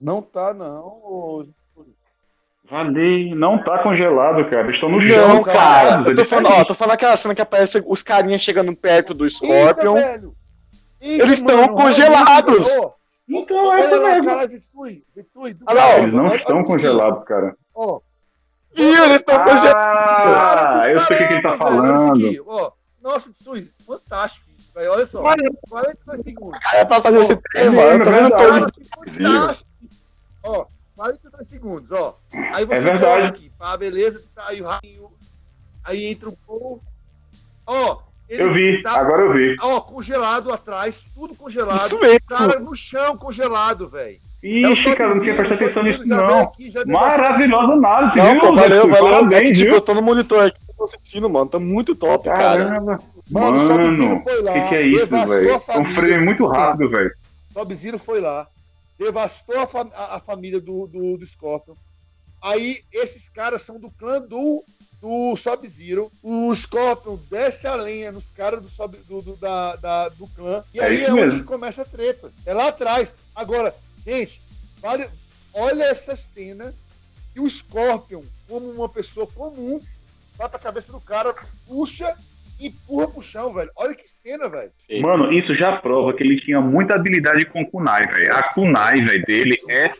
Não 0.00 0.22
tá, 0.22 0.54
não. 0.54 0.86
ô, 0.86 1.44
Valei, 2.70 3.34
não 3.34 3.62
tá 3.64 3.78
congelado, 3.82 4.44
cara. 4.50 4.64
Eles 4.64 4.74
estão 4.74 4.90
no 4.90 5.00
chão. 5.00 5.28
Não, 5.36 5.42
cara. 5.42 6.04
Eu 6.06 6.14
tô 6.14 6.24
falando, 6.24 6.48
ó, 6.48 6.64
tô 6.64 6.74
falando 6.74 6.94
aquela 6.94 7.16
cena 7.16 7.34
que 7.34 7.40
aparece 7.40 7.82
os 7.86 8.02
carinhas 8.02 8.42
chegando 8.42 8.76
perto 8.76 9.14
do 9.14 9.26
Scorpion. 9.28 9.96
Eita. 9.96 10.30
Eita, 11.00 11.22
Eles 11.24 11.38
estão 11.38 11.66
congelados. 11.68 12.68
Então, 13.26 13.72
é 13.74 13.86
lá, 13.88 14.14
mesmo. 14.16 14.24
cara, 14.24 14.48
Olha 15.66 16.02
Eles 16.02 16.14
não 16.14 16.34
estão 16.34 16.58
congelados, 16.64 17.24
cara. 17.24 17.56
Ó, 17.74 18.00
Viu? 18.74 19.04
Eles 19.04 19.16
estão 19.16 19.44
congelados. 19.44 20.34
Ah, 20.36 20.78
Cara 20.78 20.78
do 20.80 20.86
eu 20.88 21.04
sei 21.06 21.16
o 21.16 21.18
que 21.28 21.32
ele 21.34 21.42
tá 21.42 21.50
velho, 21.56 21.62
olha 21.64 21.92
isso 21.92 22.44
falando. 22.44 22.44
ó. 22.48 22.72
Nossa, 23.02 23.30
fantástico. 23.86 24.46
isso, 24.58 24.68
velho, 24.74 24.90
Olha 24.92 25.06
só. 25.06 25.22
Mano, 25.22 25.42
42 25.68 26.22
segundos. 26.22 26.58
É 26.74 26.84
pra 26.84 27.00
fazer 27.00 27.18
esse 27.20 27.36
tema, 27.52 27.70
mesmo, 27.70 27.90
eu 27.90 28.04
tô 28.04 28.10
é 28.10 28.22
vendo. 28.22 28.34
Ó, 30.42 30.66
42 30.96 31.46
segundos, 31.46 31.92
ó. 31.92 32.18
Aí 32.52 32.64
você 32.64 32.76
É 32.76 32.80
verdade. 32.80 33.26
aqui, 33.26 33.50
pá, 33.58 33.76
beleza, 33.76 34.22
tá 34.34 34.48
aí 34.48 34.60
o 34.60 34.64
rainho. 34.66 35.10
Aí 35.84 36.06
entra 36.06 36.28
o 36.28 36.36
Paul. 36.46 36.82
Ó, 37.66 38.00
ele 38.28 38.42
Eu 38.42 38.52
vi, 38.52 38.82
tá, 38.82 39.00
agora 39.00 39.22
eu 39.22 39.32
vi. 39.32 39.56
ó, 39.60 39.80
congelado 39.80 40.52
atrás, 40.52 41.02
tudo 41.14 41.34
congelado. 41.34 41.76
Isso 41.76 41.98
mesmo. 42.00 42.20
Cara, 42.28 42.58
no 42.60 42.74
chão 42.74 43.16
congelado, 43.16 43.88
velho. 43.88 44.20
Ixi, 44.42 44.94
cara, 44.94 45.14
não 45.14 45.20
tinha 45.22 45.34
prestado 45.34 45.64
atenção 45.64 45.82
nisso, 45.82 46.06
não. 46.06 46.38
aqui, 46.40 46.70
já 46.70 46.84
devastou. 46.84 47.08
Maravilhosa 47.18 47.72
análise, 47.72 48.16
Não, 48.16 48.30
viu, 48.32 48.40
pô, 48.40 48.52
valeu, 48.54 48.88
valeu. 48.88 48.94
É 48.94 48.98
que, 48.98 49.00
Parabéns, 49.10 49.58
tipo, 49.58 49.74
eu 49.74 49.80
tô 49.80 49.94
no 49.94 50.02
monitor 50.02 50.46
aqui, 50.46 50.60
tô 50.76 50.84
assistindo, 50.84 51.28
mano. 51.28 51.48
Tá 51.48 51.58
muito 51.58 51.94
top, 51.96 52.24
cara. 52.24 52.64
Caramba. 52.64 53.00
Mano, 53.30 53.58
o 53.58 53.60
Sub-Zero 53.66 54.02
Mano, 54.08 54.22
foi 54.22 54.42
lá, 54.42 54.50
o 54.50 54.54
que, 54.54 54.68
que 54.68 54.74
é 54.76 54.86
isso, 54.86 55.06
devastou 55.06 55.28
velho? 55.36 55.62
a 55.68 55.72
É 55.74 55.78
um 55.80 55.92
frame 55.92 56.24
muito 56.24 56.46
rápido, 56.46 56.88
velho. 56.88 57.10
Sub-Zero 57.52 57.98
foi 57.98 58.20
lá, 58.20 58.46
devastou 58.98 59.58
a, 59.58 59.66
fam- 59.66 59.90
a- 59.94 60.16
a 60.16 60.20
família 60.20 60.60
do, 60.60 60.86
do, 60.86 61.18
do 61.18 61.26
Scorpion. 61.26 61.74
Aí 62.40 62.76
esses 62.92 63.28
caras 63.28 63.62
são 63.62 63.80
do 63.80 63.90
clã 63.90 64.20
do, 64.20 64.62
do 65.02 65.34
Sub-Zero. 65.36 66.10
O 66.22 66.54
Scorpion 66.54 67.18
desce 67.28 67.66
a 67.66 67.74
lenha 67.74 68.12
nos 68.12 68.30
caras 68.30 68.60
do, 68.62 68.68
do, 69.08 69.20
do, 69.22 69.36
da, 69.36 69.74
da- 69.76 70.08
do 70.10 70.26
clã. 70.28 70.62
E 70.72 70.78
É 70.78 70.84
aí 70.84 71.04
é 71.04 71.12
onde 71.12 71.20
mesmo. 71.22 71.40
que 71.40 71.44
começa 71.46 71.82
a 71.82 71.84
treta. 71.84 72.30
É 72.46 72.54
lá 72.54 72.68
atrás. 72.68 73.12
Agora, 73.34 73.74
gente, 74.08 74.40
vale, 74.80 75.08
olha 75.54 75.84
essa 75.84 76.16
cena 76.16 76.74
que 77.34 77.40
o 77.40 77.48
Scorpion, 77.48 78.22
como 78.48 78.70
uma 78.70 78.88
pessoa 78.88 79.26
comum, 79.26 79.80
vai 80.36 80.48
pra 80.48 80.58
cabeça 80.58 80.90
do 80.92 81.00
cara, 81.00 81.34
puxa 81.66 82.16
e 82.58 82.68
empurra 82.68 83.08
pro 83.08 83.22
chão, 83.22 83.52
velho. 83.52 83.70
Olha 83.76 83.94
que 83.94 84.08
cena, 84.08 84.48
velho. 84.48 84.72
Mano, 85.00 85.32
isso 85.32 85.54
já 85.54 85.76
prova 85.76 86.12
que 86.14 86.22
ele 86.24 86.40
tinha 86.40 86.58
muita 86.60 86.94
habilidade 86.94 87.44
com 87.46 87.64
kunai, 87.66 88.06
velho. 88.06 88.34
A 88.34 88.42
kunai, 88.54 89.00
velho, 89.00 89.24
dele 89.26 89.56
é. 89.68 89.90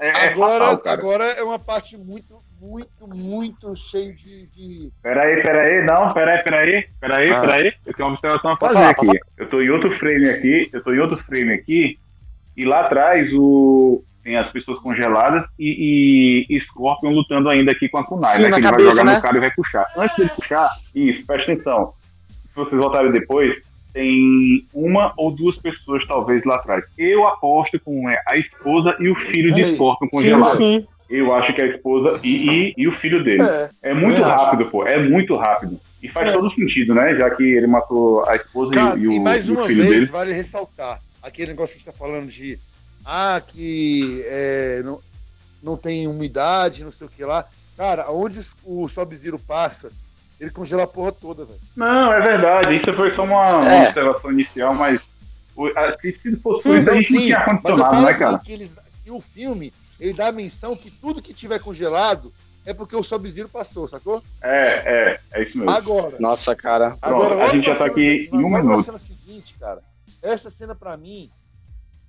É, 0.00 0.08
é 0.08 0.28
Agora, 0.28 0.64
fatal, 0.64 0.78
cara. 0.82 0.98
agora 1.00 1.24
é 1.24 1.42
uma 1.42 1.58
parte 1.58 1.96
muito, 1.96 2.38
muito, 2.60 3.06
muito 3.06 3.76
cheia 3.76 4.12
de. 4.12 4.46
de... 4.46 4.92
Peraí, 5.02 5.42
peraí, 5.42 5.84
não, 5.84 6.12
peraí, 6.12 6.42
peraí, 6.42 6.88
peraí, 7.00 7.30
Ah. 7.32 7.40
peraí. 7.40 7.72
Eu 7.86 7.94
tenho 7.94 8.08
uma 8.08 8.14
observação 8.14 8.52
a 8.52 8.56
fazer 8.56 8.78
aqui. 8.84 9.06
Eu 9.36 9.48
tô 9.48 9.60
em 9.60 9.70
outro 9.70 9.90
frame 9.96 10.28
aqui, 10.28 10.68
eu 10.72 10.82
tô 10.82 10.92
em 10.92 10.98
outro 10.98 11.16
frame 11.18 11.52
aqui, 11.52 11.98
e 12.56 12.64
lá 12.64 12.80
atrás 12.80 13.30
o. 13.34 14.02
Tem 14.22 14.36
as 14.36 14.50
pessoas 14.50 14.78
congeladas 14.78 15.46
e, 15.58 16.46
e 16.48 16.58
Scorpion 16.62 17.10
lutando 17.10 17.50
ainda 17.50 17.72
aqui 17.72 17.90
com 17.90 17.98
a 17.98 18.04
Kunai, 18.04 18.36
Sim, 18.36 18.42
né? 18.44 18.48
na 18.48 18.54
Que 18.56 18.60
ele 18.60 18.62
vai 18.62 18.70
cabeça, 18.72 18.90
jogar 18.92 19.04
né? 19.04 19.16
no 19.16 19.22
cara 19.22 19.36
e 19.36 19.40
vai 19.40 19.50
puxar. 19.50 19.86
Antes 19.98 20.16
dele 20.16 20.30
puxar, 20.34 20.70
isso, 20.94 21.26
presta 21.26 21.52
atenção. 21.52 21.92
Se 22.48 22.54
vocês 22.56 22.80
voltarem 22.80 23.12
depois, 23.12 23.54
tem 23.92 24.66
uma 24.72 25.12
ou 25.18 25.30
duas 25.30 25.56
pessoas 25.56 26.06
talvez 26.06 26.42
lá 26.44 26.56
atrás. 26.56 26.86
Eu 26.96 27.26
aposto 27.26 27.78
com 27.80 28.08
é, 28.08 28.18
a 28.26 28.36
esposa 28.38 28.96
e 28.98 29.10
o 29.10 29.14
filho 29.14 29.52
de. 29.52 29.74
Scorpion 29.74 30.06
Sim, 30.06 30.10
congelado. 30.16 30.56
sim. 30.56 30.86
Eu 31.10 31.34
acho 31.34 31.54
que 31.54 31.60
é 31.60 31.64
a 31.64 31.68
esposa 31.76 32.18
e, 32.24 32.50
e, 32.50 32.74
e 32.78 32.88
o 32.88 32.92
filho 32.92 33.22
dele. 33.22 33.42
É. 33.42 33.68
É 33.82 33.94
muito 33.94 34.22
rápido, 34.22 34.64
pô. 34.70 34.86
É 34.86 34.98
muito 35.06 35.36
rápido. 35.36 35.78
E 36.02 36.08
faz 36.08 36.32
todo 36.32 36.50
sentido, 36.54 36.94
né? 36.94 37.14
Já 37.14 37.28
que 37.30 37.42
ele 37.42 37.66
matou 37.66 38.26
a 38.26 38.34
esposa 38.36 38.72
e- 38.72 38.74
Cara, 38.74 38.98
e, 38.98 39.06
o, 39.06 39.12
e 39.12 39.20
mais 39.20 39.46
e 39.46 39.50
o 39.50 39.54
uma 39.54 39.66
filho 39.66 39.82
vez 39.82 39.94
dele. 39.94 40.06
vale 40.06 40.32
ressaltar 40.32 40.98
aquele 41.24 41.48
negócio 41.52 41.74
que 41.74 41.82
a 41.82 41.84
gente 41.84 41.92
tá 41.92 41.98
falando 41.98 42.30
de 42.30 42.58
ah, 43.04 43.40
que 43.46 44.22
é, 44.26 44.82
não, 44.84 45.00
não 45.62 45.76
tem 45.76 46.06
umidade, 46.06 46.84
não 46.84 46.92
sei 46.92 47.06
o 47.06 47.10
que 47.10 47.24
lá. 47.24 47.44
Cara, 47.76 48.10
onde 48.10 48.40
o 48.64 48.88
Sub-Zero 48.88 49.38
passa, 49.38 49.90
ele 50.40 50.50
congela 50.50 50.84
a 50.84 50.86
porra 50.86 51.12
toda, 51.12 51.44
velho. 51.44 51.58
Não, 51.76 52.12
é 52.12 52.20
verdade. 52.20 52.76
Isso 52.76 52.92
foi 52.94 53.14
só 53.14 53.24
uma, 53.24 53.56
uma 53.58 53.72
É. 53.72 53.86
observação 53.88 54.32
inicial, 54.32 54.74
mas 54.74 55.00
o- 55.56 55.66
a- 55.76 55.92
se 56.00 56.12
se 56.12 56.36
fosse 56.36 56.68
Não, 56.68 56.78
isso, 56.78 56.90
a 56.90 56.92
gente 56.94 57.12
não 57.12 57.20
sim, 57.20 57.26
tinha 57.26 57.38
mas 57.38 57.46
eu 57.46 57.52
ar-condicionado, 57.54 57.90
falo 57.90 58.04
né, 58.04 58.10
assim, 58.10 58.18
cara? 58.20 58.38
que, 58.38 58.52
eles, 58.52 58.76
que 59.04 59.10
o 59.10 59.20
filme, 59.20 59.72
ele 59.98 60.12
dá 60.12 60.28
a 60.28 60.32
menção 60.32 60.76
que 60.76 60.90
tudo 60.90 61.20
que 61.22 61.34
tiver 61.34 61.58
congelado 61.58 62.32
é 62.66 62.72
porque 62.72 62.96
o 62.96 63.02
Sub-Zero 63.02 63.48
passou, 63.48 63.86
sacou? 63.88 64.22
É, 64.40 64.56
é, 64.56 65.20
é 65.32 65.42
isso 65.42 65.58
mesmo. 65.58 65.70
Agora, 65.70 66.16
Nossa, 66.18 66.54
cara. 66.56 66.90
Pronto, 66.90 67.04
Agora, 67.04 67.34
a 67.34 67.38
olha 67.38 67.50
gente 67.50 67.66
já 67.66 67.76
tá 67.76 67.84
aqui 67.86 68.30
em 68.32 68.36
um 68.44 68.48
minuto. 68.48 68.98
seguinte, 68.98 69.54
cara. 69.60 69.82
Essa 70.24 70.50
cena, 70.50 70.74
pra 70.74 70.96
mim, 70.96 71.30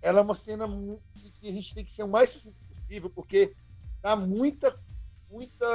ela 0.01 0.19
é 0.19 0.21
uma 0.21 0.33
cena 0.33 0.65
que 1.41 1.49
a 1.49 1.51
gente 1.51 1.75
tem 1.75 1.83
que 1.83 1.93
ser 1.93 2.03
o 2.03 2.07
mais 2.07 2.29
sucinto 2.29 2.55
possível, 2.73 3.09
porque 3.09 3.53
dá 4.01 4.15
muita, 4.15 4.73
muita. 5.29 5.65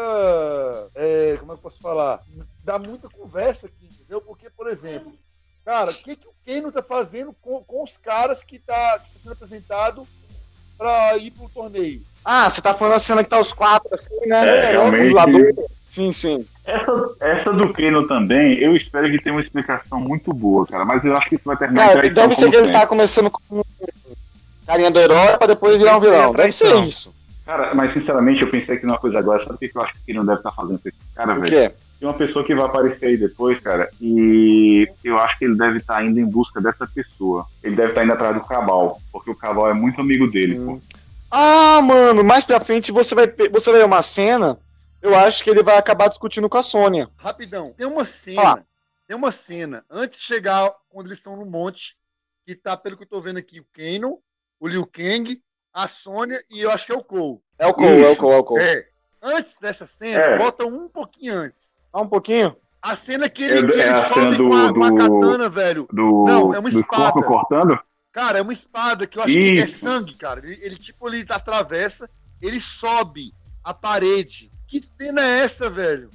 é, 0.95 1.37
como 1.39 1.53
é 1.53 1.55
que 1.55 1.59
eu 1.59 1.63
posso 1.63 1.81
falar? 1.81 2.23
Dá 2.65 2.79
muita 2.79 3.11
conversa 3.11 3.67
aqui, 3.67 3.85
entendeu? 3.85 4.23
Porque, 4.23 4.49
por 4.49 4.67
exemplo, 4.69 5.13
cara, 5.65 5.91
o 5.91 5.95
que, 5.95 6.17
que 6.17 6.27
o 6.27 6.35
Kano 6.47 6.73
tá 6.73 6.83
fazendo 6.83 7.35
com, 7.43 7.63
com 7.63 7.83
os 7.83 7.99
caras 7.99 8.43
que 8.43 8.59
tá, 8.59 8.99
que 9.01 9.13
tá 9.13 9.19
sendo 9.19 9.33
apresentado 9.33 10.09
pra 10.79 11.19
ir 11.19 11.33
pro 11.33 11.49
torneio? 11.51 12.03
Ah, 12.25 12.49
você 12.49 12.63
tá 12.63 12.73
falando 12.75 12.95
a 12.95 12.99
cena 12.99 13.23
que 13.23 13.29
tá 13.29 13.39
os 13.39 13.53
quatro, 13.53 13.95
assim, 13.95 14.27
né? 14.27 14.49
É, 14.49 14.71
realmente. 14.71 15.13
Sim, 15.91 16.13
sim. 16.13 16.47
Essa, 16.65 17.17
essa 17.19 17.53
do 17.53 17.73
Keno 17.73 18.07
também, 18.07 18.57
eu 18.61 18.77
espero 18.77 19.11
que 19.11 19.21
tenha 19.21 19.35
uma 19.35 19.41
explicação 19.41 20.01
muito 20.01 20.33
boa, 20.33 20.65
cara. 20.65 20.85
Mas 20.85 21.05
eu 21.05 21.17
acho 21.17 21.29
que 21.29 21.35
isso 21.35 21.45
vai 21.45 21.57
terminar 21.57 21.89
Cara, 21.89 22.09
deve 22.09 22.35
ser 22.37 22.49
que 22.49 22.57
ele 22.57 22.71
tá 22.71 22.87
começando 22.87 23.29
com 23.29 23.61
carinha 24.65 24.89
do 24.93 25.01
herói 25.01 25.37
pra 25.37 25.49
depois 25.49 25.77
virar 25.77 25.97
um 25.97 26.01
vilão. 26.01 26.33
Deve 26.33 26.53
ser 26.53 26.77
isso. 26.85 27.13
Cara, 27.45 27.75
mas 27.75 27.93
sinceramente 27.93 28.41
eu 28.41 28.49
pensei 28.49 28.77
aqui 28.77 28.87
numa 28.87 28.99
coisa 28.99 29.19
agora. 29.19 29.43
Sabe 29.43 29.57
o 29.57 29.59
que 29.59 29.69
que 29.69 29.77
eu 29.77 29.83
acho 29.83 29.95
que 29.95 30.13
ele 30.13 30.19
não 30.19 30.27
deve 30.27 30.39
estar 30.39 30.53
fazendo 30.53 30.79
com 30.79 30.89
esse 30.89 30.99
cara, 31.13 31.37
O 31.37 31.41
velho? 31.41 31.71
quê? 31.71 31.75
Tem 31.99 32.09
uma 32.09 32.15
pessoa 32.15 32.45
que 32.45 32.55
vai 32.55 32.67
aparecer 32.67 33.07
aí 33.07 33.17
depois, 33.17 33.59
cara, 33.59 33.91
e 34.01 34.89
eu 35.05 35.19
acho 35.19 35.37
que 35.39 35.45
ele 35.45 35.57
deve 35.57 35.79
estar 35.79 36.03
indo 36.05 36.21
em 36.21 36.25
busca 36.25 36.61
dessa 36.61 36.87
pessoa. 36.87 37.45
Ele 37.65 37.75
deve 37.75 37.89
estar 37.89 38.05
indo 38.05 38.13
atrás 38.13 38.35
do 38.35 38.47
Cabal, 38.47 39.01
porque 39.13 39.31
o 39.33 39.35
Cabal 39.35 39.69
é 39.69 39.75
muito 39.75 40.01
amigo 40.01 40.31
dele, 40.31 40.55
pô. 40.55 40.81
Ah, 41.31 41.81
mano, 41.83 42.23
mais 42.23 42.45
pra 42.45 42.61
frente 42.61 42.93
você 42.93 43.13
vai, 43.15 43.27
você 43.51 43.71
vai 43.73 43.81
ver 43.81 43.87
uma 43.87 44.03
cena. 44.03 44.57
Eu 45.03 45.15
acho 45.15 45.43
que 45.43 45.51
ele 45.51 45.63
vai 45.63 45.77
acabar 45.79 46.09
discutindo 46.09 46.49
com 46.49 46.59
a 46.59 46.63
Sônia. 46.63 47.09
Rapidão, 47.17 47.73
tem 47.77 47.87
uma 47.87 48.05
cena, 48.05 48.43
Fala. 48.43 48.67
tem 49.07 49.17
uma 49.17 49.31
cena, 49.31 49.85
antes 49.91 50.19
de 50.21 50.25
chegar, 50.27 50.73
quando 50.89 51.07
eles 51.07 51.19
estão 51.19 51.37
no 51.37 51.47
monte, 51.47 51.97
que 52.47 52.55
tá, 52.55 52.77
pelo 52.77 52.97
que 52.97 53.05
eu 53.05 53.09
tô 53.09 53.21
vendo 53.21 53.39
aqui, 53.39 53.61
o 53.61 53.67
Kano, 53.73 54.19
o 54.59 54.69
Liu 54.69 54.87
Kang, 54.87 55.41
a 55.73 55.89
Sônia 55.89 56.43
e 56.51 56.61
eu 56.61 56.71
acho 56.71 56.87
que 56.87 56.93
é 56.93 56.97
o 56.97 57.03
Cole. 57.05 57.39
É 57.59 57.67
o 57.67 57.73
Cole, 57.75 58.05
é 58.05 58.09
o 58.11 58.17
Cole, 58.17 58.35
é 58.35 58.39
o 58.39 58.45
Cole. 58.45 58.63
É. 58.63 58.89
Antes 59.23 59.57
dessa 59.59 59.87
cena, 59.87 60.21
É. 60.23 60.39
bota 60.39 60.65
um 60.67 60.89
pouquinho 60.89 61.35
antes. 61.35 61.77
Dá 61.93 62.01
um 62.01 62.09
pouquinho. 62.09 62.57
A 62.83 62.97
cena 62.97 63.29
que 63.29 63.43
ele, 63.43 63.59
É, 63.59 63.73
que 63.73 63.81
é 63.81 63.83
ele 63.83 63.89
a 63.91 64.09
sobe 64.09 64.15
cena 64.21 64.37
do- 64.37 64.49
com, 64.49 64.55
a, 64.57 64.73
com 64.75 64.85
a 64.85 64.91
do- 64.91 64.97
katana, 65.21 65.49
velho. 65.49 65.87
Do, 65.93 66.25
Não, 66.27 66.55
é 66.55 66.59
uma 66.59 66.69
espada. 66.69 67.23
Cortando? 67.23 67.79
Cara, 68.13 68.39
é 68.39 68.43
uma 68.43 68.53
espada 68.53 69.07
que 69.07 69.19
eu 69.19 69.23
acho 69.23 69.33
que 69.35 69.61
é 69.61 69.67
sangue, 69.67 70.15
cara. 70.17 70.41
Ele, 70.45 70.59
ele, 70.65 70.77
tipo, 70.77 71.07
ele 71.09 71.25
atravessa, 71.29 72.09
ele 72.41 72.59
sobe 72.61 73.33
a 73.63 73.73
parede. 73.75 74.51
Que 74.71 74.81
cena 74.81 75.21
é 75.23 75.41
essa, 75.41 75.69
velho? 75.69 76.09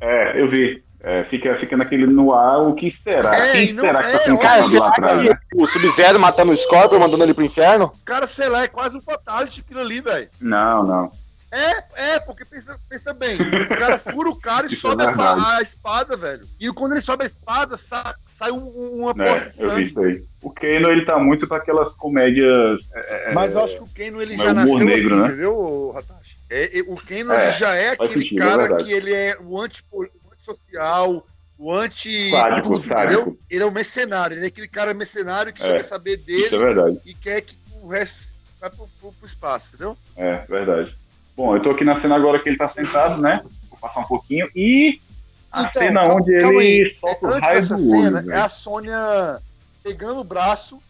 É, 0.00 0.40
eu 0.40 0.48
vi. 0.50 0.82
É, 1.04 1.24
fica, 1.24 1.56
fica 1.56 1.76
naquele 1.76 2.06
no 2.06 2.32
ar, 2.32 2.60
o 2.60 2.74
que 2.74 2.88
será? 2.90 3.34
É, 3.34 3.52
Quem 3.52 3.74
será 3.78 4.02
que 4.02 4.08
é, 4.08 4.12
tá 4.12 4.18
sendo 4.20 4.38
olha, 4.38 4.42
Cara, 4.48 4.62
lá 4.78 4.88
atrás, 4.88 5.22
que 5.22 5.28
né? 5.30 5.38
o 5.56 5.66
Sub-Zero 5.66 6.20
matando 6.20 6.52
o 6.52 6.56
Scorpion, 6.56 7.00
mandando 7.00 7.24
ele 7.24 7.34
pro 7.34 7.44
inferno? 7.44 7.90
Cara, 8.04 8.26
sei 8.28 8.48
lá, 8.48 8.62
é 8.62 8.68
quase 8.68 8.96
um 8.96 9.02
fatality 9.02 9.60
aquilo 9.62 9.80
ali, 9.80 10.00
velho. 10.00 10.28
Não, 10.40 10.84
não. 10.84 11.12
É, 11.50 12.14
é, 12.14 12.20
porque 12.20 12.44
pensa, 12.46 12.78
pensa 12.88 13.12
bem, 13.12 13.36
o 13.36 13.68
cara 13.76 13.98
fura 14.00 14.30
o 14.30 14.36
cara 14.40 14.66
e 14.70 14.72
é 14.72 14.76
sobe 14.76 15.02
a, 15.02 15.12
fa- 15.12 15.34
verdade. 15.34 15.56
a 15.58 15.60
espada, 15.62 16.16
velho. 16.16 16.44
E 16.58 16.72
quando 16.72 16.92
ele 16.92 17.00
sobe 17.02 17.24
a 17.24 17.26
espada, 17.26 17.76
sa- 17.76 18.14
sai 18.26 18.52
um- 18.52 18.56
um- 18.74 19.02
uma 19.02 19.14
poça 19.14 19.32
É, 19.32 19.48
de 19.48 19.60
eu 19.62 19.70
vi 19.70 19.74
sangue. 19.74 19.82
isso 19.82 20.00
aí. 20.00 20.24
O 20.40 20.50
Kano, 20.50 20.90
ele 20.90 21.04
tá 21.04 21.18
muito 21.18 21.46
pra 21.48 21.58
aquelas 21.58 21.90
comédias. 21.96 22.80
é, 22.94 23.32
Mas 23.34 23.54
eu 23.54 23.64
acho 23.64 23.76
que 23.76 23.82
o 23.82 23.88
Kano 23.88 24.22
ele 24.22 24.34
é 24.34 24.38
já 24.38 24.54
nasceu 24.54 24.78
negro, 24.78 25.06
assim, 25.14 25.20
né? 25.20 25.26
entendeu, 25.28 25.90
Ratashi? 25.94 26.21
É, 26.52 26.78
é, 26.78 26.82
o 26.82 26.96
Kano 26.96 27.32
É, 27.32 27.50
já 27.52 27.74
é 27.74 27.90
aquele 27.90 28.12
sentido, 28.14 28.42
é 28.42 28.46
cara 28.46 28.76
que 28.76 28.92
ele 28.92 29.12
é 29.12 29.36
o 29.40 29.58
anti- 29.60 29.82
o 29.90 30.04
antissocial, 30.32 31.26
o 31.58 31.74
anti 31.74 32.30
Sádico, 32.30 32.68
tudo, 32.74 32.86
sádico. 32.86 33.20
entendeu? 33.22 33.38
Ele 33.50 33.62
é 33.62 33.66
um 33.66 33.70
mercenário, 33.70 34.36
ele 34.36 34.44
é 34.44 34.48
aquele 34.48 34.68
cara 34.68 34.92
mercenário 34.92 35.52
que 35.52 35.62
É, 35.62 35.66
só 35.66 35.72
quer 35.76 35.82
saber 35.84 36.12
é 36.14 36.16
dele 36.18 37.00
e 37.06 37.14
quer 37.14 37.40
que 37.40 37.56
o 37.80 37.88
resto 37.88 38.30
vai 38.60 38.68
pro, 38.70 38.88
pro- 39.00 39.12
pro 39.12 39.26
espaço, 39.26 39.68
entendeu? 39.68 39.96
É, 40.16 40.44
verdade. 40.48 40.94
Bom, 41.36 41.56
eu 41.56 41.62
tô 41.62 41.70
aqui 41.70 41.84
na 41.84 41.98
cena 42.00 42.16
agora 42.16 42.38
que 42.38 42.48
ele 42.48 42.58
tá 42.58 42.68
sentado, 42.68 43.20
né? 43.20 43.42
Vou 43.70 43.78
passar 43.78 44.00
um 44.00 44.04
pouquinho. 44.04 44.46
E 44.54 45.00
a 45.50 45.62
Então, 45.62 45.82
cena 45.82 46.00
calma- 46.00 46.14
onde 46.16 46.38
calma 46.38 46.62
ele 46.62 46.90
aí. 46.90 46.96
solta 47.00 47.26
É, 47.26 47.28
o 47.28 47.32
Antes 47.32 47.48
raio 47.48 47.66
do 47.68 47.74
olho, 47.74 47.82
cena, 48.02 48.18
é 48.18 48.22
velho. 48.22 48.44
a 48.44 48.48
Sônia 48.50 49.40
pegando 49.82 50.20
o 50.20 50.24
braço 50.24 50.82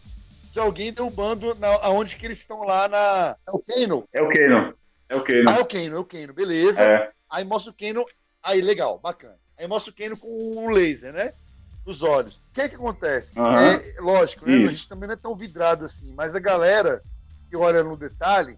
de 0.51 0.59
alguém 0.59 0.91
derrubando 0.93 1.55
na, 1.55 1.67
aonde 1.81 2.15
que 2.17 2.25
eles 2.25 2.39
estão 2.39 2.63
lá 2.63 2.87
na. 2.89 3.35
É 3.47 3.51
o 3.51 3.59
Kano? 3.59 4.03
É 4.13 4.21
o 4.21 4.29
Kano. 4.29 4.73
É 5.09 5.15
o 5.15 5.23
Kano. 5.23 5.49
Ah, 5.49 5.57
é 5.57 5.59
o 5.59 5.65
Kano, 5.65 5.95
é 5.95 5.99
o 5.99 6.05
Kano, 6.05 6.33
beleza. 6.33 6.83
É. 6.83 7.11
Aí 7.29 7.43
mostra 7.45 7.71
o 7.71 7.75
Kano. 7.75 8.05
Aí, 8.41 8.61
legal, 8.61 8.99
bacana. 8.99 9.35
Aí 9.57 9.67
mostra 9.67 9.91
o 9.91 9.95
Kano 9.95 10.17
com 10.17 10.27
o 10.27 10.69
laser, 10.69 11.13
né? 11.13 11.33
Nos 11.85 12.01
olhos. 12.01 12.45
O 12.45 12.53
que 12.53 12.61
é 12.61 12.69
que 12.69 12.75
acontece? 12.75 13.37
É, 13.39 14.01
lógico, 14.01 14.47
né? 14.47 14.65
A 14.65 14.67
gente 14.67 14.87
também 14.87 15.07
não 15.07 15.13
é 15.13 15.17
tão 15.17 15.35
vidrado 15.35 15.85
assim, 15.85 16.13
mas 16.13 16.33
a 16.33 16.39
galera 16.39 17.01
que 17.49 17.57
olha 17.57 17.83
no 17.83 17.95
detalhe, 17.97 18.57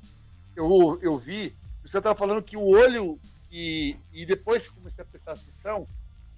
eu, 0.55 0.97
eu 1.01 1.17
vi, 1.17 1.53
você 1.83 2.01
tava 2.01 2.17
falando 2.17 2.41
que 2.41 2.55
o 2.55 2.63
olho, 2.63 3.19
e, 3.51 3.95
e 4.13 4.25
depois 4.25 4.67
que 4.67 4.75
comecei 4.75 5.03
a 5.03 5.07
prestar 5.07 5.33
atenção, 5.33 5.87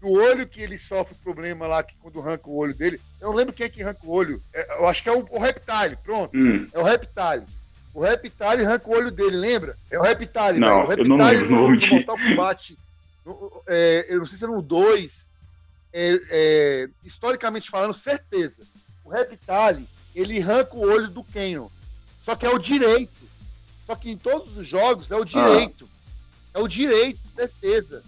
o 0.01 0.13
olho 0.13 0.47
que 0.47 0.61
ele 0.61 0.77
sofre 0.77 1.15
problema 1.15 1.67
lá, 1.67 1.83
que 1.83 1.95
quando 1.97 2.19
arranca 2.19 2.49
o 2.49 2.55
olho 2.55 2.73
dele, 2.73 2.99
eu 3.19 3.29
não 3.29 3.35
lembro 3.35 3.53
quem 3.53 3.65
é 3.65 3.69
que 3.69 3.83
arranca 3.83 4.05
o 4.05 4.11
olho. 4.11 4.41
É, 4.53 4.79
eu 4.79 4.87
acho 4.87 5.03
que 5.03 5.09
é 5.09 5.11
o, 5.11 5.25
o 5.29 5.39
Reptile, 5.39 5.97
pronto. 6.03 6.37
Hum. 6.37 6.67
É 6.71 6.79
o 6.79 6.83
Reptile. 6.83 7.45
O 7.97 8.01
Reptile 8.01 8.63
arranca 8.63 8.87
o 8.87 8.93
olho 8.93 9.09
dele, 9.09 9.35
lembra? 9.37 9.75
É 9.89 9.97
o 9.97 10.03
Reptile, 10.03 10.59
Não, 10.59 10.85
velho. 10.85 11.01
O 11.01 11.03
eu 11.03 11.07
não 11.09 11.17
Reptile 11.17 11.39
lembro, 11.41 11.49
não 11.49 11.57
vou 11.57 11.69
no, 11.69 11.73
no 11.75 11.81
mentir. 11.81 11.89
Mortal 11.89 12.17
Kombat, 12.19 12.77
no- 13.25 13.63
é, 13.67 14.05
eu 14.09 14.19
não 14.19 14.25
sei 14.27 14.37
se 14.37 14.43
é 14.43 14.47
no 14.47 14.61
2, 14.61 15.31
é, 15.91 16.19
é, 16.29 16.89
historicamente 17.03 17.71
falando, 17.71 17.95
certeza. 17.95 18.61
O 19.03 19.09
Reptile, 19.09 19.87
ele 20.13 20.39
arranca 20.39 20.75
o 20.75 20.81
olho 20.81 21.07
do 21.07 21.23
Kano. 21.23 21.71
Só 22.23 22.35
que 22.35 22.45
é 22.45 22.49
o 22.51 22.59
direito. 22.59 23.11
Só 23.87 23.95
que 23.95 24.11
em 24.11 24.17
todos 24.17 24.55
os 24.55 24.67
jogos 24.67 25.09
é 25.09 25.15
o 25.15 25.25
direito. 25.25 25.89
É 26.53 26.59
o 26.59 26.67
direito, 26.67 27.19
certeza. 27.33 28.03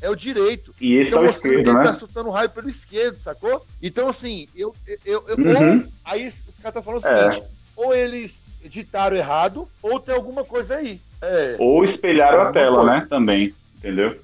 É 0.00 0.10
o 0.10 0.16
direito. 0.16 0.74
E 0.80 0.94
esse 0.96 1.10
Então 1.10 1.22
é 1.22 1.28
o 1.28 1.30
esquerdo, 1.30 1.60
ele 1.60 1.72
né? 1.74 1.84
tá 1.84 1.94
soltando 1.94 2.28
raio 2.30 2.50
pelo 2.50 2.68
esquerdo, 2.68 3.18
sacou? 3.20 3.64
Então, 3.80 4.08
assim, 4.08 4.48
eu. 4.56 4.74
eu, 5.06 5.24
eu 5.28 5.36
Uhum. 5.36 5.78
ou- 5.84 5.92
aí 6.04 6.26
os 6.26 6.34
caras 6.58 6.76
estão 6.76 6.82
falando 6.82 7.04
o 7.04 7.06
É. 7.06 7.30
seguinte: 7.30 7.48
ou 7.76 7.94
eles 7.94 8.41
editaram 8.64 9.16
errado, 9.16 9.68
ou 9.82 9.98
tem 10.00 10.14
alguma 10.14 10.44
coisa 10.44 10.76
aí. 10.76 11.00
É. 11.20 11.56
Ou 11.58 11.84
espelharam 11.84 12.42
a 12.42 12.52
tela, 12.52 12.76
coisa. 12.78 12.90
né? 13.00 13.06
Também, 13.08 13.54
entendeu? 13.78 14.16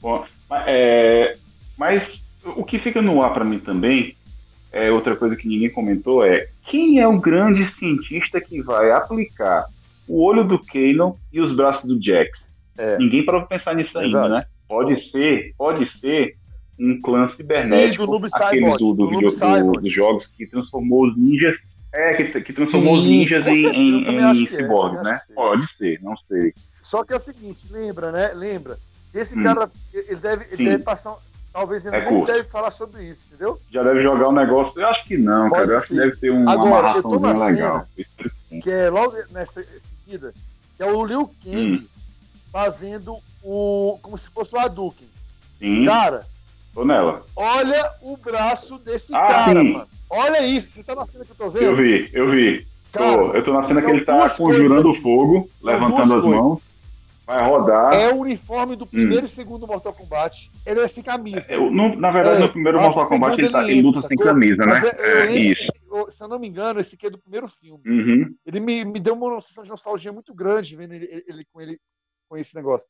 Bom, 0.00 0.24
mas, 0.48 0.64
é, 0.66 1.36
mas 1.76 2.20
o 2.56 2.64
que 2.64 2.78
fica 2.78 3.02
no 3.02 3.22
ar 3.22 3.32
pra 3.34 3.44
mim 3.44 3.58
também, 3.58 4.14
é 4.72 4.90
outra 4.90 5.14
coisa 5.16 5.36
que 5.36 5.48
ninguém 5.48 5.68
comentou, 5.70 6.24
é 6.24 6.48
quem 6.66 7.00
é 7.00 7.06
o 7.08 7.18
grande 7.20 7.66
cientista 7.74 8.40
que 8.40 8.62
vai 8.62 8.90
aplicar 8.92 9.66
o 10.08 10.22
olho 10.22 10.44
do 10.44 10.58
Kanon 10.58 11.14
e 11.32 11.40
os 11.40 11.54
braços 11.54 11.84
do 11.84 12.02
Jax? 12.02 12.40
É. 12.78 12.96
Ninguém 12.98 13.24
parou 13.24 13.42
pra 13.42 13.58
pensar 13.58 13.74
nisso 13.74 13.98
ainda, 13.98 14.28
né? 14.28 14.44
Pode 14.68 15.10
ser, 15.10 15.52
pode 15.58 15.90
ser 15.98 16.36
um 16.78 16.98
clã 17.02 17.26
cibernético, 17.28 18.06
Sim, 18.06 18.10
do 18.20 18.26
aquele 18.44 18.70
do, 18.70 18.78
do 18.78 18.94
do 18.94 19.20
do- 19.20 19.72
dos 19.80 19.92
jogos 19.92 20.26
que 20.28 20.46
transformou 20.46 21.06
os 21.08 21.16
ninjas, 21.18 21.56
é, 21.92 22.14
que, 22.14 22.40
que 22.40 22.52
transformou 22.52 22.94
os 22.94 23.02
Sim, 23.04 23.18
ninjas 23.18 23.44
com 23.44 23.50
em, 23.50 23.54
certeza, 23.56 23.76
em, 23.80 24.04
em 24.04 24.18
é, 24.18 25.02
né? 25.02 25.18
Pode 25.34 25.66
ser, 25.76 26.00
não 26.02 26.14
sei. 26.28 26.54
Só 26.72 27.04
que 27.04 27.12
é 27.12 27.16
o 27.16 27.20
seguinte, 27.20 27.66
lembra, 27.70 28.10
né? 28.12 28.32
Lembra. 28.34 28.78
Esse 29.12 29.38
Hum. 29.38 29.42
cara, 29.42 29.70
ele 29.92 30.16
deve, 30.16 30.44
ele 30.46 30.56
Sim. 30.56 30.64
deve 30.64 30.84
passar. 30.84 31.16
Talvez 31.52 31.84
ele 31.84 31.96
É 31.96 32.04
nem 32.04 32.08
curto. 32.14 32.32
deve 32.32 32.44
falar 32.48 32.70
sobre 32.70 33.02
isso, 33.02 33.22
entendeu? 33.26 33.60
Já 33.72 33.82
deve 33.82 34.00
jogar 34.04 34.28
um 34.28 34.32
negócio. 34.32 34.80
Eu 34.80 34.86
acho 34.86 35.04
que 35.04 35.16
não, 35.18 35.48
Pode 35.50 35.62
cara. 35.62 35.72
Eu 35.72 35.78
acho 35.78 35.88
que 35.88 35.94
deve 35.96 36.16
ter 36.16 36.30
um, 36.30 36.48
Agora, 36.48 36.78
amarraçãozinha 36.90 37.34
na 37.34 37.44
legal. 37.46 37.86
cena- 37.96 38.30
sim. 38.48 38.60
Que 38.60 38.70
é 38.70 38.88
logo 38.88 39.16
nessa 39.32 39.64
seguida, 39.64 40.32
que 40.76 40.82
é 40.84 40.86
o 40.86 41.04
Liu 41.04 41.28
Kang 41.42 41.72
Hum. 41.74 41.86
fazendo 42.52 43.16
o. 43.42 43.98
como 44.00 44.16
se 44.16 44.28
fosse 44.30 44.54
o 44.54 44.58
Hadouken. 44.60 45.08
Sim, 45.58 45.84
Cara, 45.86 46.24
tô 46.74 46.84
nela. 46.84 47.24
olha 47.36 47.90
o 48.02 48.16
braço 48.16 48.78
desse 48.78 49.14
Ah, 49.14 49.26
cara, 49.26 49.60
sim. 49.62 49.72
mano. 49.72 49.86
Olha 50.10 50.46
isso, 50.46 50.70
você 50.72 50.82
tá 50.84 50.94
na 50.94 51.06
cena 51.06 51.24
que 51.24 51.30
eu 51.32 51.36
tô 51.36 51.44
Eu 51.44 51.50
vendo? 51.50 51.76
vi, 51.76 52.10
eu 52.12 52.30
vi. 52.30 52.66
Cara, 52.92 53.16
Tô- 53.16 53.32
eu 53.34 53.44
tô 53.44 53.52
na 53.52 53.66
cena 53.66 53.80
que 53.82 53.90
ele 53.90 54.04
tá 54.04 54.28
conjurando 54.30 54.82
coisas. 54.82 55.02
fogo, 55.02 55.48
São 55.60 55.72
levantando 55.72 56.02
as 56.02 56.08
coisas. 56.22 56.30
mãos, 56.30 56.60
vai 57.24 57.48
rodar. 57.48 57.92
É 57.94 58.12
o 58.12 58.16
uniforme 58.18 58.74
Hum. 58.74 58.78
do 58.78 58.86
primeiro 58.86 59.26
e 59.26 59.28
segundo 59.28 59.66
Mortal 59.68 59.92
Kombat. 59.92 60.50
Ele 60.66 60.80
é 60.80 60.88
sem 60.88 61.00
camisa. 61.02 61.46
Eu- 61.52 61.70
no- 61.70 61.94
na 61.94 62.10
verdade, 62.10 62.38
É, 62.38 62.46
no 62.46 62.50
primeiro 62.52 62.78
eu 62.78 62.82
acho 62.82 62.96
Mortal 62.96 63.08
Kombat 63.18 63.40
ele, 63.40 63.50
tá- 63.50 63.62
ele 63.70 63.82
luta 63.82 64.02
sem 64.08 64.16
camisa, 64.16 64.66
né? 64.66 64.80
É- 64.84 65.12
eu 65.12 65.30
É, 65.30 65.32
isso. 65.36 65.62
esse- 65.62 66.16
se 66.16 66.22
eu 66.24 66.28
não 66.28 66.40
me 66.40 66.48
engano, 66.48 66.80
esse 66.80 66.96
aqui 66.96 67.06
é 67.06 67.10
do 67.10 67.18
primeiro 67.18 67.48
filme. 67.48 67.82
Uhum. 67.86 68.34
Ele 68.44 68.58
me, 68.58 68.84
me 68.84 68.98
deu 68.98 69.14
uma 69.14 69.40
sensação 69.40 69.62
de 69.62 69.70
nostalgia 69.70 70.12
muito 70.12 70.34
grande 70.34 70.74
vendo 70.74 70.92
ele, 70.92 71.04
ele- 71.04 71.24
ele 71.28 71.44
com 71.52 71.60
ele 71.60 71.78
com 72.28 72.36
esse 72.36 72.56
negócio. 72.56 72.88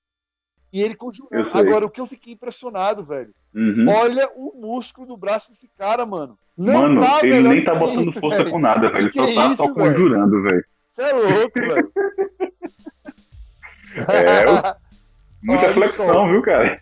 E 0.73 0.81
ele 0.83 0.97
sei. 1.13 1.41
Agora, 1.53 1.85
o 1.87 1.91
que 1.91 2.01
eu 2.01 2.07
fiquei 2.07 2.35
impressionado, 2.35 3.05
velho. 3.05 3.31
Uhum. 3.55 3.87
Olha 3.89 4.29
o 4.37 4.61
músculo 4.61 5.07
do 5.07 5.17
braço 5.17 5.51
desse 5.51 5.69
cara, 5.77 6.07
mano. 6.07 6.39
Não 6.57 6.83
Mano, 6.83 7.01
tá, 7.01 7.19
ele 7.23 7.33
velho, 7.33 7.49
nem 7.49 7.63
tá 7.65 7.73
isso 7.75 7.81
botando 7.81 8.13
força 8.21 8.39
velho. 8.39 8.51
com 8.51 8.59
nada, 8.61 8.89
velho. 8.93 8.99
Ele 8.99 9.11
só 9.11 9.25
tá 9.25 9.31
é 9.31 9.35
só 9.35 9.65
isso, 9.65 9.75
velho? 9.75 9.75
conjurando, 9.75 10.43
velho. 10.43 10.65
Você 10.87 11.03
é 11.03 11.13
louco, 11.13 11.59
velho. 11.61 11.93
É, 14.09 14.45
Muita 15.43 15.65
Olha 15.65 15.73
flexão, 15.75 16.07
só. 16.07 16.29
viu, 16.29 16.43
cara? 16.43 16.81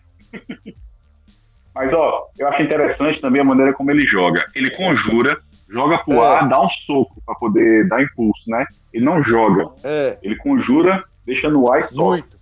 Mas, 1.73 1.93
ó, 1.93 2.25
eu 2.37 2.47
acho 2.49 2.61
interessante 2.61 3.21
também 3.21 3.41
a 3.41 3.45
maneira 3.45 3.73
como 3.73 3.89
ele 3.89 4.01
joga. 4.05 4.43
Ele 4.53 4.69
conjura, 4.75 5.37
joga 5.69 5.97
pro 5.99 6.15
É. 6.21 6.35
ar, 6.35 6.49
dá 6.49 6.61
um 6.61 6.67
soco 6.69 7.21
pra 7.25 7.35
poder 7.35 7.87
dar 7.87 8.03
impulso, 8.03 8.43
né? 8.49 8.65
Ele 8.93 9.05
não 9.05 9.21
joga. 9.23 9.69
É, 9.83 10.17
Ele 10.21 10.35
conjura, 10.35 11.03
deixa 11.25 11.49
no 11.49 11.71
ar 11.71 11.79
e 11.79 11.83
solta. 11.93 12.01
muito. 12.23 12.38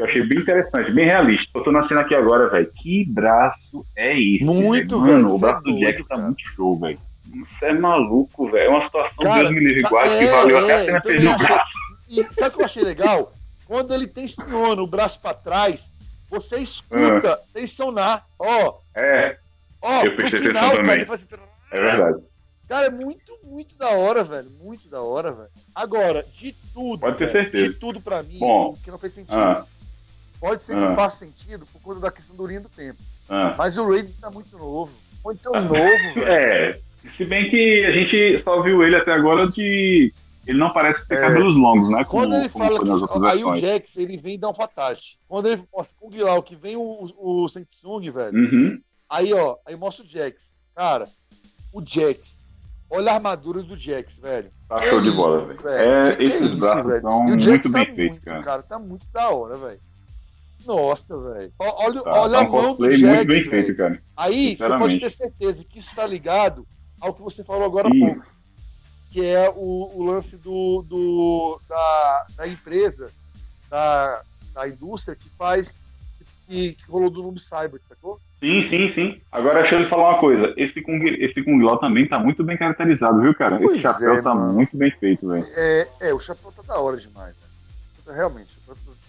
Que 0.00 0.04
eu 0.04 0.06
achei 0.06 0.22
bem 0.26 0.38
interessante, 0.38 0.90
bem 0.92 1.04
realista. 1.04 1.58
Eu 1.58 1.62
tô 1.62 1.70
na 1.70 1.86
cena 1.86 2.00
aqui 2.00 2.14
agora, 2.14 2.48
velho. 2.48 2.70
Que 2.74 3.04
braço 3.04 3.84
é 3.94 4.18
esse? 4.18 4.42
Muito, 4.44 4.98
velho? 5.02 5.12
Mano, 5.14 5.32
o 5.34 5.36
é 5.36 5.40
braço 5.40 5.62
do 5.64 5.78
Jack 5.78 5.92
doido, 5.98 6.08
tá 6.08 6.16
muito 6.16 6.40
show, 6.54 6.78
velho. 6.78 6.98
Você 7.30 7.66
é 7.66 7.72
maluco, 7.74 8.50
velho. 8.50 8.64
É 8.64 8.68
uma 8.70 8.84
situação, 8.84 9.22
Cara, 9.22 9.42
Deus 9.42 9.50
me 9.54 9.60
livre, 9.60 9.82
sa- 9.82 9.88
igual 9.88 10.04
que 10.04 10.08
é, 10.24 10.30
valeu 10.30 10.58
até 10.58 10.72
é, 10.72 10.74
a 10.74 10.84
pena 10.84 10.96
eu 10.98 11.02
também 11.02 11.20
perder 11.20 11.34
o 11.34 11.38
braço. 11.38 11.70
E 12.08 12.24
sabe 12.34 12.48
o 12.48 12.52
que 12.56 12.60
eu 12.62 12.64
achei 12.66 12.82
legal? 12.82 13.32
Quando 13.66 13.92
ele 13.94 14.06
tensiona 14.06 14.82
o 14.82 14.86
braço 14.86 15.20
pra 15.20 15.34
trás, 15.34 15.84
você 16.30 16.56
escuta 16.56 17.38
tensionar. 17.52 18.24
Ó, 18.38 18.78
É, 18.96 19.36
ó, 19.82 20.02
Eu 20.04 20.10
no 20.12 20.16
prestei 20.16 20.40
final, 20.40 20.54
atenção 20.64 20.70
cara, 20.70 20.76
também. 20.82 20.94
ele 20.96 21.04
faz 21.06 21.26
assim, 21.30 21.42
é 21.72 21.80
verdade. 21.80 22.18
Cara, 22.68 22.86
é 22.86 22.90
muito, 22.90 23.32
muito 23.44 23.74
da 23.76 23.90
hora, 23.90 24.24
velho. 24.24 24.48
Muito 24.62 24.88
da 24.88 25.02
hora, 25.02 25.32
velho. 25.32 25.48
Agora, 25.74 26.24
de 26.36 26.54
tudo. 26.72 27.00
Pode 27.00 27.18
ter 27.18 27.26
velho, 27.26 27.44
certeza. 27.44 27.68
De 27.68 27.74
tudo 27.78 28.00
pra 28.00 28.22
mim, 28.22 28.38
Bom. 28.38 28.74
que 28.82 28.90
não 28.90 28.98
fez 28.98 29.12
sentido. 29.12 29.36
Ah, 29.38 29.64
Pode 30.40 30.62
ser 30.62 30.76
Ah. 30.76 30.88
que 30.88 30.94
faça 30.96 31.16
sentido 31.18 31.66
por 31.72 31.80
conta 31.82 32.00
da 32.00 32.10
questão 32.10 32.34
do 32.34 32.46
linha 32.46 32.60
do 32.62 32.68
tempo. 32.70 32.98
ah. 33.28 33.54
Mas 33.58 33.76
o 33.76 33.86
Raiden 33.88 34.14
tá 34.20 34.30
muito 34.30 34.56
novo. 34.56 34.90
Muito 35.24 35.50
novo, 35.52 35.68
velho. 35.74 36.28
É, 36.28 36.80
se 37.16 37.24
bem 37.26 37.50
que 37.50 37.84
a 37.84 37.90
gente 37.92 38.38
só 38.42 38.60
viu 38.62 38.82
ele 38.82 38.96
até 38.96 39.12
agora 39.12 39.48
de. 39.50 40.12
Ele 40.46 40.58
não 40.58 40.72
parece 40.72 41.06
ter 41.06 41.18
É. 41.18 41.20
cabelos 41.20 41.54
longos, 41.54 41.90
né? 41.90 42.02
Quando 42.04 42.30
Como, 42.30 42.40
ele 42.42 42.48
como 42.48 42.64
fala 43.08 43.20
que. 43.20 43.26
Aí 43.36 43.44
o. 43.44 43.54
Jax, 43.54 43.96
ele 43.98 44.16
vem 44.16 44.38
dar 44.38 44.48
um 44.48 44.54
fatality. 44.54 45.18
Quando 45.28 45.46
ele 45.48 45.62
mostra 45.72 45.96
com 46.00 46.06
o 46.06 46.10
Guilau 46.10 46.42
que 46.42 46.56
vem 46.56 46.76
o, 46.76 47.10
o 47.18 47.46
Sensung, 47.48 48.10
velho. 48.10 48.34
Uhum. 48.36 48.80
Aí, 49.08 49.32
ó, 49.34 49.56
aí 49.66 49.76
mostra 49.76 50.02
o 50.04 50.08
Jax. 50.08 50.58
Cara, 50.74 51.06
o 51.72 51.82
Jax. 51.84 52.40
Olha 52.88 53.12
a 53.12 53.14
armadura 53.16 53.62
do 53.62 53.76
Jax, 53.76 54.16
velho. 54.18 54.50
Tá 54.66 54.78
show 54.78 55.00
de 55.00 55.10
bola, 55.10 55.44
velho. 55.44 55.68
É, 55.68 56.08
é 56.08 56.22
esses 56.24 56.40
isso, 56.42 56.56
braços 56.58 56.86
velho? 56.90 57.02
são 57.02 57.22
muito 57.24 57.62
tá 57.62 57.68
bem 57.68 57.94
feitos, 57.94 58.18
cara. 58.20 58.42
cara. 58.42 58.62
Tá 58.62 58.78
muito 58.78 59.06
da 59.12 59.28
hora, 59.30 59.56
velho. 59.56 59.80
Nossa, 60.66 61.18
velho. 61.18 61.52
Olha, 61.58 62.02
Tá, 62.02 62.20
olha 62.22 62.32
tá 62.32 62.38
a 62.38 62.42
um 62.42 62.50
mão 62.50 62.74
do 62.74 62.90
Jax, 62.90 63.14
muito 63.16 63.26
bem 63.28 63.42
feito, 63.44 63.76
cara. 63.76 64.02
Aí 64.16 64.56
você 64.56 64.68
pode 64.78 65.00
ter 65.00 65.10
certeza 65.10 65.64
que 65.64 65.78
isso 65.78 65.94
tá 65.94 66.06
ligado 66.06 66.66
ao 67.00 67.14
que 67.14 67.22
você 67.22 67.42
falou 67.44 67.64
agora 67.64 67.88
há 67.88 67.90
pouco. 67.90 68.22
Que 69.10 69.26
é 69.26 69.50
o, 69.50 69.90
o 69.94 70.02
lance 70.04 70.36
do, 70.36 70.82
do- 70.82 71.60
da, 71.68 72.26
da 72.36 72.48
empresa, 72.48 73.10
da, 73.68 74.22
da 74.54 74.68
indústria 74.68 75.16
que 75.16 75.28
faz. 75.30 75.76
Que, 76.46 76.72
que 76.74 76.90
rolou 76.90 77.10
do 77.10 77.22
Noob 77.22 77.40
Cyber, 77.40 77.80
sacou? 77.88 78.18
Sim, 78.40 78.68
sim, 78.68 78.92
sim. 78.94 79.20
Agora 79.30 79.60
deixa 79.62 79.76
eu 79.78 79.88
falar 79.88 80.10
uma 80.10 80.18
coisa. 80.20 80.52
Esse 80.56 80.80
Kung, 80.82 81.00
esse 81.06 81.42
Kung 81.44 81.62
Lao 81.62 81.78
também 81.78 82.08
tá 82.08 82.18
muito 82.18 82.42
bem 82.42 82.56
caracterizado, 82.56 83.20
viu, 83.20 83.34
cara? 83.34 83.56
Pois 83.58 83.72
esse 83.74 83.82
chapéu 83.82 84.14
é, 84.14 84.22
tá 84.22 84.34
mano. 84.34 84.54
muito 84.54 84.76
bem 84.76 84.90
feito, 84.90 85.28
velho. 85.28 85.46
É, 85.54 85.88
é, 86.00 86.14
o 86.14 86.18
chapéu 86.20 86.50
tá 86.52 86.62
da 86.62 86.80
hora 86.80 86.96
demais, 86.96 87.34
né? 87.36 88.14
Realmente, 88.14 88.48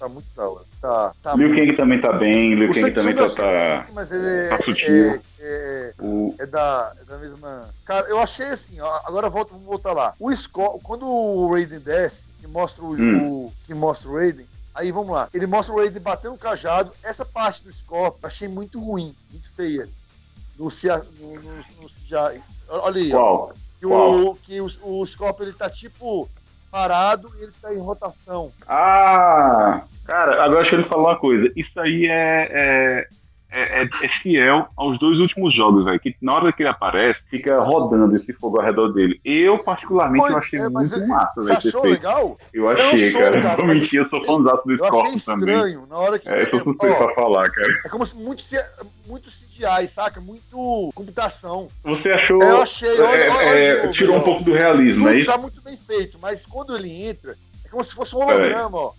tá 0.01 0.09
muito 0.09 0.25
da 0.35 0.49
hora. 0.49 0.65
Tá, 0.81 1.13
tá 1.21 1.35
Liu. 1.35 1.55
Kang 1.55 1.73
também 1.77 2.01
tá 2.01 2.11
bem, 2.13 2.55
Liu 2.55 2.73
Kang 2.73 2.91
também 2.91 3.13
tá, 3.13 3.29
tá, 3.29 3.83
mas 3.93 4.11
ele 4.11 4.49
tá 4.49 4.55
é, 4.55 4.63
sutil. 4.63 4.85
é, 4.95 5.19
é, 5.39 5.93
o, 5.99 6.35
é 6.39 6.45
da, 6.47 6.93
é 6.99 7.03
da 7.05 7.17
mesma. 7.19 7.69
Cara, 7.85 8.07
eu 8.07 8.19
achei 8.19 8.47
assim, 8.47 8.81
ó, 8.81 9.01
agora 9.05 9.29
volta, 9.29 9.51
vamos 9.51 9.67
voltar 9.67 9.93
lá. 9.93 10.15
O 10.19 10.35
Scott, 10.35 10.79
quando 10.83 11.05
o 11.05 11.51
Raiden 11.53 11.79
desce, 11.79 12.23
que 12.39 12.47
mostra 12.47 12.83
o, 12.83 12.93
Hum. 12.95 13.45
o- 13.45 13.53
que 13.67 13.75
mostra 13.75 14.09
o 14.09 14.15
Raiden, 14.15 14.47
aí 14.73 14.91
vamos 14.91 15.11
lá. 15.11 15.29
Ele 15.33 15.45
mostra 15.45 15.73
o 15.75 15.77
Raiden 15.77 16.01
batendo 16.01 16.33
o 16.33 16.39
cajado. 16.39 16.91
Essa 17.03 17.23
parte 17.23 17.63
do 17.63 17.71
Scorpion 17.71 18.17
eu 18.23 18.27
achei 18.27 18.47
muito 18.47 18.79
ruim, 18.79 19.15
muito 19.31 19.51
feia. 19.55 19.87
no, 20.57 20.67
no, 21.19 21.35
no, 21.41 21.55
no 21.81 21.89
Olha 22.69 23.01
aí, 23.01 23.13
ó. 23.13 23.49
Que, 23.79 23.85
o, 23.85 24.35
que 24.43 24.61
o, 24.61 24.71
o 24.83 25.05
Scorpion 25.05 25.45
ele 25.45 25.53
tá 25.53 25.69
tipo 25.69 26.27
parado 26.71 27.29
e 27.37 27.43
ele 27.43 27.51
tá 27.61 27.73
em 27.73 27.79
rotação. 27.79 28.51
Ah, 28.67 29.83
cara, 30.05 30.43
agora 30.43 30.61
acho 30.61 30.69
que 30.69 30.75
ele 30.77 30.87
falou 30.87 31.07
uma 31.07 31.19
coisa. 31.19 31.51
Isso 31.55 31.77
aí 31.79 32.07
é, 32.07 33.07
é, 33.51 33.81
é, 33.81 33.83
é- 33.83 34.05
é 34.05 34.07
fiel 34.09 34.67
aos 34.77 34.97
dois 34.99 35.19
últimos 35.19 35.53
jogos, 35.53 35.83
velho. 35.85 35.99
Que 35.99 36.15
na 36.21 36.33
hora 36.35 36.51
que 36.53 36.63
ele 36.63 36.69
aparece, 36.69 37.21
fica 37.29 37.59
rodando 37.61 38.15
esse 38.15 38.31
fogo 38.33 38.59
ao 38.59 38.65
redor 38.65 38.89
dele. 38.93 39.19
Eu, 39.25 39.59
particularmente, 39.59 40.25
eu 40.25 40.31
Pois 40.31 40.43
achei 40.43 40.59
é, 40.59 40.69
muito 40.69 40.95
é- 40.95 41.07
massa, 41.07 41.33
Você 41.41 41.47
velho. 41.47 41.57
esse 41.59 41.67
achou 41.69 41.83
legal? 41.83 42.35
Eu 42.53 42.63
Eu 42.63 42.69
achei, 42.69 43.11
sou, 43.11 43.21
cara. 43.21 43.41
cara, 43.41 43.55
Vou 43.57 43.65
mas 43.67 43.81
mentir, 43.81 43.99
eu 43.99 44.09
sou 44.09 44.23
fãzaço 44.23 44.63
do 44.65 44.71
Eu 44.73 44.77
Scorpion 44.77 45.19
também. 45.19 45.53
estranho 45.55 45.85
na 45.89 45.97
hora 45.97 46.17
que. 46.19 46.29
É, 46.29 46.41
eu 46.41 46.47
sou 46.47 46.59
suspeito 46.63 46.95
ó, 46.95 47.05
pra 47.05 47.15
falar, 47.15 47.49
cara. 47.51 47.67
é 47.85 47.89
como 47.89 48.05
se 48.05 48.15
muito, 48.15 48.43
muito 49.07 49.29
CGI, 49.29 49.87
saca? 49.93 50.21
Muito 50.21 50.91
computação. 50.95 51.67
Você 51.83 52.09
achou. 52.11 52.41
Eu 52.41 52.61
achei, 52.61 52.99
olha- 52.99 53.17
é, 53.23 53.29
olha 53.29 53.57
é, 53.57 53.75
de 53.75 53.81
novo, 53.81 53.93
tirou 53.93 54.15
um 54.17 54.21
pouco 54.21 54.43
do 54.43 54.53
realismo, 54.53 55.03
é 55.07 55.11
Tudo 55.11 55.17
isso? 55.21 55.31
tá 55.31 55.37
muito 55.37 55.61
bem 55.61 55.77
feito, 55.77 56.17
mas 56.21 56.45
quando 56.45 56.75
ele 56.75 56.89
entra, 57.07 57.31
é 57.31 57.35
como 57.71 57.83
se 57.83 57.95
fosse 57.95 58.15
um 58.15 58.19
holograma, 58.19 58.77
ó. 58.77 58.93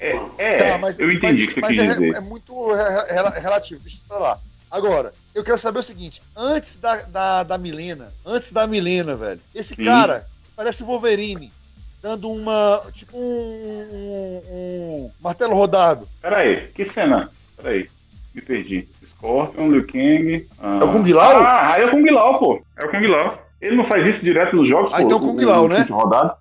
É, 0.00 0.20
é, 0.38 0.70
Tá, 0.72 0.78
mas- 0.78 0.98
eu 0.98 1.10
entendi 1.10 1.42
o 1.42 1.46
mas- 1.46 1.48
que 1.48 1.54
você 1.54 1.60
mas 1.60 1.78
é, 1.78 1.94
dizer. 1.94 2.14
é 2.16 2.20
muito 2.20 2.72
re- 2.72 3.12
re- 3.12 3.40
relativo, 3.40 3.80
deixa 3.82 3.98
eu 3.98 4.06
falar. 4.16 4.38
Agora, 4.70 5.12
eu 5.34 5.44
quero 5.44 5.58
saber 5.58 5.78
o 5.80 5.82
seguinte: 5.82 6.22
antes 6.36 6.78
da, 6.80 6.96
da, 7.02 7.42
da 7.42 7.58
Milena, 7.58 8.12
antes 8.24 8.52
da 8.52 8.66
Milena, 8.66 9.14
velho, 9.16 9.40
esse 9.54 9.74
Sim. 9.74 9.84
cara 9.84 10.26
parece 10.56 10.82
o 10.82 10.86
Wolverine, 10.86 11.52
dando 12.02 12.30
uma. 12.30 12.82
tipo 12.92 13.16
um, 13.16 13.20
um- 13.20 14.42
um 14.50 15.10
martelo 15.20 15.54
rodado. 15.54 16.06
Peraí, 16.20 16.68
que 16.74 16.84
cena? 16.86 17.30
Peraí, 17.56 17.88
me 18.34 18.40
perdi. 18.42 18.88
Scorpion, 19.16 19.68
Liu 19.70 19.86
Kang. 19.86 20.46
Ah, 20.60 20.78
É 20.80 20.84
o 20.84 20.92
Kung 20.92 21.12
Lao? 21.12 21.42
Ah, 21.46 21.74
é 21.78 21.84
o 21.86 21.90
Kung 21.90 22.10
Lao, 22.10 22.38
pô. 22.38 22.62
É 22.76 22.84
o 22.84 22.90
Kung 22.90 23.06
Lao. 23.06 23.38
Ele 23.60 23.76
não 23.76 23.86
faz 23.88 24.04
isso 24.06 24.22
direto 24.22 24.54
nos 24.56 24.68
jogos, 24.68 24.92
Ah, 24.92 24.98
pô? 24.98 25.02
então 25.04 25.20
Kung 25.20 25.40
Lao, 25.44 25.66
né? 25.68 25.86
rodado? 25.90 26.34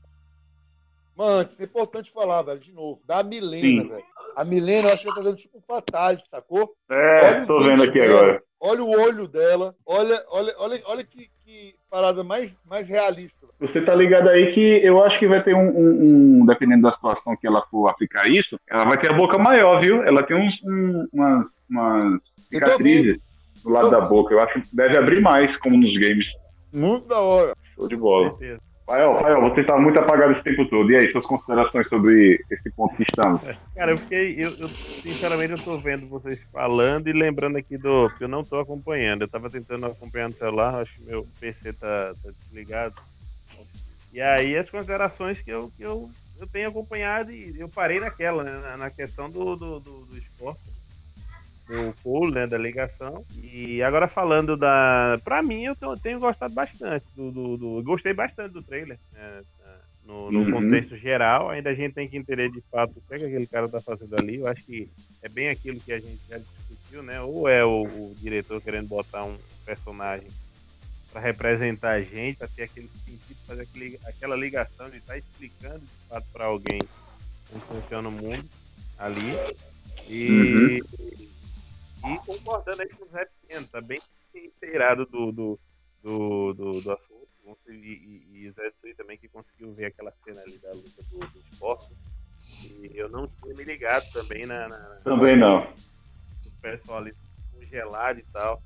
Antes, 1.26 1.60
é 1.60 1.64
importante 1.64 2.12
falar, 2.12 2.42
velho, 2.42 2.60
de 2.60 2.74
novo, 2.74 3.00
da 3.08 3.24
Milena, 3.24 3.82
Sim. 3.84 3.88
velho. 3.88 4.04
A 4.36 4.44
Milena, 4.44 4.90
eu 4.90 4.94
acho 4.94 5.04
que 5.04 5.08
ela 5.08 5.16
tá 5.16 5.22
dando 5.22 5.38
tipo 5.38 5.58
um 5.58 5.62
fatality, 5.62 6.28
sacou? 6.30 6.74
É, 6.92 7.26
Olha 7.26 7.46
tô 7.46 7.60
vendo 7.60 7.84
aqui 7.84 8.00
dela. 8.00 8.18
agora. 8.20 8.44
Olha 8.60 8.84
o 8.84 8.90
olho 8.90 9.28
dela, 9.28 9.76
olha, 9.86 10.24
olha, 10.30 10.54
olha, 10.58 10.82
olha 10.86 11.04
que, 11.04 11.28
que 11.46 11.74
parada 11.90 12.24
mais, 12.24 12.62
mais 12.66 12.90
realista. 12.90 13.46
Você 13.60 13.82
tá 13.86 13.94
ligado 13.94 14.28
aí 14.30 14.52
que 14.54 14.80
eu 14.86 15.04
acho 15.04 15.20
que 15.20 15.28
vai 15.28 15.44
ter 15.44 15.54
um, 15.54 15.70
um- 15.70 16.42
um- 16.42 16.46
dependendo 16.46 16.82
da 16.84 16.92
situação 16.92 17.36
que 17.38 17.46
ela 17.48 17.62
for 17.70 17.88
aplicar 17.88 18.30
isso, 18.30 18.58
ela 18.70 18.86
vai 18.86 18.98
ter 18.98 19.12
a 19.12 19.14
boca 19.14 19.38
maior, 19.38 19.80
viu? 19.82 20.02
Ela 20.04 20.24
tem 20.24 20.36
uns, 20.38 20.54
um- 20.64 21.08
umas, 21.14 21.48
umas 21.70 22.22
cicatrizes 22.50 23.22
do 23.64 23.70
lado 23.70 23.90
da 23.92 24.00
vendo. 24.00 24.10
boca. 24.10 24.34
Eu 24.34 24.40
acho 24.42 24.62
que 24.62 24.76
deve 24.76 24.98
abrir 24.98 25.22
mais, 25.22 25.56
como 25.58 25.78
nos 25.78 25.94
games. 25.98 26.28
Muito 26.74 27.08
da 27.08 27.20
hora. 27.20 27.54
Show 27.76 27.88
de 27.88 27.96
bola. 27.98 28.30
certeza. 28.32 28.62
Fael, 28.86 29.18
Fael, 29.22 29.40
você 29.42 29.62
estava 29.62 29.80
muito 29.80 29.98
apagado 30.00 30.34
esse 30.34 30.44
tempo 30.44 30.66
todo. 30.68 30.92
E 30.92 30.98
aí, 30.98 31.08
suas 31.08 31.26
considerações 31.26 31.88
sobre 31.88 32.44
esse 32.52 32.70
ponto 32.72 32.96
que 32.96 33.04
estamos? 33.04 33.42
Cara, 33.74 33.92
eu 33.92 34.00
fiquei. 34.00 34.36
Eu, 34.38 34.52
eu, 34.60 34.70
sinceramente, 35.02 35.54
eu 35.54 35.64
tô 35.64 35.78
vendo 35.78 36.08
vocês 36.08 36.42
falando 36.52 37.08
e 37.08 37.14
lembrando 37.14 37.58
aqui 37.58 37.78
do. 37.78 38.10
que 38.18 38.26
eu 38.26 38.28
não 38.28 38.44
tô 38.44 38.60
acompanhando. 38.60 39.22
Eu 39.22 39.30
tava 39.30 39.50
tentando 39.50 39.86
acompanhar 39.86 40.30
no 40.30 40.36
celular, 40.36 40.76
acho 40.76 40.94
que 40.96 41.06
meu 41.06 41.26
PC 41.40 41.74
tá, 41.74 42.14
tá 42.22 42.32
desligado. 42.44 42.96
E 44.12 44.22
aí 44.22 44.58
as 44.58 44.70
considerações 44.70 45.42
que 45.42 45.50
eu, 45.50 45.64
que 45.76 45.84
eu, 45.84 46.10
eu 46.40 46.46
tenho 46.46 46.70
acompanhado 46.70 47.32
e 47.32 47.60
eu 47.60 47.70
parei 47.70 48.00
naquela, 48.00 48.44
né? 48.44 48.52
Na, 48.52 48.78
na 48.78 48.90
questão 48.90 49.30
do, 49.30 49.56
do, 49.56 49.80
do, 49.80 50.06
do 50.06 50.18
esporte. 50.18 50.73
Do 51.68 51.94
Cole, 52.04 52.34
né? 52.34 52.48
Da 52.48 52.58
ligação. 52.58 53.24
E 53.42 53.82
agora 53.82 54.08
falando 54.08 54.58
da. 54.58 55.18
Pra 55.24 55.42
mim, 55.42 55.64
eu 55.66 55.76
tenho 56.02 56.20
gostado 56.20 56.54
bastante 56.54 57.06
do. 57.16 57.32
do, 57.32 57.58
do- 57.58 57.84
gostei 57.84 58.14
bastante 58.14 58.52
do 58.54 58.64
trailer. 58.64 59.00
né, 59.12 59.42
no, 60.06 60.30
no 60.32 60.40
Uhum. 60.40 60.52
contexto 60.52 60.98
geral, 60.98 61.50
ainda 61.50 61.70
a 61.70 61.74
gente 61.74 61.94
tem 61.94 62.10
que 62.10 62.18
entender 62.18 62.50
de 62.50 62.62
fato 62.70 62.92
o 62.98 63.02
que, 63.02 63.14
é 63.16 63.20
que 63.20 63.26
aquele 63.26 63.48
cara 63.48 63.70
tá 63.70 63.82
fazendo 63.82 64.16
ali. 64.18 64.36
Eu 64.38 64.48
acho 64.48 64.66
que 64.66 64.90
é 65.22 65.30
bem 65.30 65.50
aquilo 65.50 65.80
que 65.80 65.94
a 65.94 66.00
gente 66.00 66.20
já 66.30 66.38
discutiu, 66.38 67.02
né? 67.02 67.22
Ou 67.22 67.48
é 67.48 67.64
o, 67.64 67.84
o 67.84 68.16
diretor 68.20 68.62
querendo 68.62 68.88
botar 68.90 69.24
um 69.24 69.38
personagem 69.66 70.28
para 71.10 71.22
representar 71.22 71.92
a 71.92 72.02
gente, 72.02 72.38
para 72.38 72.48
ter 72.48 72.64
aquele 72.64 72.90
sentido, 72.90 73.38
fazer 73.48 73.62
aquele, 73.62 73.98
aquela 74.06 74.36
ligação 74.36 74.90
de 74.90 74.98
estar 74.98 75.18
explicando 75.18 75.80
de 75.80 76.08
fato 76.10 76.26
para 76.34 76.46
alguém 76.46 76.80
como 77.48 77.62
funciona 77.62 78.10
o 78.10 78.12
mundo 78.12 78.44
ali. 78.98 79.34
E, 80.10 80.82
e 82.06 82.18
concordando 82.26 82.82
aí 82.82 82.90
com 82.90 83.06
o 83.06 83.08
Zé 83.10 83.26
Pequeno, 83.26 83.68
tá 83.68 83.80
bem 83.82 84.00
inteirado 84.34 85.06
do, 85.06 85.32
do, 85.32 85.60
do, 86.02 86.54
do, 86.54 86.82
do 86.82 86.92
assunto. 86.92 87.24
E, 87.70 88.28
e, 88.32 88.50
o 88.50 88.54
Zé 88.54 88.72
Sui 88.80 88.94
também 88.94 89.18
que 89.18 89.28
conseguiu 89.28 89.72
ver 89.74 89.86
aquela 89.86 90.12
cena 90.24 90.42
ali 90.42 90.58
da 90.60 90.72
luta 90.72 91.04
do, 91.04 91.20
do 91.20 91.40
esporte. 91.40 91.94
E 92.64 92.92
eu 92.96 93.10
não 93.10 93.28
tinha 93.28 93.54
me 93.54 93.64
ligado 93.64 94.10
também 94.12 94.46
na, 94.46 94.68
na, 94.68 94.78
Também 95.04 95.36
não. 95.36 95.64
o 95.64 96.62
pessoal 96.62 97.00
ali 97.00 97.14
congelado 97.52 98.20
e 98.20 98.24
tal. 98.32 98.62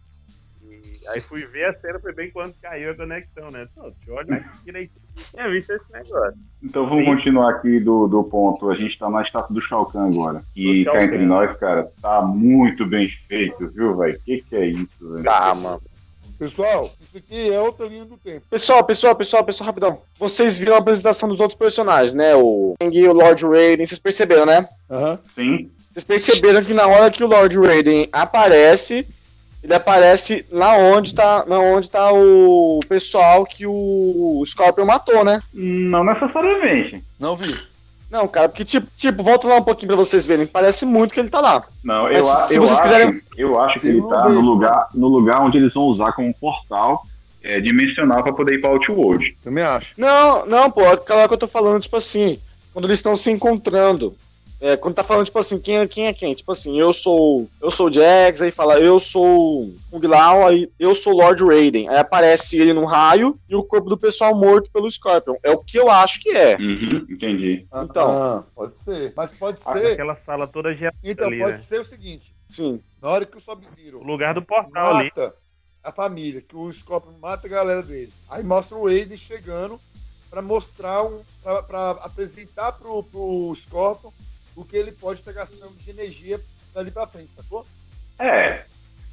E 0.70 1.08
aí 1.08 1.20
fui 1.22 1.46
ver 1.46 1.66
a 1.66 1.80
cena, 1.80 2.00
foi 2.00 2.14
bem 2.14 2.30
quando 2.32 2.54
caiu 2.62 2.92
a 2.92 2.96
conexão, 2.96 3.50
né? 3.50 3.68
Pô, 3.74 3.84
deixa 3.84 3.96
eu 4.08 4.16
olhar 4.16 4.38
aqui 4.38 4.66
direitinho. 4.66 5.02
Tinha 5.32 5.50
visto 5.50 5.72
esse 5.72 5.92
negócio. 5.92 6.38
Então 6.62 6.88
vamos 6.88 7.06
Sim. 7.06 7.16
continuar 7.16 7.52
aqui 7.52 7.80
do, 7.80 8.08
do 8.08 8.24
ponto. 8.24 8.70
A 8.70 8.76
gente 8.76 8.98
tá 8.98 9.10
na 9.10 9.22
estátua 9.22 9.54
do 9.54 9.62
Shao 9.62 9.86
Kahn 9.86 10.08
agora. 10.08 10.44
E 10.56 10.86
cá 10.86 11.04
entre 11.04 11.26
nós, 11.26 11.56
cara, 11.58 11.90
tá 12.02 12.22
muito 12.22 12.86
bem 12.86 13.08
feito, 13.08 13.68
viu, 13.70 13.96
velho? 13.96 14.20
Que 14.26 14.42
que 14.42 14.56
é 14.56 14.66
isso, 14.66 15.14
velho? 15.14 15.24
Tá, 15.24 15.56
mano. 15.56 15.82
Pessoal, 16.38 16.92
isso 17.02 17.18
aqui 17.18 17.52
é 17.52 17.60
outra 17.60 17.88
linha 17.88 18.06
do 18.06 18.16
tempo. 18.16 18.46
Pessoal, 18.48 18.84
pessoal, 18.84 19.16
pessoal, 19.16 19.44
pessoal, 19.44 19.66
rapidão. 19.66 20.02
Vocês 20.20 20.60
viram 20.60 20.76
a 20.76 20.78
apresentação 20.78 21.28
dos 21.28 21.40
outros 21.40 21.58
personagens, 21.58 22.14
né? 22.14 22.36
O 22.36 22.76
Kang 22.80 22.96
e 22.96 23.08
o 23.08 23.14
Lord 23.14 23.44
Raiden, 23.44 23.86
vocês 23.86 23.98
perceberam, 23.98 24.46
né? 24.46 24.68
Aham. 24.90 25.20
Sim. 25.34 25.72
Vocês 25.92 26.04
perceberam 26.04 26.64
que 26.64 26.76
na 26.76 26.86
hora 26.86 27.10
que 27.10 27.24
o 27.24 27.28
Lord 27.28 27.58
Raiden 27.58 28.08
aparece, 28.12 29.08
ele 29.68 29.76
aparece 29.76 30.46
na 30.50 30.78
onde 30.78 31.14
tá, 31.14 31.44
na 31.46 31.60
onde 31.60 31.92
tá 31.92 32.10
o 32.14 32.80
pessoal 32.88 33.46
que 33.46 33.68
o 33.68 34.42
Scorpion 34.46 34.86
matou, 34.86 35.26
né? 35.26 35.42
Não 35.54 36.06
necessariamente. 36.06 37.04
Não 37.20 37.36
vi. 37.36 37.54
Não, 38.10 38.26
cara, 38.30 38.48
porque 38.48 38.64
tipo, 38.64 38.88
tipo, 38.96 39.22
volta 39.22 39.46
lá 39.46 39.58
um 39.58 39.64
pouquinho 39.64 39.88
pra 39.90 39.98
vocês 39.98 40.26
verem, 40.26 40.48
parece 40.48 40.86
muito 40.86 41.14
que 41.14 41.20
ele 41.20 41.30
tá 41.30 41.42
lá. 41.42 41.62
Não, 41.84 42.04
Mas 42.04 42.24
eu, 42.26 42.32
a- 42.32 42.48
se 42.48 42.56
eu 42.56 42.62
vocês 42.62 42.80
acho, 42.80 42.82
quiserem- 42.84 43.22
eu 43.38 43.60
acho 43.60 43.80
que 43.82 43.88
ele 43.88 44.02
tá 44.08 44.30
no 44.30 44.40
lugar, 44.40 44.88
no 44.94 45.08
lugar 45.10 45.42
onde 45.42 45.58
eles 45.58 45.74
vão 45.74 45.84
usar 45.84 46.14
como 46.14 46.34
portal 46.34 47.04
é, 47.44 47.60
dimensional 47.60 48.24
pra 48.24 48.32
poder 48.32 48.56
ir 48.56 48.62
pra 48.62 48.70
Outworld. 48.70 49.36
Também 49.44 49.66
acho. 49.66 49.94
Não, 49.98 50.46
não, 50.46 50.72
pô, 50.72 50.86
aquela 50.86 51.20
hora 51.20 51.28
que 51.28 51.34
eu 51.34 51.38
tô 51.38 51.48
falando, 51.48 51.82
tipo 51.82 51.98
assim, 51.98 52.40
quando 52.74 52.86
eles 52.86 53.00
estão 53.00 53.18
se 53.18 53.30
encontrando. 53.30 54.16
É, 54.60 54.76
quando 54.76 54.96
tá 54.96 55.04
falando, 55.04 55.26
tipo 55.26 55.38
assim, 55.38 55.60
quem, 55.62 55.78
é- 55.78 55.88
quem 55.88 56.08
é 56.08 56.14
quem? 56.14 56.34
Tipo 56.34 56.52
assim, 56.52 56.80
eu 56.80 56.92
sou. 56.92 57.48
Eu 57.62 57.70
sou 57.70 57.88
o 57.90 57.94
Jax, 57.94 58.42
aí 58.42 58.50
fala, 58.50 58.80
eu 58.80 59.00
sou 59.00 59.72
Kung 59.92 60.02
Lao, 60.08 60.48
aí 60.48 60.68
eu 60.80 60.96
sou 60.96 61.14
o 61.14 61.18
Lord 61.18 61.44
Raiden. 61.44 61.88
Aí 61.90 61.98
aparece 61.98 62.58
ele 62.60 62.74
num 62.74 62.86
raio 62.86 63.40
e 63.48 63.56
o 63.56 63.64
corpo 63.64 63.88
do 63.88 63.96
pessoal 63.98 64.34
morto 64.36 64.72
pelo 64.72 64.90
Scorpion. 64.90 65.36
É 65.44 65.52
o 65.52 65.60
que 65.60 65.78
eu 65.78 65.92
acho 65.92 66.20
que 66.22 66.30
é. 66.36 66.56
Uhum, 66.58 67.06
entendi. 67.08 67.68
Então. 67.84 68.10
Ah, 68.12 68.44
pode 68.56 68.78
ser. 68.80 69.14
Mas 69.16 69.32
pode 69.32 69.60
Ah, 69.64 69.80
ser. 69.80 69.92
Aquela 69.94 70.16
sala 70.26 70.48
toda 70.48 70.74
gelada 70.74 70.98
Então, 71.04 71.28
ali, 71.28 71.38
pode 71.40 71.52
né? 71.52 71.58
ser 71.60 71.82
o 71.82 71.86
seguinte: 71.86 72.34
Sim. 72.50 72.82
na 73.00 73.10
hora 73.10 73.26
que 73.28 73.38
o 73.38 73.42
Sub-Zero 73.42 74.00
O 74.00 74.04
lugar 74.04 74.34
do 74.34 74.42
portal 74.42 74.96
ali. 74.96 75.04
mata 75.16 75.36
a 75.84 75.92
família, 75.92 76.42
que 76.42 76.56
o 76.56 76.74
Scorpion 76.74 77.14
mata 77.22 77.46
a 77.46 77.50
galera 77.50 77.84
dele. 77.84 78.12
Aí 78.28 78.44
mostra 78.44 78.76
o 78.76 78.86
Raiden 78.88 79.18
chegando 79.20 79.80
pra 80.32 80.42
mostrar 80.42 81.04
um. 81.04 81.22
pra, 81.44 81.62
pra 81.62 81.92
apresentar 82.02 82.72
pro, 82.72 83.04
pro 83.04 83.54
Scorpion 83.56 84.10
o 84.58 84.66
que 84.66 84.76
ele 84.76 84.92
pode 84.92 85.20
estar 85.20 85.32
gastando 85.32 85.72
de 85.78 85.90
energia 85.90 86.42
dali 86.74 86.90
pra 86.92 87.08
frente, 87.08 87.30
sacou? 87.38 87.66
É, 88.20 88.64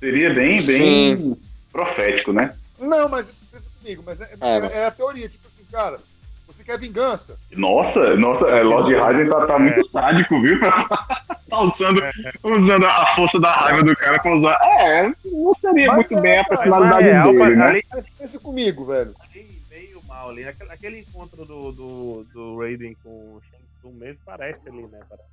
seria 0.00 0.30
bem, 0.32 0.54
bem 0.54 0.58
Sim. 0.58 1.36
profético, 1.70 2.32
né? 2.32 2.52
Não, 2.78 3.08
mas 3.08 3.26
pensa 3.52 3.66
comigo, 3.78 4.02
mas 4.04 4.20
é, 4.20 4.34
É, 4.40 4.56
é- 4.58 4.78
é 4.78 4.86
a 4.86 4.90
teoria, 4.90 5.28
tipo 5.28 5.46
assim, 5.46 5.64
cara, 5.70 6.00
você 6.46 6.64
quer 6.64 6.78
vingança? 6.78 7.38
Nossa, 7.52 8.16
nossa, 8.16 8.46
é, 8.46 8.62
Lord 8.62 8.94
Raiden 8.94 9.28
tá, 9.28 9.46
tá 9.46 9.58
muito 9.58 9.88
sádico, 9.90 10.40
viu? 10.40 10.58
tá 11.48 11.60
usando, 11.60 12.00
usando 12.42 12.86
a 12.86 13.14
força 13.14 13.38
da 13.38 13.52
raiva 13.52 13.82
do 13.82 13.94
cara 13.96 14.18
pra 14.20 14.34
usar. 14.34 14.58
É, 14.80 15.12
não 15.26 15.52
seria 15.54 15.86
Mas 15.88 15.96
muito 15.96 16.16
é, 16.18 16.20
bem 16.22 16.38
a 16.38 16.44
cara, 16.44 16.56
personalidade 16.56 17.08
é, 17.08 17.22
dele, 17.22 17.56
né? 17.56 17.66
ali- 17.68 17.84
Mas 17.92 18.08
pensa 18.10 18.38
comigo, 18.38 18.86
velho. 18.86 19.14
ali 19.30 19.62
meio 19.70 20.02
mal 20.08 20.30
ali. 20.30 20.46
Aquele, 20.48 20.72
aquele 20.72 20.98
encontro 21.00 21.44
do, 21.44 21.72
do, 21.72 22.26
do 22.32 22.58
Raiden 22.58 22.96
com 23.02 23.08
o 23.10 23.42
Shang 23.50 23.63
Tsung 23.84 23.98
mesmo 23.98 24.20
parece 24.24 24.68
ali, 24.68 24.82
né? 24.86 25.00
Parece 25.08 25.28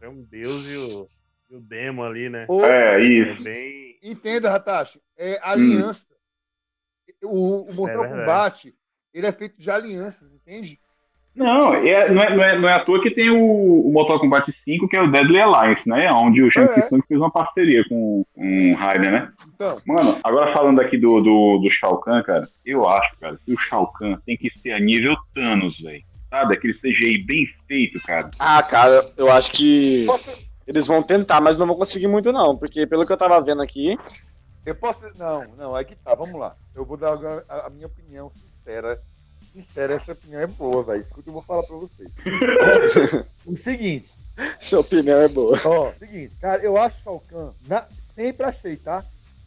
é 0.00 0.08
um 0.08 0.22
deus 0.22 0.64
e 0.66 0.76
o, 0.76 1.08
e 1.50 1.56
o 1.56 1.60
demo 1.60 2.04
ali, 2.04 2.28
né? 2.28 2.46
Ou- 2.48 2.64
É, 2.64 2.96
É 2.96 3.00
isso. 3.00 3.42
bem. 3.44 3.98
Entenda, 4.02 4.50
Ratashi, 4.50 5.00
é 5.18 5.38
aliança. 5.42 6.14
O, 7.24 7.62
o 7.70 7.74
Mortal 7.74 8.04
É. 8.04 8.08
Kombat, 8.08 8.74
ele 9.12 9.26
é 9.26 9.32
feito 9.32 9.58
de 9.58 9.70
alianças, 9.70 10.32
entende? 10.32 10.78
Não, 11.34 11.74
é, 11.74 12.10
não, 12.10 12.22
é, 12.22 12.34
não, 12.36 12.42
é, 12.44 12.58
não 12.60 12.68
é 12.68 12.72
à 12.74 12.84
toa 12.84 13.02
que 13.02 13.10
tem 13.10 13.28
o, 13.28 13.86
o 13.86 13.92
Mortal 13.92 14.18
Kombat 14.20 14.50
5, 14.52 14.88
que 14.88 14.96
é 14.96 15.02
o 15.02 15.10
Deadly 15.10 15.38
Alliance, 15.40 15.86
né? 15.88 16.10
Onde 16.12 16.42
o 16.42 16.50
Shang 16.50 16.70
É. 16.70 16.82
Tsung 16.82 17.02
fez 17.06 17.20
uma 17.20 17.30
parceria 17.30 17.84
com, 17.88 18.24
com 18.34 18.72
o 18.72 18.76
Raiden, 18.76 19.10
né? 19.10 19.32
Então, 19.54 19.80
Mano, 19.84 20.18
agora 20.24 20.52
falando 20.52 20.80
aqui 20.80 20.96
do, 20.96 21.20
do, 21.20 21.58
do 21.58 21.70
Shao 21.70 21.98
Kahn, 21.98 22.22
cara, 22.22 22.48
eu 22.64 22.88
acho, 22.88 23.18
cara, 23.18 23.36
que 23.44 23.52
o 23.52 23.58
Shao 23.58 23.92
Kahn 23.92 24.16
tem 24.24 24.36
que 24.36 24.48
ser 24.48 24.72
a 24.72 24.80
nível 24.80 25.14
Thanos, 25.34 25.78
velho. 25.80 26.02
Sabe? 26.36 26.54
Aquele 26.54 26.74
CGI 26.74 27.18
bem 27.24 27.46
feito, 27.66 27.98
cara. 28.02 28.30
Ah, 28.38 28.62
cara, 28.62 29.10
eu 29.16 29.32
acho 29.32 29.52
que 29.52 30.06
eles 30.66 30.86
vão 30.86 31.02
tentar, 31.02 31.40
mas 31.40 31.58
não 31.58 31.66
vão 31.66 31.76
conseguir 31.76 32.08
muito 32.08 32.30
não, 32.30 32.54
porque 32.56 32.86
pelo 32.86 33.06
que 33.06 33.12
eu 33.12 33.16
tava 33.16 33.40
vendo 33.40 33.62
aqui, 33.62 33.98
eu 34.66 34.74
posso. 34.74 35.06
Não, 35.16 35.46
não, 35.56 35.74
aí 35.74 35.84
que 35.84 35.94
tá, 35.94 36.14
vamos 36.14 36.38
lá. 36.38 36.54
Eu 36.74 36.84
vou 36.84 36.96
dar 36.98 37.16
a, 37.48 37.66
a 37.66 37.70
minha 37.70 37.86
opinião 37.86 38.28
sincera. 38.28 39.00
Sincera, 39.52 39.94
essa 39.94 40.12
opinião 40.12 40.40
é 40.42 40.46
boa, 40.46 40.82
velho. 40.82 41.00
Escuta, 41.00 41.20
o 41.20 41.22
que 41.22 41.28
eu 41.30 41.32
vou 41.32 41.42
falar 41.42 41.62
pra 41.62 41.76
vocês. 41.76 42.10
o 43.46 43.56
seguinte, 43.56 44.10
sua 44.60 44.80
opinião 44.80 45.18
é 45.20 45.28
boa. 45.28 45.58
ó, 45.64 45.92
seguinte, 45.98 46.34
cara, 46.38 46.60
eu 46.62 46.76
acho 46.76 46.96
o 46.96 47.02
Shao 47.04 47.20
Kahn, 47.30 47.50
na- 47.66 47.86
sempre 48.14 48.44
achei, 48.44 48.76
tá? 48.76 49.02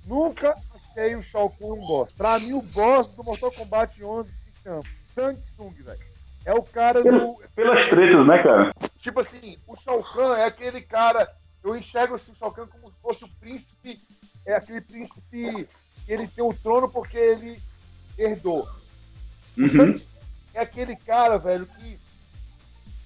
Nunca 0.08 0.56
achei 0.74 1.16
o 1.16 1.22
Shao 1.22 1.50
Kahn 1.52 1.74
um 1.74 1.86
boss. 1.86 2.12
Pra 2.14 2.40
mim, 2.40 2.54
o 2.54 2.62
boss 2.64 3.08
do 3.16 3.24
Mortal 3.24 3.52
Kombat 3.52 4.04
11 4.04 4.30
se 4.30 4.64
chama 4.64 4.82
Shang 5.14 5.40
Tsung, 5.56 5.74
velho. 5.84 6.09
É 6.50 6.54
o 6.54 6.64
cara 6.64 7.04
do. 7.04 7.40
Pelas 7.56 7.90
tretas, 7.92 8.26
né, 8.26 8.42
cara? 8.42 8.72
Tipo 8.98 9.20
assim, 9.20 9.60
o 9.68 9.76
Shao 9.76 10.02
Kahn 10.04 10.36
é 10.36 10.46
aquele 10.46 10.82
cara. 10.82 11.32
Eu 11.64 11.76
enxergo 11.76 12.16
assim, 12.16 12.32
o 12.32 12.36
Shao 12.36 12.52
Kahn 12.52 12.66
como 12.66 12.90
se 12.90 12.98
fosse 13.00 13.24
o 13.24 13.30
príncipe. 13.40 14.00
É 14.44 14.56
aquele 14.56 14.82
príncipe 14.82 15.22
que 15.30 15.68
ele 16.08 16.28
tem 16.28 16.44
o 16.44 16.52
trono 16.52 16.90
porque 16.90 17.18
ele 17.18 17.62
herdou. 18.18 18.68
O 19.56 19.62
Uhum. 19.62 20.02
É 20.56 20.62
aquele 20.62 20.96
cara, 20.96 21.38
velho, 21.38 21.68
que. 21.68 22.00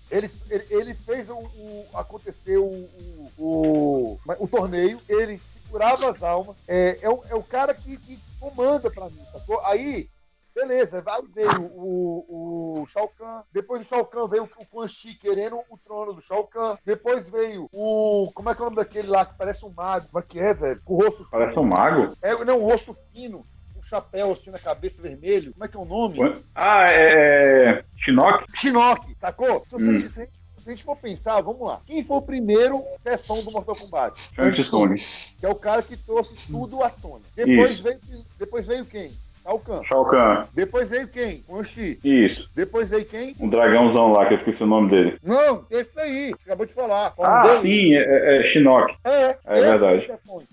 Ele, 0.10 0.32
ele, 0.50 0.66
ele 0.70 0.94
fez 0.94 1.30
o, 1.30 1.36
o- 1.38 1.88
acontecer 1.96 2.58
o, 2.58 2.64
o, 2.66 3.32
o, 3.38 4.20
o 4.40 4.48
torneio, 4.48 5.02
ele 5.10 5.42
segurava 5.64 6.12
as 6.12 6.24
almas, 6.24 6.56
é, 6.68 7.00
é, 7.02 7.10
o, 7.10 7.24
é 7.30 7.36
o 7.36 7.42
cara 7.44 7.74
que, 7.74 7.98
que 7.98 8.18
comanda 8.40 8.90
pra 8.92 9.10
mim, 9.10 9.20
sacou? 9.34 9.60
Aí, 9.66 10.08
beleza, 10.56 11.04
aí 11.06 11.22
veio 11.34 11.72
o, 11.76 12.82
o 12.82 12.88
Shao 12.88 13.08
Kahn, 13.18 13.42
depois 13.52 13.82
do 13.82 13.88
Shao 13.88 14.06
Kahn 14.06 14.28
veio 14.28 14.44
o 14.44 14.66
Quan 14.66 14.88
Chi 14.88 15.16
querendo 15.16 15.60
o 15.70 15.78
trono 15.78 16.14
do 16.14 16.22
Shao 16.22 16.46
Kahn, 16.48 16.78
depois 16.86 17.28
veio 17.30 17.70
o. 17.74 18.32
Como 18.34 18.50
é 18.50 18.56
que 18.56 18.62
é 18.62 18.64
o 18.64 18.66
nome 18.66 18.78
daquele 18.78 19.08
lá 19.08 19.26
que 19.26 19.38
parece 19.38 19.66
um 19.66 19.70
mago? 19.76 20.08
Como 20.08 20.24
é 20.24 20.28
que 20.28 20.40
é, 20.40 20.54
velho? 20.54 20.82
Com 20.86 20.94
o 20.96 20.98
rosto 21.04 21.28
Parece 21.30 21.58
um 21.60 21.64
mago. 21.66 22.14
é, 22.22 22.46
não, 22.46 22.60
um 22.60 22.66
rosto 22.66 22.96
fino, 23.14 23.44
chapéu 23.84 24.32
assim 24.32 24.50
na 24.50 24.60
cabeça 24.60 25.02
vermelho. 25.02 25.52
Como 25.54 25.66
é 25.66 25.68
que 25.68 25.76
é 25.78 25.80
o 25.80 25.86
nome? 25.86 26.18
Ah, 26.56 26.90
é. 26.92 27.84
Shinnok? 28.04 28.46
Shinnok, 28.56 29.16
sacou? 29.20 29.64
Se, 29.66 29.72
você, 29.72 29.86
Hum. 29.90 30.10
se, 30.10 30.22
a 30.22 30.24
gente, 30.24 30.34
se 30.58 30.70
a 30.70 30.74
gente 30.74 30.84
for 30.84 30.96
pensar, 30.96 31.42
vamos 31.42 31.68
lá. 31.68 31.82
Quem 31.86 32.02
foi 32.04 32.18
o 32.18 32.22
primeiro 32.22 32.82
chefão 33.04 33.44
do 33.44 33.52
Mortal 33.52 33.76
Kombat? 33.76 34.20
Shang 34.34 34.54
Tsung. 34.64 34.96
Que 35.40 35.46
é 35.46 35.50
o 35.50 35.56
cara 35.56 35.82
que 35.84 35.98
trouxe 35.98 36.34
tudo 36.48 36.82
à 36.82 36.90
tona. 36.90 37.22
Depois 37.36 37.80
veio, 37.82 38.00
depois 38.40 38.66
veio 38.66 38.86
quem? 38.86 39.12
Shao 39.44 39.60
Kahn. 39.60 39.84
Shao 39.84 40.06
Kahn. 40.06 40.46
Depois 40.54 40.90
veio 40.90 41.08
quem? 41.08 41.44
Quan 41.48 41.64
Chi. 41.64 42.00
Isso. 42.04 42.48
Depois 42.56 42.90
veio 42.90 43.06
quem? 43.06 43.36
Um 43.40 43.50
dragãozão 43.50 44.12
lá, 44.14 44.26
que 44.26 44.36
eu 44.36 44.38
esqueci 44.38 44.64
o 44.64 44.68
nome 44.68 44.90
dele. 44.90 45.18
Não, 45.24 45.66
esse 45.70 45.90
daí. 45.96 46.30
Você 46.30 46.44
acabou 46.46 46.66
de 46.66 46.74
falar. 46.74 47.14
O 47.18 47.24
Ah, 47.26 47.42
dele? 47.42 47.62
sim, 47.62 47.94
é, 47.96 48.40
é 48.40 48.44
Shinnok. 48.54 48.94
É, 49.04 49.38
É 49.46 49.54
esse 49.54 49.62
verdade. 49.64 50.08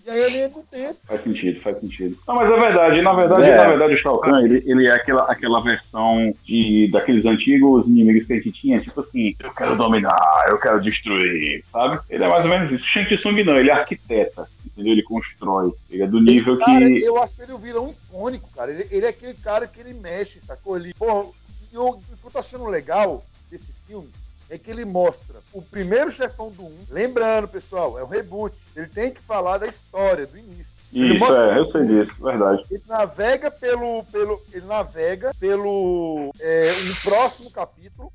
E 0.06 0.10
aí 0.10 0.20
ele 0.20 0.38
entra 0.42 0.58
no 0.58 0.64
tempo. 0.64 0.96
Faz 1.06 1.22
sentido, 1.22 1.60
faz 1.60 1.78
sentido. 1.80 2.16
Não, 2.26 2.34
mas 2.34 2.50
é 2.50 2.58
verdade, 2.60 3.02
na 3.02 3.12
verdade, 3.12 3.44
É. 3.44 3.56
na 3.56 3.68
verdade, 3.68 3.94
o 3.94 3.96
Shao 3.96 4.18
Kahn, 4.18 4.44
ele, 4.44 4.62
ele 4.66 4.86
é 4.86 4.92
aquela, 4.92 5.30
aquela 5.30 5.60
versão 5.62 6.34
de, 6.44 6.88
daqueles 6.92 7.24
antigos 7.26 7.86
inimigos 7.88 8.26
que 8.26 8.32
a 8.32 8.36
gente 8.36 8.52
tinha, 8.52 8.80
tipo 8.80 9.00
assim, 9.00 9.34
eu 9.42 9.52
quero 9.54 9.76
dominar, 9.76 10.46
eu 10.48 10.58
quero 10.58 10.80
destruir, 10.80 11.62
sabe? 11.70 12.00
Ele 12.10 12.24
é 12.24 12.28
mais 12.28 12.44
ou 12.44 12.50
menos 12.50 12.70
isso. 12.70 12.84
Shang 12.84 13.16
Tsung 13.16 13.44
não, 13.44 13.56
ele 13.58 13.70
é 13.70 13.72
arquiteta, 13.72 14.46
entendeu? 14.66 14.92
Ele 14.92 15.02
constrói, 15.02 15.72
ele 15.90 16.02
é 16.02 16.06
do 16.06 16.20
nível 16.20 16.56
cara, 16.58 16.80
que... 16.80 17.02
eu 17.04 17.22
acho 17.22 17.42
ele 17.42 17.52
um 17.52 17.58
vilão 17.58 17.94
icônico, 18.10 18.50
cara. 18.54 18.72
Ele, 18.72 18.86
ele 18.90 19.06
é 19.06 19.10
aquele 19.10 19.34
cara 19.34 19.66
que 19.66 19.80
ele 19.80 19.94
mexe, 19.94 20.40
sacou? 20.40 20.76
Ele, 20.76 20.92
porra, 20.94 21.30
e 21.72 21.78
o 21.78 21.94
que 21.94 22.24
eu 22.24 22.30
tô 22.30 22.38
achando 22.38 22.66
legal 22.66 23.24
desse 23.50 23.72
filme 23.86 24.10
é 24.48 24.58
que 24.58 24.70
ele 24.70 24.84
mostra 24.84 25.36
o 25.52 25.62
primeiro 25.62 26.10
chefão 26.10 26.50
do 26.50 26.64
1. 26.64 26.86
Lembrando, 26.90 27.46
pessoal, 27.46 27.98
é 27.98 28.02
um 28.02 28.08
reboot. 28.08 28.56
Ele 28.74 28.88
tem 28.88 29.12
que 29.12 29.20
falar 29.20 29.58
da 29.58 29.68
história, 29.68 30.26
do 30.26 30.36
início. 30.36 30.80
Ele 30.92 31.14
Isso, 31.14 31.18
mostra 31.20 31.54
é, 31.54 31.58
eu 31.58 31.64
sei 31.64 31.86
disso, 31.86 32.22
verdade. 32.22 32.64
Ele 32.68 32.82
navega 32.88 33.48
pelo. 33.48 34.04
pelo 34.06 34.42
ele 34.52 34.66
navega 34.66 35.32
pelo. 35.38 36.32
É, 36.40 36.60
um 36.60 37.08
próximo 37.08 37.50
capítulo. 37.52 38.12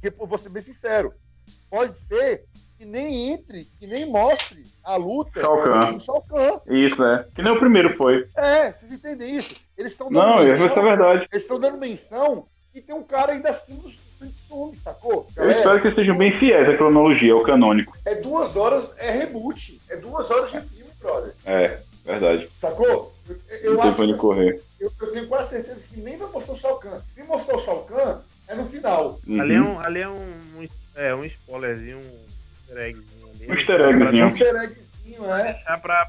Que, 0.00 0.10
vou 0.10 0.38
ser 0.38 0.48
bem 0.48 0.62
sincero, 0.62 1.12
pode 1.70 1.96
ser 1.96 2.44
que 2.78 2.84
nem 2.84 3.32
entre, 3.32 3.66
que 3.78 3.86
nem 3.86 4.08
mostre 4.10 4.64
a 4.84 4.94
luta 4.96 5.40
Shao 5.40 5.62
Kahn. 5.64 5.98
Shao 6.00 6.22
Kahn. 6.22 6.60
Isso, 6.68 7.02
é. 7.04 7.24
Que 7.34 7.42
nem 7.42 7.52
o 7.52 7.58
primeiro 7.58 7.96
foi. 7.96 8.24
É, 8.36 8.70
vocês 8.72 8.92
entendem 8.92 9.36
isso? 9.36 9.54
Eles 9.76 9.92
estão 9.92 10.10
dando 10.10 10.24
Não, 10.26 10.44
menção. 10.44 10.66
isso 10.66 10.78
é 10.78 10.82
verdade. 10.82 11.28
Eles 11.32 11.42
estão 11.42 11.58
dando 11.58 11.76
menção 11.78 12.46
que 12.72 12.80
tem 12.80 12.94
um 12.94 13.02
cara 13.02 13.32
ainda 13.32 13.50
acima 13.50 13.80
do 13.82 13.90
Samsung, 13.90 14.74
sacou? 14.74 15.26
Eu 15.36 15.50
espero 15.50 15.82
que 15.82 15.90
sejam 15.90 16.16
bem 16.16 16.36
fiéis 16.36 16.68
à 16.68 16.76
cronologia, 16.76 17.32
ao 17.32 17.42
canônico. 17.42 17.96
É 18.04 18.14
duas 18.16 18.54
horas, 18.56 18.88
é 18.98 19.10
reboot. 19.10 19.80
É 19.88 19.96
duas 19.96 20.30
horas 20.30 20.50
de 20.52 20.60
filme, 20.60 20.90
brother. 21.00 21.32
É, 21.46 21.78
verdade. 22.04 22.48
Sacou? 22.56 23.12
Eu, 23.62 23.74
eu 23.74 23.82
acho 23.82 23.96
que, 24.06 24.14
correr. 24.14 24.62
eu, 24.80 24.90
eu 25.00 25.12
tenho 25.12 25.26
quase 25.28 25.50
certeza 25.50 25.82
que 25.88 26.00
nem 26.00 26.16
vai 26.16 26.28
mostrar 26.30 26.54
o 26.54 26.56
Shao 26.56 26.78
Kahn. 26.78 26.98
Se 27.14 27.22
mostrar 27.24 27.56
o 27.56 27.58
Shao 27.58 27.82
Kahn, 27.84 28.20
é 28.48 28.54
no 28.54 28.66
final. 28.66 29.18
Ali 29.40 29.54
é 29.54 29.60
Uhum. 29.60 29.72
um, 29.74 29.80
ali 29.80 30.00
é 30.00 30.08
um, 30.08 30.14
um- 30.58 30.68
é, 30.96 31.14
um 31.14 31.24
spoilerzinho, 31.24 31.98
um 31.98 32.27
easter 32.68 32.78
eggzinho 32.78 33.28
ali. 33.30 33.50
Um 33.50 33.54
easter 33.54 33.80
eggzinho. 33.80 34.24
Um 34.24 34.26
easter 34.26 34.54
eggzinho, 34.56 35.34
é. 35.34 35.52
Deixar 35.52 35.80
pra 35.80 36.06